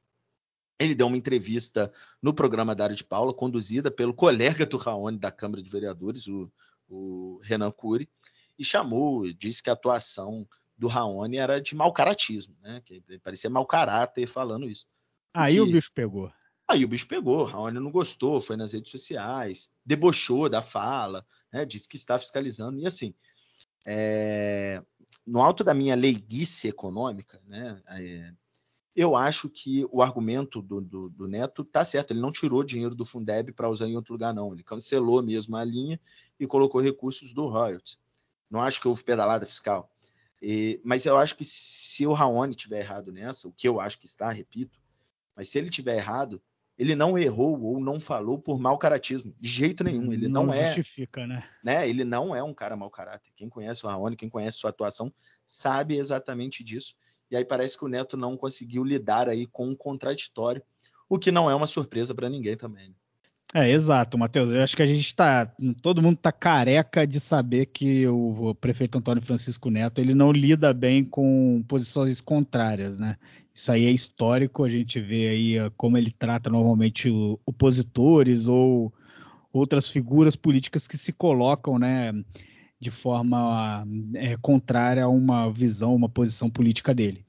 ele 0.78 0.94
deu 0.94 1.08
uma 1.08 1.16
entrevista 1.16 1.92
no 2.22 2.32
programa 2.32 2.74
Dário 2.74 2.94
de 2.94 3.02
Paula, 3.02 3.34
conduzida 3.34 3.90
pelo 3.90 4.14
colega 4.14 4.64
do 4.64 4.76
Raoni 4.76 5.18
da 5.18 5.32
Câmara 5.32 5.60
de 5.60 5.68
Vereadores, 5.68 6.28
o, 6.28 6.50
o 6.88 7.40
Renan 7.42 7.72
Cury, 7.72 8.08
e 8.56 8.64
chamou, 8.64 9.30
disse 9.32 9.60
que 9.60 9.70
a 9.70 9.72
atuação 9.72 10.48
do 10.78 10.86
Raoni 10.86 11.38
era 11.38 11.60
de 11.60 11.74
mau 11.74 11.92
caratismo, 11.92 12.54
né? 12.60 12.80
Que 12.84 13.02
parecia 13.24 13.50
mau 13.50 13.66
caráter 13.66 14.28
falando 14.28 14.68
isso. 14.68 14.86
Aí 15.34 15.60
o 15.60 15.66
bicho 15.66 15.90
pegou. 15.92 16.32
Aí 16.68 16.84
o 16.84 16.88
bicho 16.88 17.06
pegou, 17.06 17.44
Raoni 17.44 17.78
não 17.78 17.90
gostou, 17.90 18.40
foi 18.40 18.56
nas 18.56 18.72
redes 18.72 18.90
sociais, 18.90 19.70
debochou 19.84 20.48
da 20.48 20.60
fala, 20.60 21.24
né? 21.52 21.64
disse 21.64 21.88
que 21.88 21.96
está 21.96 22.18
fiscalizando, 22.18 22.80
e 22.80 22.86
assim, 22.86 23.14
é... 23.86 24.82
no 25.24 25.40
alto 25.40 25.62
da 25.62 25.72
minha 25.72 25.94
leiguice 25.94 26.66
econômica, 26.68 27.40
né? 27.46 27.80
É 27.88 28.32
eu 28.96 29.14
acho 29.14 29.50
que 29.50 29.86
o 29.92 30.00
argumento 30.00 30.62
do, 30.62 30.80
do, 30.80 31.10
do 31.10 31.28
Neto 31.28 31.60
está 31.60 31.84
certo. 31.84 32.12
Ele 32.12 32.20
não 32.20 32.32
tirou 32.32 32.64
dinheiro 32.64 32.94
do 32.94 33.04
Fundeb 33.04 33.52
para 33.52 33.68
usar 33.68 33.86
em 33.86 33.94
outro 33.94 34.14
lugar, 34.14 34.32
não. 34.32 34.54
Ele 34.54 34.62
cancelou 34.62 35.22
mesmo 35.22 35.54
a 35.54 35.62
linha 35.62 36.00
e 36.40 36.46
colocou 36.46 36.80
recursos 36.80 37.34
do 37.34 37.46
royalties. 37.46 38.00
Não 38.50 38.62
acho 38.62 38.80
que 38.80 38.88
houve 38.88 39.04
pedalada 39.04 39.44
fiscal. 39.44 39.92
E, 40.40 40.80
mas 40.82 41.04
eu 41.04 41.18
acho 41.18 41.36
que 41.36 41.44
se 41.44 42.06
o 42.06 42.14
Raoni 42.14 42.54
tiver 42.54 42.80
errado 42.80 43.12
nessa, 43.12 43.46
o 43.46 43.52
que 43.52 43.68
eu 43.68 43.78
acho 43.78 43.98
que 43.98 44.06
está, 44.06 44.30
repito, 44.30 44.80
mas 45.36 45.50
se 45.50 45.58
ele 45.58 45.68
tiver 45.68 45.96
errado, 45.96 46.40
ele 46.78 46.94
não 46.94 47.18
errou 47.18 47.60
ou 47.62 47.80
não 47.80 47.98
falou 47.98 48.38
por 48.38 48.58
mau 48.58 48.76
caratismo, 48.76 49.34
de 49.40 49.48
jeito 49.48 49.82
nenhum. 49.82 50.12
Ele 50.12 50.28
não, 50.28 50.46
não 50.46 50.54
é. 50.54 50.74
Justifica, 50.74 51.26
né? 51.26 51.42
né? 51.64 51.88
Ele 51.88 52.04
não 52.04 52.36
é 52.36 52.42
um 52.42 52.52
cara 52.52 52.76
mau 52.76 52.90
caráter. 52.90 53.32
Quem 53.34 53.48
conhece 53.48 53.84
o 53.84 53.88
Raoni, 53.88 54.16
quem 54.16 54.28
conhece 54.28 54.58
sua 54.58 54.70
atuação, 54.70 55.12
sabe 55.46 55.96
exatamente 55.96 56.62
disso. 56.62 56.94
E 57.30 57.36
aí 57.36 57.44
parece 57.44 57.78
que 57.78 57.84
o 57.84 57.88
Neto 57.88 58.16
não 58.16 58.36
conseguiu 58.36 58.84
lidar 58.84 59.28
aí 59.28 59.46
com 59.46 59.68
um 59.68 59.74
contraditório, 59.74 60.62
o 61.08 61.18
que 61.18 61.32
não 61.32 61.50
é 61.50 61.54
uma 61.54 61.66
surpresa 61.66 62.14
para 62.14 62.28
ninguém 62.28 62.56
também. 62.56 62.94
É, 63.58 63.70
exato, 63.70 64.18
Matheus. 64.18 64.52
Eu 64.52 64.62
acho 64.62 64.76
que 64.76 64.82
a 64.82 64.86
gente 64.86 65.06
está, 65.06 65.50
todo 65.80 66.02
mundo 66.02 66.16
está 66.16 66.30
careca 66.30 67.06
de 67.06 67.18
saber 67.18 67.64
que 67.64 68.06
o, 68.06 68.54
prefeito 68.54 68.98
Antônio 68.98 69.22
Francisco 69.22 69.70
Neto 69.70 69.98
ele 69.98 70.12
não 70.12 70.30
lida 70.30 70.74
bem 70.74 71.02
com 71.02 71.64
posições 71.66 72.20
contrárias, 72.20 72.98
né? 72.98 73.16
Isso 73.54 73.72
aí 73.72 73.86
é 73.86 73.90
histórico. 73.90 74.62
A 74.62 74.68
gente 74.68 75.00
vê 75.00 75.28
aí 75.28 75.58
uh, 75.58 75.72
como 75.74 75.96
ele 75.96 76.10
trata 76.10 76.50
normalmente 76.50 77.08
opositores 77.46 78.46
ou 78.46 78.92
outras 79.50 79.88
figuras 79.88 80.36
políticas 80.36 80.86
que 80.86 80.98
se 80.98 81.10
colocam, 81.10 81.78
né? 81.78 82.12
de 82.78 82.90
forma 82.90 83.86
é, 84.14 84.36
contrária 84.36 85.04
a 85.04 85.08
uma 85.08 85.50
visão, 85.50 85.94
uma 85.94 86.10
posição 86.10 86.50
política 86.50 86.94
dele. 86.94 87.24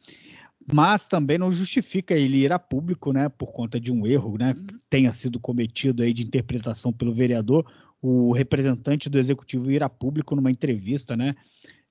Mas 0.71 1.07
também 1.07 1.37
não 1.37 1.51
justifica 1.51 2.13
ele 2.13 2.39
ir 2.39 2.51
a 2.51 2.59
público, 2.59 3.13
né, 3.13 3.29
por 3.29 3.53
conta 3.53 3.79
de 3.79 3.91
um 3.91 4.05
erro, 4.05 4.37
né, 4.37 4.53
que 4.53 4.75
tenha 4.89 5.13
sido 5.13 5.39
cometido 5.39 6.03
aí 6.03 6.13
de 6.13 6.23
interpretação 6.23 6.91
pelo 6.91 7.13
vereador, 7.13 7.65
o 8.01 8.33
representante 8.33 9.09
do 9.09 9.17
executivo 9.17 9.71
ir 9.71 9.81
a 9.81 9.89
público 9.89 10.35
numa 10.35 10.51
entrevista, 10.51 11.15
né, 11.15 11.35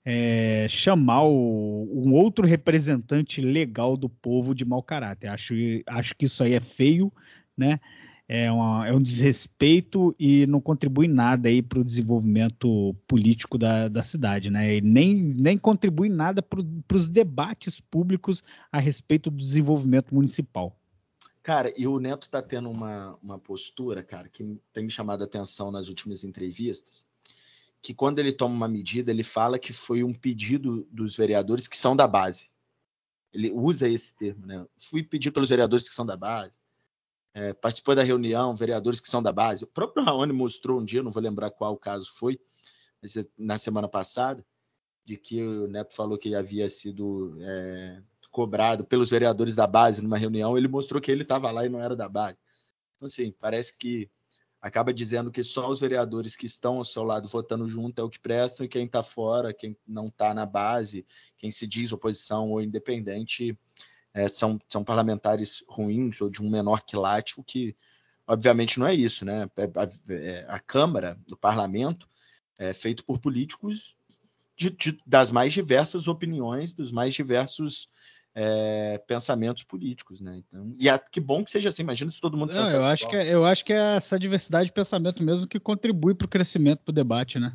é, 0.04 0.68
chamar 0.68 1.24
o, 1.24 1.90
um 1.92 2.12
outro 2.12 2.46
representante 2.46 3.40
legal 3.40 3.96
do 3.96 4.08
povo 4.08 4.54
de 4.54 4.64
mau 4.64 4.80
caráter. 4.80 5.26
Acho, 5.26 5.52
acho 5.84 6.14
que 6.14 6.26
isso 6.26 6.44
aí 6.44 6.54
é 6.54 6.60
feio, 6.60 7.12
né? 7.56 7.80
É, 8.28 8.50
uma, 8.50 8.88
é 8.88 8.92
um 8.92 9.00
desrespeito 9.00 10.14
e 10.18 10.46
não 10.46 10.60
contribui 10.60 11.06
nada 11.06 11.48
aí 11.48 11.62
para 11.62 11.78
o 11.78 11.84
desenvolvimento 11.84 12.94
político 13.06 13.56
da, 13.56 13.88
da 13.88 14.02
cidade, 14.02 14.50
né? 14.50 14.76
E 14.76 14.80
nem, 14.80 15.14
nem 15.14 15.56
contribui 15.56 16.08
nada 16.08 16.42
para 16.42 16.60
os 16.96 17.08
debates 17.08 17.80
públicos 17.80 18.42
a 18.70 18.78
respeito 18.78 19.30
do 19.30 19.36
desenvolvimento 19.36 20.14
municipal. 20.14 20.76
Cara, 21.42 21.72
e 21.76 21.86
o 21.86 22.00
Neto 22.00 22.24
está 22.24 22.42
tendo 22.42 22.68
uma, 22.68 23.16
uma 23.22 23.38
postura, 23.38 24.02
cara, 24.02 24.28
que 24.28 24.58
tem 24.72 24.84
me 24.84 24.90
chamado 24.90 25.22
a 25.22 25.26
atenção 25.26 25.70
nas 25.70 25.88
últimas 25.88 26.24
entrevistas, 26.24 27.06
que 27.80 27.94
quando 27.94 28.18
ele 28.18 28.32
toma 28.32 28.52
uma 28.52 28.66
medida, 28.66 29.12
ele 29.12 29.22
fala 29.22 29.56
que 29.56 29.72
foi 29.72 30.02
um 30.02 30.12
pedido 30.12 30.88
dos 30.90 31.16
vereadores 31.16 31.68
que 31.68 31.76
são 31.76 31.94
da 31.94 32.08
base. 32.08 32.50
Ele 33.32 33.52
usa 33.52 33.88
esse 33.88 34.16
termo, 34.16 34.44
né? 34.44 34.66
Fui 34.76 35.04
pedir 35.04 35.30
pelos 35.30 35.48
vereadores 35.48 35.88
que 35.88 35.94
são 35.94 36.04
da 36.04 36.16
base 36.16 36.58
é, 37.36 37.52
participou 37.52 37.94
da 37.94 38.02
reunião, 38.02 38.56
vereadores 38.56 38.98
que 38.98 39.10
são 39.10 39.22
da 39.22 39.30
base. 39.30 39.62
O 39.62 39.66
próprio 39.66 40.02
Raoni 40.02 40.32
mostrou 40.32 40.80
um 40.80 40.84
dia, 40.84 41.02
não 41.02 41.10
vou 41.10 41.22
lembrar 41.22 41.50
qual 41.50 41.76
caso 41.76 42.08
foi, 42.14 42.40
é 43.04 43.26
na 43.36 43.58
semana 43.58 43.86
passada, 43.86 44.42
de 45.04 45.18
que 45.18 45.42
o 45.42 45.68
Neto 45.68 45.94
falou 45.94 46.16
que 46.16 46.34
havia 46.34 46.66
sido 46.70 47.36
é, 47.42 48.02
cobrado 48.30 48.86
pelos 48.86 49.10
vereadores 49.10 49.54
da 49.54 49.66
base 49.66 50.00
numa 50.00 50.16
reunião. 50.16 50.56
Ele 50.56 50.66
mostrou 50.66 50.98
que 50.98 51.10
ele 51.10 51.24
estava 51.24 51.50
lá 51.50 51.66
e 51.66 51.68
não 51.68 51.78
era 51.78 51.94
da 51.94 52.08
base. 52.08 52.38
Então, 52.96 53.04
assim, 53.04 53.30
parece 53.38 53.76
que 53.76 54.10
acaba 54.58 54.90
dizendo 54.90 55.30
que 55.30 55.44
só 55.44 55.68
os 55.68 55.78
vereadores 55.78 56.34
que 56.34 56.46
estão 56.46 56.78
ao 56.78 56.86
seu 56.86 57.04
lado 57.04 57.28
votando 57.28 57.68
junto 57.68 58.00
é 58.00 58.04
o 58.04 58.08
que 58.08 58.18
prestam 58.18 58.64
e 58.64 58.68
quem 58.68 58.86
está 58.86 59.02
fora, 59.02 59.52
quem 59.52 59.76
não 59.86 60.08
está 60.08 60.32
na 60.32 60.46
base, 60.46 61.04
quem 61.36 61.50
se 61.50 61.66
diz 61.66 61.92
oposição 61.92 62.50
ou 62.50 62.62
independente, 62.62 63.56
é, 64.16 64.28
são, 64.28 64.58
são 64.66 64.82
parlamentares 64.82 65.62
ruins 65.68 66.22
ou 66.22 66.30
de 66.30 66.42
um 66.42 66.48
menor 66.48 66.80
quilate, 66.80 67.38
o 67.38 67.44
que 67.44 67.76
obviamente 68.26 68.80
não 68.80 68.86
é 68.86 68.94
isso, 68.94 69.26
né? 69.26 69.48
É, 69.54 69.64
a, 69.64 70.14
é, 70.14 70.46
a 70.48 70.58
Câmara, 70.58 71.18
o 71.30 71.36
parlamento, 71.36 72.08
é 72.58 72.72
feito 72.72 73.04
por 73.04 73.18
políticos 73.18 73.94
de, 74.56 74.70
de, 74.70 74.98
das 75.06 75.30
mais 75.30 75.52
diversas 75.52 76.08
opiniões, 76.08 76.72
dos 76.72 76.90
mais 76.90 77.12
diversos 77.12 77.90
é, 78.34 78.96
pensamentos 79.06 79.64
políticos, 79.64 80.22
né? 80.22 80.38
Então, 80.38 80.74
e 80.78 80.88
é, 80.88 80.98
que 80.98 81.20
bom 81.20 81.44
que 81.44 81.50
seja 81.50 81.68
assim. 81.68 81.82
Imagina 81.82 82.10
se 82.10 82.18
todo 82.18 82.38
mundo 82.38 82.54
Não, 82.54 82.70
eu 82.70 82.86
acho 82.86 83.06
que 83.06 83.16
é, 83.16 83.34
eu 83.34 83.44
acho 83.44 83.62
que 83.66 83.72
é 83.74 83.96
essa 83.96 84.18
diversidade 84.18 84.70
de 84.70 84.72
pensamento 84.72 85.22
mesmo 85.22 85.46
que 85.46 85.60
contribui 85.60 86.14
para 86.14 86.24
o 86.24 86.28
crescimento, 86.28 86.80
para 86.82 86.92
o 86.92 86.94
debate, 86.94 87.38
né? 87.38 87.54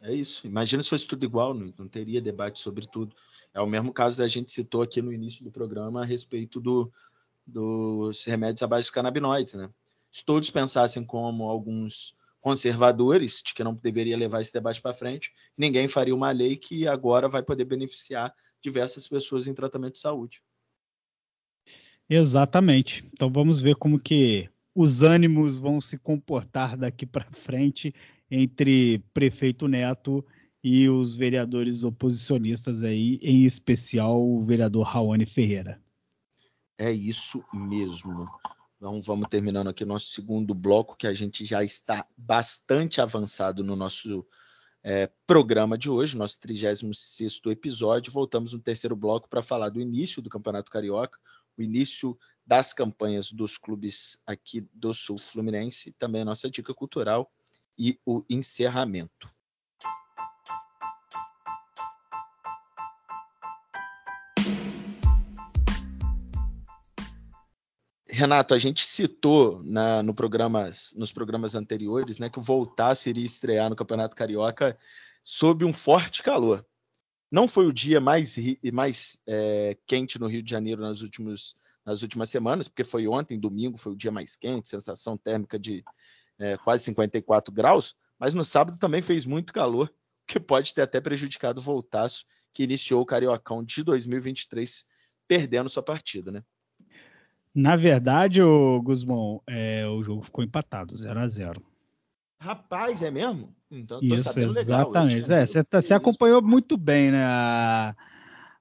É 0.00 0.14
isso. 0.14 0.46
Imagina 0.46 0.82
se 0.82 0.90
fosse 0.90 1.06
tudo 1.06 1.24
igual, 1.24 1.52
não, 1.52 1.72
não, 1.76 1.88
teria 1.88 2.20
debate 2.20 2.58
sobre 2.58 2.86
tudo. 2.86 3.14
É 3.52 3.60
o 3.60 3.66
mesmo 3.66 3.92
caso 3.92 4.16
que 4.16 4.22
a 4.22 4.28
gente 4.28 4.52
citou 4.52 4.82
aqui 4.82 5.02
no 5.02 5.12
início 5.12 5.44
do 5.44 5.50
programa 5.50 6.02
a 6.02 6.04
respeito 6.04 6.60
do, 6.60 6.92
dos 7.46 8.24
remédios 8.24 8.62
à 8.62 8.66
base 8.66 8.86
de 8.86 8.92
canabinoides, 8.92 9.54
né? 9.54 9.68
Se 10.10 10.24
todos 10.24 10.50
pensassem 10.50 11.04
como 11.04 11.48
alguns 11.48 12.14
conservadores, 12.40 13.42
de 13.44 13.52
que 13.52 13.64
não 13.64 13.74
deveria 13.74 14.16
levar 14.16 14.40
esse 14.40 14.52
debate 14.52 14.80
para 14.80 14.94
frente, 14.94 15.32
ninguém 15.56 15.88
faria 15.88 16.14
uma 16.14 16.30
lei 16.30 16.56
que 16.56 16.86
agora 16.86 17.28
vai 17.28 17.42
poder 17.42 17.64
beneficiar 17.64 18.32
diversas 18.62 19.08
pessoas 19.08 19.46
em 19.46 19.54
tratamento 19.54 19.94
de 19.94 20.00
saúde. 20.00 20.40
Exatamente. 22.08 23.04
Então 23.12 23.30
vamos 23.30 23.60
ver 23.60 23.76
como 23.76 23.98
que 23.98 24.48
os 24.74 25.02
ânimos 25.02 25.58
vão 25.58 25.80
se 25.80 25.98
comportar 25.98 26.76
daqui 26.76 27.04
para 27.04 27.30
frente 27.32 27.92
entre 28.30 28.98
prefeito 29.12 29.66
Neto 29.66 30.24
e 30.62 30.88
os 30.88 31.14
vereadores 31.14 31.84
oposicionistas 31.84 32.82
aí, 32.82 33.18
em 33.22 33.44
especial 33.44 34.22
o 34.22 34.44
vereador 34.44 34.86
Raoni 34.86 35.26
Ferreira. 35.26 35.80
É 36.76 36.90
isso 36.90 37.44
mesmo. 37.52 38.28
Então 38.76 39.00
vamos 39.00 39.28
terminando 39.28 39.68
aqui 39.68 39.84
nosso 39.84 40.08
segundo 40.08 40.54
bloco, 40.54 40.96
que 40.96 41.06
a 41.06 41.14
gente 41.14 41.44
já 41.44 41.64
está 41.64 42.06
bastante 42.16 43.00
avançado 43.00 43.64
no 43.64 43.74
nosso 43.74 44.26
é, 44.84 45.10
programa 45.26 45.76
de 45.76 45.90
hoje, 45.90 46.16
nosso 46.16 46.38
36 46.40 47.40
episódio. 47.46 48.12
Voltamos 48.12 48.52
no 48.52 48.60
terceiro 48.60 48.94
bloco 48.94 49.28
para 49.28 49.42
falar 49.42 49.70
do 49.70 49.80
início 49.80 50.22
do 50.22 50.30
Campeonato 50.30 50.70
Carioca, 50.70 51.18
o 51.56 51.62
início 51.62 52.16
das 52.46 52.72
campanhas 52.72 53.32
dos 53.32 53.58
clubes 53.58 54.20
aqui 54.24 54.66
do 54.72 54.94
Sul 54.94 55.18
Fluminense, 55.18 55.92
também 55.92 56.22
a 56.22 56.24
nossa 56.24 56.48
dica 56.48 56.72
cultural 56.72 57.30
e 57.78 57.98
o 58.04 58.24
encerramento. 58.28 59.30
Renato, 68.18 68.52
a 68.52 68.58
gente 68.58 68.84
citou 68.84 69.62
na, 69.62 70.02
no 70.02 70.12
programas, 70.12 70.92
nos 70.96 71.12
programas 71.12 71.54
anteriores 71.54 72.18
né, 72.18 72.28
que 72.28 72.40
o 72.40 72.42
Voltaço 72.42 73.08
iria 73.08 73.24
estrear 73.24 73.70
no 73.70 73.76
Campeonato 73.76 74.16
Carioca 74.16 74.76
sob 75.22 75.64
um 75.64 75.72
forte 75.72 76.20
calor. 76.20 76.66
Não 77.30 77.46
foi 77.46 77.66
o 77.66 77.72
dia 77.72 78.00
mais, 78.00 78.34
mais 78.72 79.20
é, 79.24 79.76
quente 79.86 80.18
no 80.18 80.26
Rio 80.26 80.42
de 80.42 80.50
Janeiro 80.50 80.80
nas, 80.80 81.00
últimos, 81.02 81.54
nas 81.84 82.02
últimas 82.02 82.28
semanas, 82.28 82.66
porque 82.66 82.82
foi 82.82 83.06
ontem, 83.06 83.38
domingo, 83.38 83.76
foi 83.76 83.92
o 83.92 83.96
dia 83.96 84.10
mais 84.10 84.34
quente, 84.34 84.68
sensação 84.68 85.16
térmica 85.16 85.56
de 85.56 85.84
é, 86.38 86.56
quase 86.56 86.84
54 86.84 87.52
graus, 87.52 87.96
mas 88.18 88.34
no 88.34 88.44
sábado 88.44 88.78
também 88.78 89.02
fez 89.02 89.24
muito 89.24 89.52
calor, 89.52 89.92
que 90.26 90.38
pode 90.38 90.74
ter 90.74 90.82
até 90.82 91.00
prejudicado 91.00 91.60
o 91.60 91.62
Voltaço, 91.62 92.24
que 92.52 92.62
iniciou 92.62 93.02
o 93.02 93.06
Cariocão 93.06 93.62
de 93.64 93.82
2023 93.82 94.84
perdendo 95.26 95.68
sua 95.68 95.82
partida, 95.82 96.30
né? 96.30 96.42
Na 97.54 97.76
verdade, 97.76 98.42
o 98.42 98.80
Guzmão, 98.82 99.42
é, 99.46 99.86
o 99.86 100.02
jogo 100.02 100.22
ficou 100.22 100.44
empatado, 100.44 100.96
0 100.96 101.18
a 101.18 101.28
0 101.28 101.62
Rapaz, 102.40 103.02
é 103.02 103.10
mesmo? 103.10 103.54
Então, 103.70 103.98
isso, 104.00 104.38
exatamente. 104.38 105.16
Legal. 105.16 105.38
É, 105.38 105.46
você, 105.46 105.64
tá, 105.64 105.82
você 105.82 105.92
acompanhou 105.92 106.40
muito 106.40 106.76
bem 106.76 107.10
né, 107.10 107.24
a, 107.24 107.96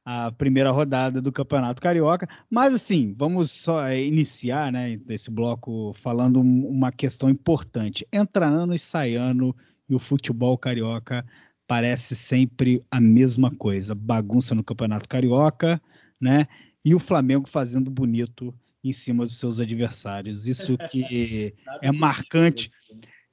a, 0.10 0.32
primeira 0.32 0.72
rodada 0.72 1.22
do 1.22 1.34
Campeonato 1.34 1.82
Carioca. 1.82 2.30
Mas, 2.50 2.74
assim, 2.74 3.14
vamos 3.18 3.52
só 3.52 3.86
é, 3.86 4.02
iniciar 4.02 4.72
né, 4.72 4.98
esse 5.10 5.30
bloco 5.30 5.94
falando 6.02 6.40
uma 6.40 6.94
questão 6.94 7.30
importante. 7.30 8.08
Entra 8.12 8.48
ano 8.48 8.74
e 8.74 8.80
sai 8.80 9.16
ano, 9.16 9.54
e 9.90 9.94
o 9.94 10.00
futebol 10.00 10.58
carioca 10.58 11.26
parece 11.68 12.16
sempre 12.16 12.82
a 12.90 13.02
mesma 13.02 13.54
coisa. 13.54 13.94
Bagunça 13.94 14.56
no 14.56 14.64
Campeonato 14.64 15.10
Carioca, 15.10 15.82
né? 16.20 16.48
E 16.86 16.96
o 16.96 17.00
Flamengo 17.00 17.50
fazendo 17.50 17.92
bonito 17.92 18.56
em 18.82 18.94
cima 18.94 19.26
dos 19.26 19.38
seus 19.38 19.60
adversários. 19.60 20.48
Isso 20.48 20.78
que 20.90 21.54
é 21.82 21.92
marcante. 21.92 22.70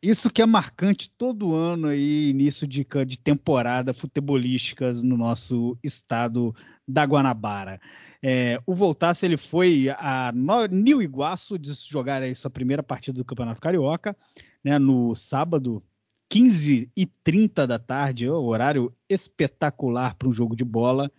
Isso 0.04 0.28
que 0.28 0.42
é 0.42 0.46
marcante 0.46 1.08
todo 1.08 1.54
ano 1.54 1.86
aí, 1.86 2.28
início 2.28 2.66
de, 2.66 2.86
de 3.06 3.18
temporada 3.18 3.94
futebolísticas 3.94 5.02
no 5.02 5.16
nosso 5.16 5.78
estado 5.82 6.54
da 6.86 7.04
Guanabara. 7.04 7.80
É, 8.22 8.60
o 8.66 8.74
Voltasse 8.74 9.24
ele 9.24 9.38
foi 9.38 9.88
a 9.96 10.30
Nil 10.70 11.00
Iguaço 11.00 11.58
de 11.58 11.72
jogar 11.88 12.20
aí 12.20 12.34
sua 12.34 12.50
primeira 12.50 12.82
partida 12.82 13.16
do 13.16 13.24
Campeonato 13.24 13.62
Carioca, 13.62 14.14
né, 14.62 14.78
no 14.78 15.16
sábado, 15.16 15.82
15 16.28 16.90
e 16.94 17.06
30 17.06 17.66
da 17.66 17.78
tarde, 17.78 18.28
horário 18.28 18.94
espetacular 19.08 20.16
para 20.16 20.28
um 20.28 20.32
jogo 20.32 20.54
de 20.54 20.66
bola 20.66 21.10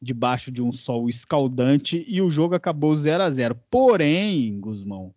debaixo 0.00 0.52
de 0.52 0.62
um 0.62 0.70
sol 0.70 1.08
escaldante 1.08 2.04
e 2.06 2.22
o 2.22 2.30
jogo 2.30 2.54
acabou 2.54 2.94
0 2.94 3.24
a 3.24 3.30
0. 3.30 3.58
Porém, 3.68 4.60
Guzmão, 4.60 5.12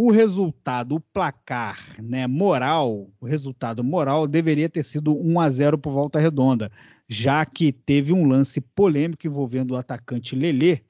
o 0.00 0.12
resultado, 0.12 0.94
o 0.94 1.00
placar, 1.00 1.96
né, 2.00 2.24
moral, 2.28 3.10
o 3.20 3.26
resultado 3.26 3.82
moral 3.82 4.28
deveria 4.28 4.68
ter 4.68 4.84
sido 4.84 5.12
1 5.12 5.40
a 5.40 5.50
0 5.50 5.76
por 5.76 5.92
Volta 5.92 6.20
Redonda, 6.20 6.70
já 7.08 7.44
que 7.44 7.72
teve 7.72 8.12
um 8.12 8.24
lance 8.24 8.60
polêmico 8.60 9.26
envolvendo 9.26 9.72
o 9.72 9.76
atacante 9.76 10.36
Lelê, 10.36 10.82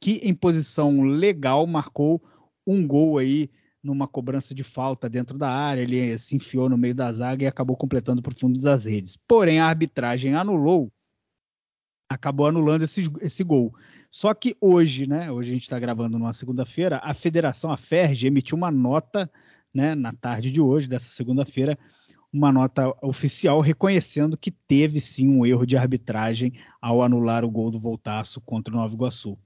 que 0.00 0.22
em 0.22 0.32
posição 0.32 1.02
legal 1.02 1.66
marcou 1.66 2.22
um 2.66 2.86
gol 2.86 3.18
aí 3.18 3.50
numa 3.82 4.08
cobrança 4.08 4.54
de 4.54 4.64
falta 4.64 5.06
dentro 5.06 5.36
da 5.36 5.50
área, 5.50 5.82
ele 5.82 6.16
se 6.16 6.34
enfiou 6.34 6.66
no 6.66 6.78
meio 6.78 6.94
da 6.94 7.12
zaga 7.12 7.44
e 7.44 7.46
acabou 7.46 7.76
completando 7.76 8.22
por 8.22 8.32
fundo 8.32 8.58
das 8.58 8.86
redes. 8.86 9.18
Porém, 9.28 9.58
a 9.58 9.66
arbitragem 9.66 10.34
anulou 10.34 10.90
acabou 12.08 12.46
anulando 12.46 12.82
esse, 12.82 13.10
esse 13.20 13.42
gol. 13.44 13.74
Só 14.10 14.32
que 14.32 14.56
hoje, 14.60 15.08
né? 15.08 15.30
Hoje 15.30 15.50
a 15.50 15.52
gente 15.52 15.62
está 15.62 15.78
gravando 15.78 16.18
numa 16.18 16.32
segunda-feira, 16.32 17.00
a 17.02 17.12
federação, 17.14 17.70
a 17.70 17.76
FERJ, 17.76 18.26
emitiu 18.26 18.56
uma 18.56 18.70
nota, 18.70 19.30
né, 19.74 19.94
na 19.94 20.12
tarde 20.12 20.50
de 20.50 20.60
hoje, 20.60 20.88
dessa 20.88 21.10
segunda-feira, 21.10 21.78
uma 22.32 22.52
nota 22.52 22.94
oficial 23.02 23.60
reconhecendo 23.60 24.36
que 24.36 24.50
teve 24.50 25.00
sim 25.00 25.28
um 25.28 25.44
erro 25.44 25.66
de 25.66 25.76
arbitragem 25.76 26.52
ao 26.80 27.02
anular 27.02 27.44
o 27.44 27.50
gol 27.50 27.70
do 27.70 27.78
Voltaço 27.78 28.40
contra 28.40 28.72
o 28.72 28.76
Nova 28.76 28.94
Iguaçu. 28.94 29.38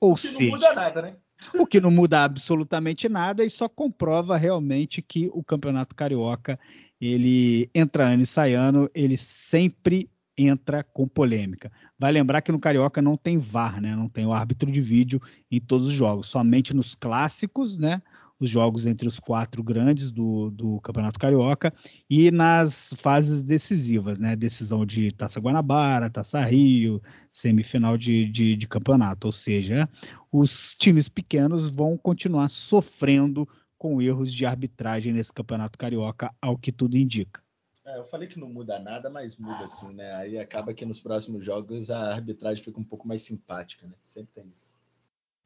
Ou 0.00 0.12
o 0.12 0.14
que 0.14 0.28
seja, 0.28 0.44
não 0.44 0.50
muda 0.50 0.74
nada, 0.74 1.02
né? 1.02 1.16
O 1.58 1.66
que 1.66 1.80
não 1.80 1.90
muda 1.90 2.24
absolutamente 2.24 3.08
nada 3.08 3.44
e 3.44 3.50
só 3.50 3.68
comprova 3.68 4.36
realmente 4.36 5.02
que 5.02 5.28
o 5.32 5.44
Campeonato 5.44 5.94
Carioca, 5.94 6.58
ele 7.00 7.70
entra 7.74 8.06
ano 8.06 8.22
e 8.22 8.26
sai 8.26 8.54
ano, 8.54 8.88
ele 8.94 9.16
sempre 9.16 10.08
entra 10.36 10.84
com 10.84 11.08
polêmica. 11.08 11.70
Vai 11.98 12.12
lembrar 12.12 12.42
que 12.42 12.52
no 12.52 12.58
Carioca 12.58 13.00
não 13.00 13.16
tem 13.16 13.38
VAR, 13.38 13.80
né? 13.80 13.96
Não 13.96 14.08
tem 14.08 14.26
o 14.26 14.32
árbitro 14.32 14.70
de 14.70 14.80
vídeo 14.80 15.20
em 15.50 15.60
todos 15.60 15.88
os 15.88 15.92
jogos, 15.92 16.28
somente 16.28 16.74
nos 16.74 16.94
clássicos, 16.94 17.76
né? 17.78 18.02
Os 18.38 18.50
jogos 18.50 18.84
entre 18.84 19.08
os 19.08 19.18
quatro 19.18 19.62
grandes 19.62 20.10
do, 20.10 20.50
do 20.50 20.78
Campeonato 20.82 21.18
Carioca 21.18 21.72
e 22.08 22.30
nas 22.30 22.92
fases 22.98 23.42
decisivas, 23.42 24.20
né? 24.20 24.36
Decisão 24.36 24.84
de 24.84 25.10
Taça 25.10 25.40
Guanabara, 25.40 26.10
Taça 26.10 26.44
Rio, 26.44 27.00
semifinal 27.32 27.96
de, 27.96 28.30
de, 28.30 28.54
de 28.56 28.68
campeonato. 28.68 29.28
Ou 29.28 29.32
seja, 29.32 29.88
os 30.30 30.74
times 30.74 31.08
pequenos 31.08 31.70
vão 31.70 31.96
continuar 31.96 32.50
sofrendo 32.50 33.48
com 33.78 34.02
erros 34.02 34.32
de 34.32 34.44
arbitragem 34.44 35.12
nesse 35.12 35.32
Campeonato 35.32 35.78
Carioca, 35.78 36.34
ao 36.40 36.56
que 36.58 36.72
tudo 36.72 36.96
indica. 36.96 37.45
É, 37.86 37.98
eu 37.98 38.04
falei 38.04 38.26
que 38.26 38.38
não 38.38 38.48
muda 38.48 38.80
nada, 38.80 39.08
mas 39.08 39.36
muda 39.36 39.64
sim, 39.66 39.94
né? 39.94 40.12
Aí 40.16 40.36
acaba 40.38 40.74
que 40.74 40.84
nos 40.84 40.98
próximos 40.98 41.44
jogos 41.44 41.88
a 41.88 42.14
arbitragem 42.14 42.62
fica 42.62 42.80
um 42.80 42.84
pouco 42.84 43.06
mais 43.06 43.22
simpática, 43.22 43.86
né? 43.86 43.94
Sempre 44.02 44.32
tem 44.34 44.50
isso. 44.52 44.76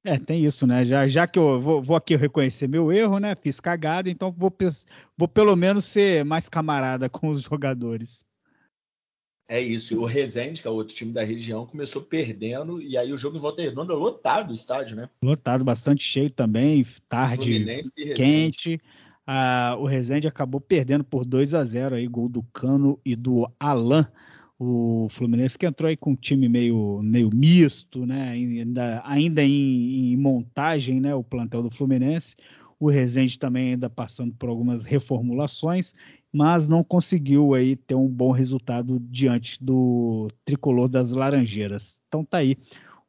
É, 0.02 0.18
tem 0.18 0.42
isso, 0.42 0.66
né? 0.66 0.86
Já, 0.86 1.06
já 1.06 1.26
que 1.26 1.38
eu 1.38 1.60
vou, 1.60 1.82
vou, 1.82 1.94
aqui 1.94 2.16
reconhecer 2.16 2.66
meu 2.66 2.90
erro, 2.90 3.18
né? 3.18 3.34
Fiz 3.34 3.60
cagada, 3.60 4.08
então 4.08 4.32
vou, 4.32 4.50
vou 5.18 5.28
pelo 5.28 5.54
menos 5.54 5.84
ser 5.84 6.24
mais 6.24 6.48
camarada 6.48 7.10
com 7.10 7.28
os 7.28 7.42
jogadores. 7.42 8.24
É 9.46 9.60
isso. 9.60 10.00
O 10.00 10.06
Resende, 10.06 10.62
que 10.62 10.68
é 10.68 10.70
outro 10.70 10.94
time 10.94 11.12
da 11.12 11.22
região, 11.22 11.66
começou 11.66 12.00
perdendo 12.00 12.80
e 12.80 12.96
aí 12.96 13.12
o 13.12 13.18
jogo 13.18 13.36
em 13.36 13.40
Volta 13.40 13.60
Redonda 13.60 13.92
lotado 13.92 14.52
o 14.52 14.54
estádio, 14.54 14.96
né? 14.96 15.10
Lotado, 15.22 15.62
bastante 15.62 16.02
cheio 16.02 16.30
também, 16.30 16.86
tarde 17.06 17.66
quente. 18.14 18.80
Ah, 19.32 19.76
o 19.78 19.86
Rezende 19.86 20.26
acabou 20.26 20.60
perdendo 20.60 21.04
por 21.04 21.24
2 21.24 21.54
a 21.54 21.64
0 21.64 21.94
aí, 21.94 22.04
gol 22.08 22.28
do 22.28 22.42
Cano 22.52 22.98
e 23.04 23.14
do 23.14 23.48
Alan. 23.60 24.10
O 24.58 25.06
Fluminense 25.08 25.56
que 25.56 25.64
entrou 25.64 25.88
aí 25.88 25.96
com 25.96 26.10
um 26.10 26.16
time 26.16 26.48
meio, 26.48 27.00
meio 27.00 27.30
misto, 27.32 28.04
né? 28.04 28.30
Ainda, 28.30 29.00
ainda 29.04 29.44
em, 29.44 30.12
em 30.12 30.16
montagem, 30.16 31.00
né? 31.00 31.14
O 31.14 31.22
plantel 31.22 31.62
do 31.62 31.70
Fluminense. 31.70 32.34
o 32.76 32.90
Rezende 32.90 33.38
também 33.38 33.70
ainda 33.74 33.88
passando 33.88 34.34
por 34.34 34.48
algumas 34.48 34.82
reformulações, 34.82 35.94
mas 36.32 36.66
não 36.66 36.82
conseguiu 36.82 37.54
aí 37.54 37.76
ter 37.76 37.94
um 37.94 38.08
bom 38.08 38.32
resultado 38.32 38.98
diante 38.98 39.62
do 39.62 40.28
tricolor 40.44 40.88
das 40.88 41.12
Laranjeiras. 41.12 42.00
Então 42.08 42.24
tá 42.24 42.38
aí 42.38 42.56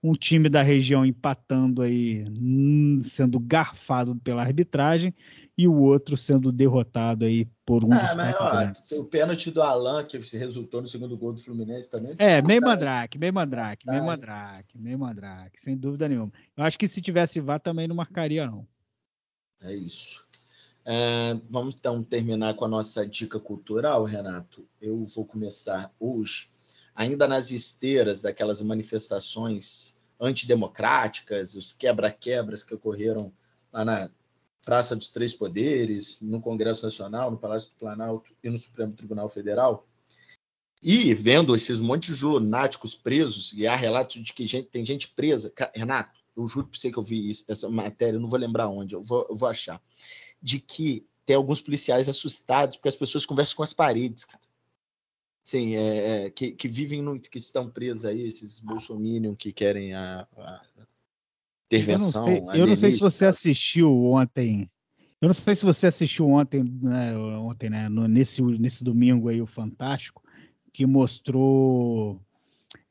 um 0.04 0.14
time 0.14 0.50
da 0.50 0.62
região 0.62 1.06
empatando 1.06 1.82
aí, 1.82 2.26
hum, 2.30 3.02
sendo 3.04 3.40
garfado 3.40 4.16
pela 4.18 4.42
arbitragem, 4.42 5.14
e 5.62 5.68
o 5.68 5.76
outro 5.76 6.18
sendo 6.18 6.52
derrotado 6.52 7.24
aí 7.24 7.46
por 7.64 7.86
um 7.86 7.94
ah, 7.94 8.00
dos 8.00 8.16
mas, 8.16 8.92
ó. 8.92 9.02
O 9.02 9.06
pênalti 9.06 9.52
do 9.52 9.62
Alan, 9.62 10.04
que 10.04 10.18
resultou 10.18 10.82
no 10.82 10.88
segundo 10.88 11.16
gol 11.16 11.34
do 11.34 11.42
Fluminense 11.42 11.90
também. 11.90 12.16
É, 12.18 12.42
meio 12.42 12.62
mandrake, 12.62 13.20
meio 13.20 13.32
mandrake, 13.32 13.86
meio 13.86 14.04
mandrake, 14.04 14.78
meio 14.78 14.98
mandrake, 14.98 15.62
sem 15.62 15.78
dúvida 15.78 16.10
nenhuma. 16.10 16.32
Eu 16.58 16.64
acho 16.64 16.80
que 16.80 16.88
se 16.88 17.00
tivesse 17.00 17.40
vá 17.40 17.60
também 17.60 17.88
não 17.88 17.96
marcaria, 17.96 18.48
não. 18.48 18.68
É 19.62 19.72
isso. 19.76 20.26
É, 20.84 21.38
vamos 21.48 21.76
então 21.76 22.04
terminar 22.04 22.56
com 22.56 22.66
a 22.66 22.68
nossa 22.68 23.06
dica 23.06 23.40
cultural, 23.40 24.04
Renato. 24.04 24.66
Eu 24.82 25.04
vou 25.16 25.26
começar 25.26 25.94
hoje 26.00 26.50
ainda 26.96 27.28
nas 27.28 27.52
esteiras 27.52 28.24
daquelas 28.24 28.64
manifestações 28.64 29.96
antidemocráticas, 30.20 31.54
os 31.54 31.72
quebra-quebras 31.72 32.64
que 32.64 32.74
ocorreram 32.74 33.32
lá 33.72 33.86
na 33.86 34.10
Praça 34.64 34.96
dos 34.96 35.10
Três 35.10 35.34
Poderes, 35.34 36.22
no 36.22 36.40
Congresso 36.40 36.86
Nacional, 36.86 37.32
no 37.32 37.38
Palácio 37.38 37.70
do 37.70 37.76
Planalto 37.76 38.34
e 38.44 38.50
no 38.50 38.58
Supremo 38.58 38.94
Tribunal 38.94 39.28
Federal. 39.28 39.88
E 40.82 41.14
vendo 41.14 41.56
esses 41.56 41.80
montes 41.80 42.18
de 42.18 42.26
lunáticos 42.26 42.96
presos, 42.96 43.54
e 43.54 43.68
há 43.68 43.76
relatos 43.76 44.22
de 44.24 44.34
que 44.34 44.48
gente, 44.48 44.68
tem 44.70 44.86
gente 44.86 45.10
presa. 45.10 45.54
Renato, 45.76 46.20
eu 46.36 46.48
juro 46.48 46.68
para 46.68 46.80
você 46.80 46.92
que 46.92 46.98
eu 46.98 47.04
vi 47.04 47.30
isso, 47.30 47.46
essa 47.48 47.70
matéria, 47.70 48.20
não 48.20 48.28
vou 48.28 48.40
lembrar 48.40 48.68
onde, 48.68 48.96
eu 48.96 49.04
vou, 49.04 49.26
eu 49.30 49.36
vou 49.36 49.48
achar. 49.48 49.82
De 50.42 50.60
que 50.60 51.06
tem 51.26 51.36
alguns 51.36 51.62
policiais 51.62 52.10
assustados 52.10 52.76
porque 52.76 52.90
as 52.90 52.96
pessoas 52.96 53.26
conversam 53.26 53.58
com 53.58 53.64
as 53.64 53.74
paredes, 53.74 54.26
cara. 54.26 54.42
Sim, 55.44 55.76
é, 55.76 56.26
é, 56.26 56.30
que, 56.30 56.52
que, 56.52 56.68
vivem 56.68 57.02
no, 57.02 57.20
que 57.20 57.38
estão 57.38 57.70
presos 57.70 58.06
aí, 58.06 58.28
esses 58.28 58.60
bolsominion 58.60 59.36
que 59.36 59.52
querem 59.52 59.94
a, 59.94 60.28
a 60.38 60.62
intervenção. 61.78 62.28
Eu 62.28 62.42
não, 62.42 62.52
sei, 62.52 62.62
eu 62.62 62.68
não 62.68 62.76
sei 62.76 62.92
se 62.92 63.00
você 63.00 63.26
assistiu 63.26 64.06
ontem. 64.06 64.70
Eu 65.22 65.28
não 65.28 65.34
sei 65.34 65.54
se 65.54 65.64
você 65.64 65.88
assistiu 65.88 66.28
ontem, 66.30 66.64
né, 66.64 67.16
ontem, 67.18 67.70
né, 67.70 67.88
no, 67.88 68.08
nesse, 68.08 68.42
nesse 68.42 68.84
domingo 68.84 69.30
aí, 69.30 69.40
o 69.40 69.46
Fantástico, 69.46 70.24
que 70.74 70.84
mostrou 70.86 72.20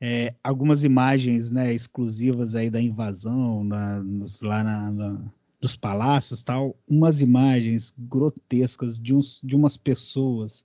é, 0.00 0.34
algumas 0.42 0.84
imagens 0.84 1.50
né, 1.50 1.74
exclusivas 1.74 2.54
aí 2.54 2.70
da 2.70 2.80
invasão 2.80 3.64
na, 3.64 4.04
lá 4.40 4.62
na, 4.62 4.90
na, 4.92 5.20
dos 5.60 5.74
palácios 5.74 6.42
tal, 6.42 6.76
umas 6.88 7.20
imagens 7.20 7.92
grotescas 7.98 8.98
de, 8.98 9.12
uns, 9.12 9.40
de 9.42 9.56
umas 9.56 9.76
pessoas 9.76 10.64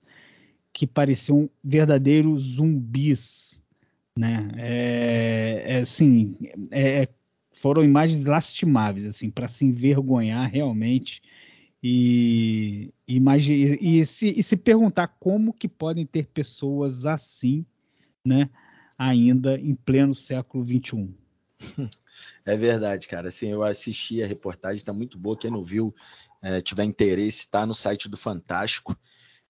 que 0.72 0.86
pareciam 0.86 1.50
verdadeiros 1.64 2.42
zumbis, 2.42 3.60
né? 4.16 4.50
É, 4.56 5.64
é 5.66 5.78
assim, 5.78 6.36
é, 6.70 7.02
é 7.02 7.08
foram 7.66 7.82
imagens 7.82 8.24
lastimáveis, 8.24 9.04
assim, 9.04 9.28
para 9.28 9.48
se 9.48 9.64
envergonhar 9.64 10.48
realmente 10.48 11.20
e, 11.82 12.94
imagine, 13.08 13.76
e, 13.80 14.06
se, 14.06 14.28
e 14.38 14.40
se 14.40 14.56
perguntar 14.56 15.08
como 15.18 15.52
que 15.52 15.66
podem 15.66 16.06
ter 16.06 16.26
pessoas 16.26 17.04
assim, 17.04 17.66
né? 18.24 18.48
Ainda 18.96 19.58
em 19.58 19.74
pleno 19.74 20.14
século 20.14 20.64
XXI. 20.64 21.08
É 22.46 22.56
verdade, 22.56 23.08
cara. 23.08 23.28
Assim, 23.28 23.48
eu 23.48 23.62
assisti 23.64 24.22
a 24.22 24.26
reportagem, 24.26 24.76
está 24.76 24.92
muito 24.92 25.18
boa. 25.18 25.36
Quem 25.36 25.50
não 25.50 25.62
viu, 25.62 25.92
é, 26.40 26.60
tiver 26.60 26.84
interesse, 26.84 27.40
está 27.40 27.66
no 27.66 27.74
site 27.74 28.08
do 28.08 28.16
Fantástico. 28.16 28.96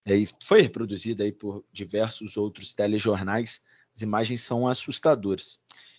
É, 0.05 0.15
foi 0.43 0.63
reproduzida 0.63 1.23
aí 1.23 1.31
por 1.31 1.63
diversos 1.71 2.39
outros 2.39 2.75
telejornais. 2.75 3.61
As 3.95 4.01
imagens 4.01 4.41
são 4.41 4.67
assustadoras. 4.67 5.59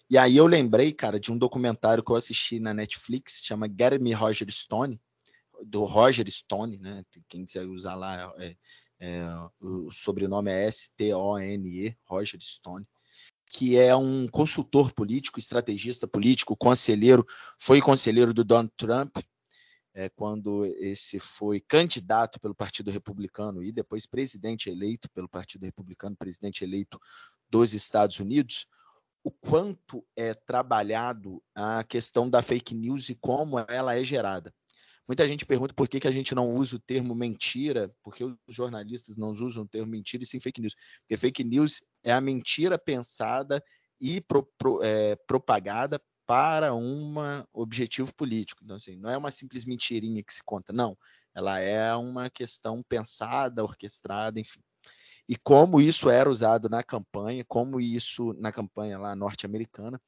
E 0.10 0.18
aí 0.18 0.38
eu 0.38 0.48
lembrei, 0.48 0.94
cara, 0.94 1.20
de 1.20 1.32
um 1.34 1.38
documentário 1.38 2.04
que 2.04 2.10
eu 2.10 2.16
assisti 2.16 2.60
na 2.60 2.74
Netflix, 2.74 3.42
chama 3.44 3.68
Get 3.68 4.00
Me 4.00 4.14
Roger 4.14 4.50
Stone, 4.50 5.00
do 5.66 5.84
Roger 5.84 6.30
Stone, 6.32 6.80
né? 6.80 7.04
Quem 7.28 7.44
quiser 7.44 7.66
usar 7.68 7.96
lá, 7.96 8.34
é, 8.38 8.56
é, 9.00 9.26
o 9.60 9.92
sobrenome 9.92 10.50
é 10.50 10.68
S-T-O-N-E, 10.68 11.98
Roger 12.06 12.40
Stone, 12.42 12.88
que 13.48 13.78
é 13.78 13.94
um 13.96 14.28
consultor 14.28 14.94
político, 14.94 15.40
estrategista 15.40 16.08
político, 16.08 16.56
conselheiro, 16.56 17.26
foi 17.60 17.82
conselheiro 17.82 18.34
do 18.34 18.46
Donald 18.46 18.72
Trump, 18.78 19.18
é, 19.94 20.10
quando 20.10 20.64
esse 20.78 21.20
foi 21.20 21.60
candidato 21.60 22.40
pelo 22.40 22.54
Partido 22.54 22.92
Republicano 22.92 23.64
e 23.64 23.72
depois 23.72 24.06
presidente 24.06 24.70
eleito 24.70 25.10
pelo 25.10 25.28
Partido 25.28 25.64
Republicano, 25.66 26.16
presidente 26.16 26.64
eleito 26.64 27.00
dos 27.50 27.74
Estados 27.74 28.20
Unidos, 28.20 28.68
o 29.24 29.32
quanto 29.32 30.06
é 30.16 30.34
trabalhado 30.34 31.42
a 31.56 31.84
questão 31.84 32.30
da 32.30 32.42
fake 32.42 32.74
news 32.74 33.10
e 33.10 33.16
como 33.16 33.60
ela 33.68 33.96
é 33.96 34.04
gerada. 34.04 34.54
Muita 35.08 35.28
gente 35.28 35.46
pergunta 35.46 35.74
por 35.74 35.88
que, 35.88 36.02
que 36.02 36.08
a 36.08 36.12
gente 36.12 36.36
não 36.36 36.50
usa 36.50 36.76
o 36.76 36.80
termo 36.80 37.16
mentira, 37.16 37.94
porque 38.04 38.26
os 38.26 38.36
jornalistas 38.50 39.16
não 39.16 39.30
usam 39.30 39.64
o 39.64 39.68
termo 39.68 39.88
mentira 39.88 40.24
e 40.24 40.26
sim 40.26 40.40
fake 40.40 40.60
news. 40.60 40.76
Porque 41.02 41.16
fake 41.16 41.44
news 41.46 41.82
é 42.04 42.12
a 42.12 42.20
mentira 42.20 42.78
pensada 42.78 43.64
e 44.02 44.20
pro, 44.20 44.44
pro, 44.58 44.84
é, 44.84 45.16
propagada 45.28 46.02
para 46.26 46.76
um 46.76 47.16
objetivo 47.54 48.14
político. 48.14 48.62
Então, 48.64 48.76
assim, 48.76 48.98
não 48.98 49.10
é 49.10 49.18
uma 49.18 49.32
simples 49.32 49.64
mentirinha 49.64 50.22
que 50.22 50.34
se 50.34 50.44
conta, 50.44 50.74
não. 50.74 50.98
Ela 51.34 51.60
é 51.60 51.96
uma 51.96 52.30
questão 52.30 52.82
pensada, 52.90 53.64
orquestrada, 53.64 54.38
enfim. 54.38 54.60
E 55.28 55.36
como 55.36 55.82
isso 55.82 56.10
era 56.10 56.30
usado 56.30 56.70
na 56.70 56.84
campanha, 56.84 57.44
como 57.46 57.82
isso 57.82 58.34
na 58.34 58.52
campanha 58.52 58.98
lá 58.98 59.16
norte-americana, 59.16 60.02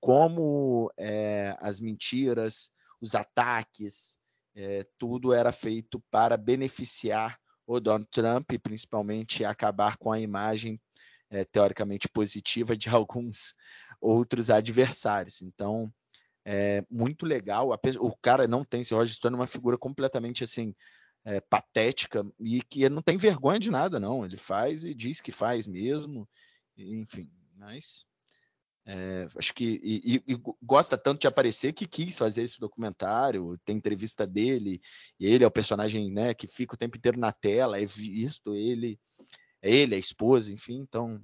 como 0.00 0.90
é, 0.96 1.56
as 1.60 1.80
mentiras, 1.80 2.70
os 3.00 3.14
ataques, 3.14 4.16
é, 4.54 4.86
tudo 4.98 5.32
era 5.32 5.52
feito 5.52 6.02
para 6.10 6.36
beneficiar 6.36 7.38
o 7.66 7.80
Donald 7.80 8.08
Trump, 8.10 8.52
e 8.52 8.58
principalmente 8.58 9.44
acabar 9.44 9.96
com 9.96 10.10
a 10.10 10.18
imagem 10.18 10.80
é, 11.30 11.44
teoricamente 11.44 12.08
positiva 12.08 12.76
de 12.76 12.88
alguns 12.90 13.54
outros 14.00 14.50
adversários. 14.50 15.42
Então, 15.42 15.92
é 16.44 16.84
muito 16.90 17.26
legal. 17.26 17.70
O 18.00 18.16
cara 18.16 18.48
não 18.48 18.64
tem 18.64 18.80
esse 18.80 18.94
Roger 18.94 19.14
Stone, 19.14 19.34
é 19.34 19.38
uma 19.38 19.46
figura 19.46 19.78
completamente 19.78 20.42
assim 20.42 20.74
é, 21.24 21.40
patética 21.40 22.24
e 22.38 22.62
que 22.62 22.88
não 22.88 23.02
tem 23.02 23.16
vergonha 23.16 23.58
de 23.58 23.70
nada, 23.70 24.00
não. 24.00 24.24
Ele 24.24 24.36
faz 24.36 24.84
e 24.84 24.94
diz 24.94 25.20
que 25.20 25.32
faz 25.32 25.66
mesmo, 25.66 26.28
enfim. 26.76 27.30
Mas 27.56 28.06
é, 28.86 29.28
acho 29.36 29.54
que 29.54 29.80
e, 29.84 30.16
e, 30.16 30.34
e, 30.34 30.42
gosta 30.62 30.96
tanto 30.96 31.20
de 31.20 31.26
aparecer 31.26 31.72
que 31.72 31.86
quis 31.86 32.16
fazer 32.18 32.42
esse 32.42 32.58
documentário. 32.58 33.58
Tem 33.64 33.76
entrevista 33.76 34.26
dele 34.26 34.80
e 35.18 35.26
ele 35.26 35.44
é 35.44 35.46
o 35.46 35.50
personagem, 35.50 36.10
né, 36.10 36.34
que 36.34 36.46
fica 36.46 36.74
o 36.74 36.78
tempo 36.78 36.96
inteiro 36.96 37.18
na 37.18 37.32
tela. 37.32 37.80
É 37.80 37.84
visto 37.84 38.54
ele, 38.54 38.98
é 39.62 39.70
ele, 39.70 39.94
a 39.94 39.98
esposa, 39.98 40.52
enfim. 40.52 40.78
Então 40.80 41.22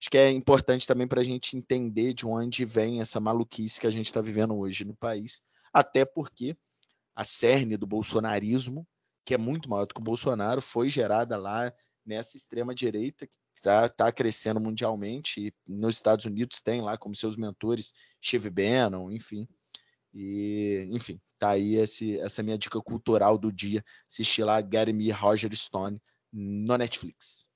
acho 0.00 0.10
que 0.10 0.18
é 0.18 0.30
importante 0.30 0.86
também 0.86 1.06
para 1.06 1.20
a 1.20 1.24
gente 1.24 1.56
entender 1.56 2.12
de 2.14 2.26
onde 2.26 2.64
vem 2.64 3.00
essa 3.00 3.20
maluquice 3.20 3.80
que 3.80 3.86
a 3.86 3.90
gente 3.90 4.06
está 4.06 4.20
vivendo 4.20 4.56
hoje 4.56 4.84
no 4.84 4.94
país, 4.96 5.42
até 5.72 6.04
porque 6.04 6.56
a 7.14 7.24
cerne 7.24 7.76
do 7.76 7.86
bolsonarismo, 7.86 8.86
que 9.26 9.34
é 9.34 9.38
muito 9.38 9.68
maior 9.68 9.84
do 9.84 9.92
que 9.92 10.00
o 10.00 10.04
Bolsonaro, 10.04 10.62
foi 10.62 10.88
gerada 10.88 11.36
lá 11.36 11.72
nessa 12.06 12.36
extrema 12.36 12.72
direita 12.72 13.26
que 13.26 13.36
está 13.56 13.88
tá 13.88 14.12
crescendo 14.12 14.60
mundialmente 14.60 15.48
e 15.48 15.52
nos 15.68 15.96
Estados 15.96 16.24
Unidos 16.24 16.62
tem 16.62 16.80
lá 16.80 16.96
como 16.96 17.14
seus 17.16 17.36
mentores 17.36 17.92
Steve 18.24 18.48
Bannon, 18.48 19.10
enfim. 19.10 19.48
E, 20.14 20.86
enfim, 20.92 21.20
tá 21.38 21.50
aí 21.50 21.74
esse, 21.74 22.18
essa 22.20 22.42
minha 22.42 22.56
dica 22.56 22.80
cultural 22.80 23.36
do 23.36 23.52
dia, 23.52 23.84
assistir 24.08 24.44
lá 24.44 24.60
Gary 24.60 24.92
Me 24.92 25.10
Roger 25.10 25.54
Stone 25.54 26.00
no 26.32 26.78
Netflix. 26.78 27.48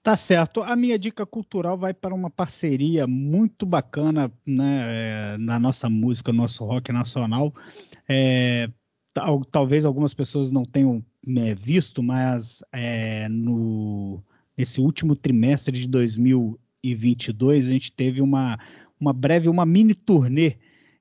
Tá 0.00 0.16
certo. 0.16 0.62
A 0.62 0.76
minha 0.76 0.98
dica 0.98 1.26
cultural 1.26 1.76
vai 1.76 1.92
para 1.92 2.14
uma 2.14 2.30
parceria 2.30 3.06
muito 3.06 3.66
bacana 3.66 4.32
né, 4.46 5.34
é, 5.34 5.38
na 5.38 5.58
nossa 5.58 5.90
música, 5.90 6.32
no 6.32 6.38
nosso 6.38 6.64
rock 6.64 6.92
nacional. 6.92 7.52
É, 8.08 8.70
tal, 9.18 9.44
talvez 9.44 9.84
algumas 9.84 10.14
pessoas 10.14 10.50
não 10.50 10.64
tenham 10.64 11.04
né, 11.26 11.54
visto, 11.54 12.02
mas 12.02 12.62
é, 12.72 13.28
no, 13.28 14.22
nesse 14.56 14.80
último 14.80 15.16
trimestre 15.16 15.78
de 15.78 15.88
2022 15.88 17.66
a 17.66 17.70
gente 17.70 17.92
teve 17.92 18.22
uma, 18.22 18.58
uma 19.00 19.12
breve, 19.12 19.48
uma 19.48 19.66
mini 19.66 19.94
turnê 19.94 20.56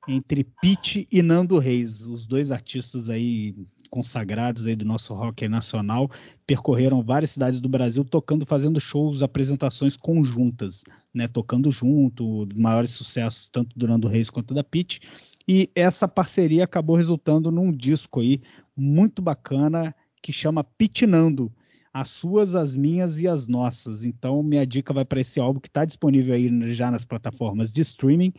entre 0.08 0.46
Pete 0.62 1.08
e 1.12 1.22
Nando 1.22 1.58
Reis, 1.58 2.08
os 2.08 2.26
dois 2.26 2.50
artistas 2.52 3.10
aí 3.10 3.54
consagrados 3.90 4.66
aí 4.66 4.76
do 4.76 4.86
nosso 4.86 5.14
rock 5.14 5.48
nacional, 5.48 6.10
percorreram 6.46 7.02
várias 7.02 7.32
cidades 7.32 7.62
do 7.62 7.70
Brasil 7.70 8.04
tocando, 8.04 8.46
fazendo 8.46 8.82
shows, 8.82 9.24
apresentações 9.24 9.96
conjuntas, 9.96 10.84
né, 11.14 11.28
tocando 11.28 11.72
junto, 11.72 12.48
maiores 12.56 12.92
sucessos 12.92 13.50
tanto 13.50 13.78
do 13.78 13.88
Nando 13.88 14.08
Reis 14.08 14.30
quanto 14.30 14.54
da 14.54 14.64
Pete. 14.64 15.02
E 15.48 15.70
essa 15.74 16.08
parceria 16.08 16.66
acabou 16.66 16.98
resultando 16.98 17.50
num 17.52 17.72
disco 17.72 18.20
aí 18.20 18.42
muito 18.76 19.22
bacana 19.22 19.96
que 20.22 20.34
chama 20.34 20.64
Pitinando. 20.64 21.52
As 21.94 22.10
suas, 22.10 22.54
as 22.54 22.76
minhas 22.76 23.20
e 23.20 23.28
as 23.28 23.48
nossas. 23.48 24.04
Então, 24.04 24.44
minha 24.44 24.68
dica 24.68 24.94
vai 24.94 25.06
para 25.06 25.22
esse 25.22 25.40
álbum 25.40 25.60
que 25.60 25.70
está 25.70 25.86
disponível 25.86 26.36
aí 26.36 26.74
já 26.74 26.92
nas 26.92 27.06
plataformas 27.06 27.72
de 27.72 27.82
streaming, 27.82 28.34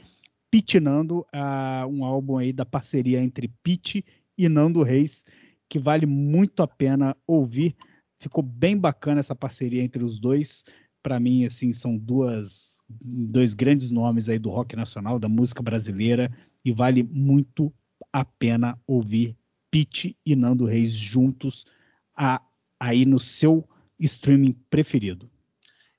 Pitinando, 0.51 1.27
uh, 1.35 1.87
um 1.91 2.05
álbum 2.05 2.39
aí 2.39 2.53
da 2.53 2.65
parceria 2.65 3.21
entre 3.21 3.49
Pete 3.63 4.05
e 4.37 4.49
Nando 4.49 4.83
Reis, 4.83 5.25
que 5.69 5.79
vale 5.79 6.07
muito 6.07 6.63
a 6.63 6.69
pena 6.69 7.17
ouvir. 7.27 7.75
Ficou 8.19 8.43
bem 8.43 8.77
bacana 8.77 9.21
essa 9.21 9.35
parceria 9.35 9.83
entre 9.83 10.03
os 10.03 10.19
dois. 10.19 10.65
Para 11.03 11.21
mim, 11.21 11.45
assim, 11.45 11.73
são 11.73 11.97
duas, 11.97 12.81
dois 12.89 13.55
grandes 13.55 13.91
nomes 13.91 14.29
aí 14.29 14.39
do 14.39 14.51
rock 14.51 14.75
nacional, 14.75 15.19
da 15.19 15.29
música 15.29 15.63
brasileira, 15.63 16.31
e 16.69 16.73
vale 16.73 17.03
muito 17.03 17.73
a 18.13 18.27
pena 18.27 18.79
ouvir 18.87 19.35
Pete 19.71 20.15
e 20.25 20.37
Nando 20.37 20.67
Reis 20.67 20.93
juntos 20.93 21.65
a, 22.15 22.43
aí 22.79 23.07
no 23.07 23.19
seu 23.19 23.67
streaming 23.99 24.53
preferido. 24.69 25.31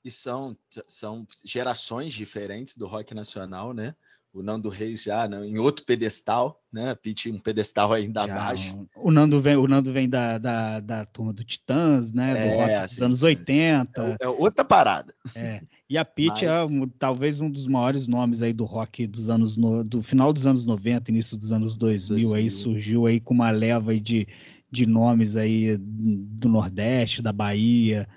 E 0.04 0.10
são, 0.12 0.56
são 0.86 1.26
gerações 1.44 2.14
diferentes 2.14 2.76
do 2.76 2.86
rock 2.86 3.12
nacional, 3.14 3.74
né? 3.74 3.96
O 4.32 4.42
Nando 4.42 4.68
Reis 4.68 5.02
já 5.02 5.26
né, 5.26 5.44
em 5.44 5.58
outro 5.58 5.84
pedestal, 5.84 6.62
né? 6.72 6.94
Pete 6.94 7.30
um 7.30 7.38
pedestal 7.38 7.92
ainda 7.92 8.26
já, 8.26 8.34
abaixo. 8.34 8.86
O 8.96 9.10
Nando 9.10 9.40
vem, 9.40 9.56
o 9.56 9.66
Nando 9.66 9.92
vem 9.92 10.08
da, 10.08 10.38
da, 10.38 10.78
da 10.78 11.04
turma 11.04 11.32
do 11.32 11.42
Titãs, 11.42 12.12
né? 12.12 12.32
Do 12.32 12.38
é, 12.38 12.56
rock 12.56 12.72
dos 12.72 12.92
assim, 12.92 13.04
anos 13.04 13.22
80. 13.24 14.02
É, 14.20 14.24
é, 14.24 14.28
outra 14.28 14.64
parada. 14.64 15.12
É. 15.34 15.62
E 15.88 15.98
a 15.98 16.04
Pete 16.04 16.44
é 16.44 16.48
Mas... 16.48 16.72
é 16.72 16.86
talvez 16.98 17.40
um 17.40 17.50
dos 17.50 17.66
maiores 17.66 18.06
nomes 18.06 18.40
aí 18.40 18.52
do 18.52 18.64
rock 18.64 19.06
dos 19.06 19.28
anos 19.28 19.56
no, 19.56 19.82
do 19.82 20.00
final 20.00 20.32
dos 20.32 20.46
anos 20.46 20.64
90, 20.64 21.10
início 21.10 21.36
dos 21.36 21.50
anos 21.50 21.76
2000, 21.76 22.28
2000. 22.28 22.34
aí 22.36 22.50
surgiu 22.50 23.06
aí 23.06 23.18
com 23.18 23.34
uma 23.34 23.50
leva 23.50 23.98
de, 23.98 24.28
de 24.70 24.86
nomes 24.86 25.34
aí 25.34 25.76
do 25.76 26.48
Nordeste, 26.48 27.20
da 27.20 27.32
Bahia. 27.32 28.08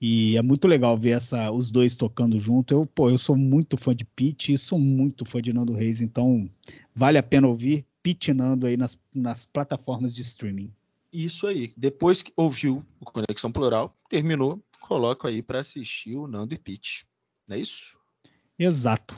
E 0.00 0.36
é 0.36 0.42
muito 0.42 0.66
legal 0.66 0.96
ver 0.96 1.10
essa, 1.10 1.50
os 1.50 1.70
dois 1.70 1.94
tocando 1.94 2.40
junto. 2.40 2.72
Eu, 2.72 2.86
pô, 2.86 3.10
eu 3.10 3.18
sou 3.18 3.36
muito 3.36 3.76
fã 3.76 3.94
de 3.94 4.04
Pete 4.04 4.54
e 4.54 4.58
sou 4.58 4.78
muito 4.78 5.24
fã 5.26 5.42
de 5.42 5.52
Nando 5.52 5.74
Reis, 5.74 6.00
então 6.00 6.50
vale 6.94 7.18
a 7.18 7.22
pena 7.22 7.46
ouvir 7.46 7.84
Pete 8.02 8.32
Nando 8.32 8.66
aí 8.66 8.76
nas, 8.78 8.96
nas 9.14 9.44
plataformas 9.44 10.14
de 10.14 10.22
streaming. 10.22 10.72
Isso 11.12 11.46
aí. 11.46 11.70
Depois 11.76 12.22
que 12.22 12.32
ouviu 12.34 12.84
o 12.98 13.04
Conexão 13.04 13.52
Plural, 13.52 13.94
terminou, 14.08 14.62
coloco 14.80 15.26
aí 15.26 15.42
para 15.42 15.58
assistir 15.58 16.16
o 16.16 16.26
Nando 16.26 16.54
e 16.54 16.58
Pete. 16.58 17.06
Não 17.46 17.56
é 17.56 17.60
isso? 17.60 17.98
Exato. 18.58 19.16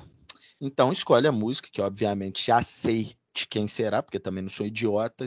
Então 0.61 0.91
escolhe 0.91 1.28
a 1.28 1.33
música, 1.33 1.68
que 1.70 1.80
obviamente 1.80 2.45
já 2.45 2.62
sei 2.62 3.14
de 3.35 3.47
quem 3.47 3.66
será, 3.66 4.03
porque 4.03 4.18
também 4.18 4.43
não 4.43 4.49
sou 4.49 4.66
idiota, 4.66 5.26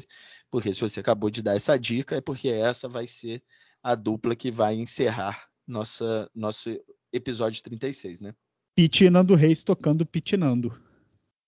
porque 0.49 0.73
se 0.73 0.81
você 0.81 0.99
acabou 0.99 1.29
de 1.29 1.41
dar 1.41 1.55
essa 1.55 1.77
dica, 1.77 2.15
é 2.15 2.21
porque 2.21 2.49
essa 2.49 2.87
vai 2.87 3.07
ser 3.07 3.43
a 3.85 3.93
dupla 3.93 4.35
que 4.35 4.49
vai 4.49 4.73
encerrar 4.73 5.47
nossa, 5.67 6.27
nosso 6.33 6.71
episódio 7.13 7.61
36, 7.61 8.19
né? 8.19 8.33
Pitinando 8.75 9.35
Reis 9.35 9.61
tocando 9.61 10.03
Pitinando. 10.07 10.75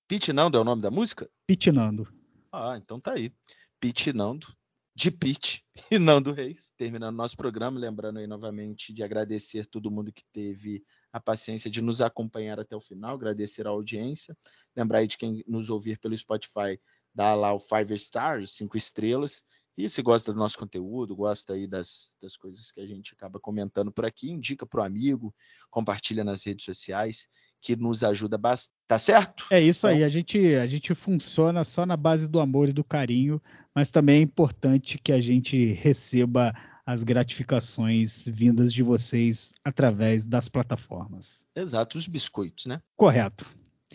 Pitinando 0.08 0.56
é 0.56 0.62
o 0.62 0.64
nome 0.64 0.84
da 0.84 0.92
música? 0.92 1.28
Pitinando. 1.48 2.08
Ah, 2.52 2.78
então 2.78 3.00
tá 3.00 3.14
aí. 3.14 3.34
Pitinando, 3.80 4.56
de 4.96 5.10
Pit 5.10 5.66
e 5.92 5.98
Nando 5.98 6.32
Reis. 6.32 6.72
Terminando 6.78 7.16
nosso 7.16 7.36
programa, 7.36 7.80
lembrando 7.80 8.20
aí 8.20 8.28
novamente 8.28 8.94
de 8.94 9.02
agradecer 9.02 9.66
todo 9.66 9.90
mundo 9.90 10.14
que 10.14 10.24
teve 10.32 10.84
a 11.12 11.20
paciência 11.20 11.72
de 11.72 11.82
nos 11.82 12.02
acompanhar 12.02 12.60
até 12.60 12.76
o 12.76 12.80
final, 12.80 13.16
agradecer 13.16 13.66
a 13.66 13.72
audiência. 13.72 14.38
Lembrar 14.76 15.00
aí 15.00 15.08
de 15.08 15.18
quem 15.18 15.44
nos 15.48 15.72
ouvir 15.72 15.98
pelo 15.98 16.16
Spotify, 16.16 16.80
dá 17.18 17.34
lá 17.34 17.52
o 17.52 17.60
five 17.60 17.96
stars, 17.96 18.52
cinco 18.52 18.78
estrelas. 18.78 19.44
E 19.76 19.88
se 19.90 20.02
gosta 20.02 20.34
do 20.34 20.40
nosso 20.40 20.58
conteúdo, 20.58 21.16
gosta 21.16 21.54
aí 21.54 21.68
das, 21.68 22.16
das 22.22 22.36
coisas 22.36 22.72
que 22.72 22.80
a 22.80 22.86
gente 22.86 23.14
acaba 23.14 23.40
comentando 23.40 23.92
por 23.92 24.06
aqui, 24.06 24.32
indica 24.32 24.66
para 24.66 24.82
o 24.82 24.84
amigo, 24.84 25.34
compartilha 25.70 26.24
nas 26.24 26.44
redes 26.44 26.66
sociais, 26.66 27.28
que 27.62 27.76
nos 27.76 28.04
ajuda 28.04 28.38
bastante. 28.40 28.76
Tá 28.88 28.98
certo? 28.98 29.46
É 29.52 29.62
isso 29.62 29.88
então... 29.88 29.98
aí, 29.98 30.04
a 30.04 30.10
gente, 30.10 30.56
a 30.56 30.66
gente 30.66 30.96
funciona 30.96 31.64
só 31.64 31.86
na 31.86 31.98
base 31.98 32.28
do 32.28 32.40
amor 32.40 32.70
e 32.70 32.74
do 32.74 32.84
carinho, 32.84 33.42
mas 33.74 33.92
também 33.92 34.18
é 34.18 34.22
importante 34.22 34.98
que 34.98 35.12
a 35.12 35.22
gente 35.22 35.74
receba 35.74 36.54
as 36.86 37.04
gratificações 37.04 38.28
vindas 38.28 38.74
de 38.74 38.82
vocês 38.82 39.54
através 39.64 40.26
das 40.26 40.50
plataformas. 40.50 41.46
Exato, 41.56 41.98
os 41.98 42.08
biscoitos, 42.08 42.66
né? 42.66 42.82
Correto. 42.96 43.46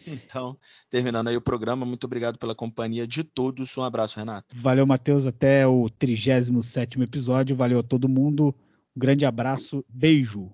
Então, 0.07 0.57
terminando 0.91 1.29
aí 1.29 1.37
o 1.37 1.41
programa, 1.41 1.85
muito 1.85 2.05
obrigado 2.05 2.39
pela 2.39 2.55
companhia 2.55 3.07
de 3.07 3.23
todos. 3.23 3.77
Um 3.77 3.83
abraço, 3.83 4.19
Renato. 4.19 4.57
Valeu, 4.57 4.87
Matheus. 4.87 5.27
Até 5.27 5.67
o 5.67 5.89
37 5.89 7.01
episódio. 7.01 7.55
Valeu 7.55 7.81
a 7.81 7.83
todo 7.83 8.09
mundo. 8.09 8.55
Um 8.97 9.01
grande 9.01 9.25
abraço. 9.25 9.85
Beijo. 9.89 10.51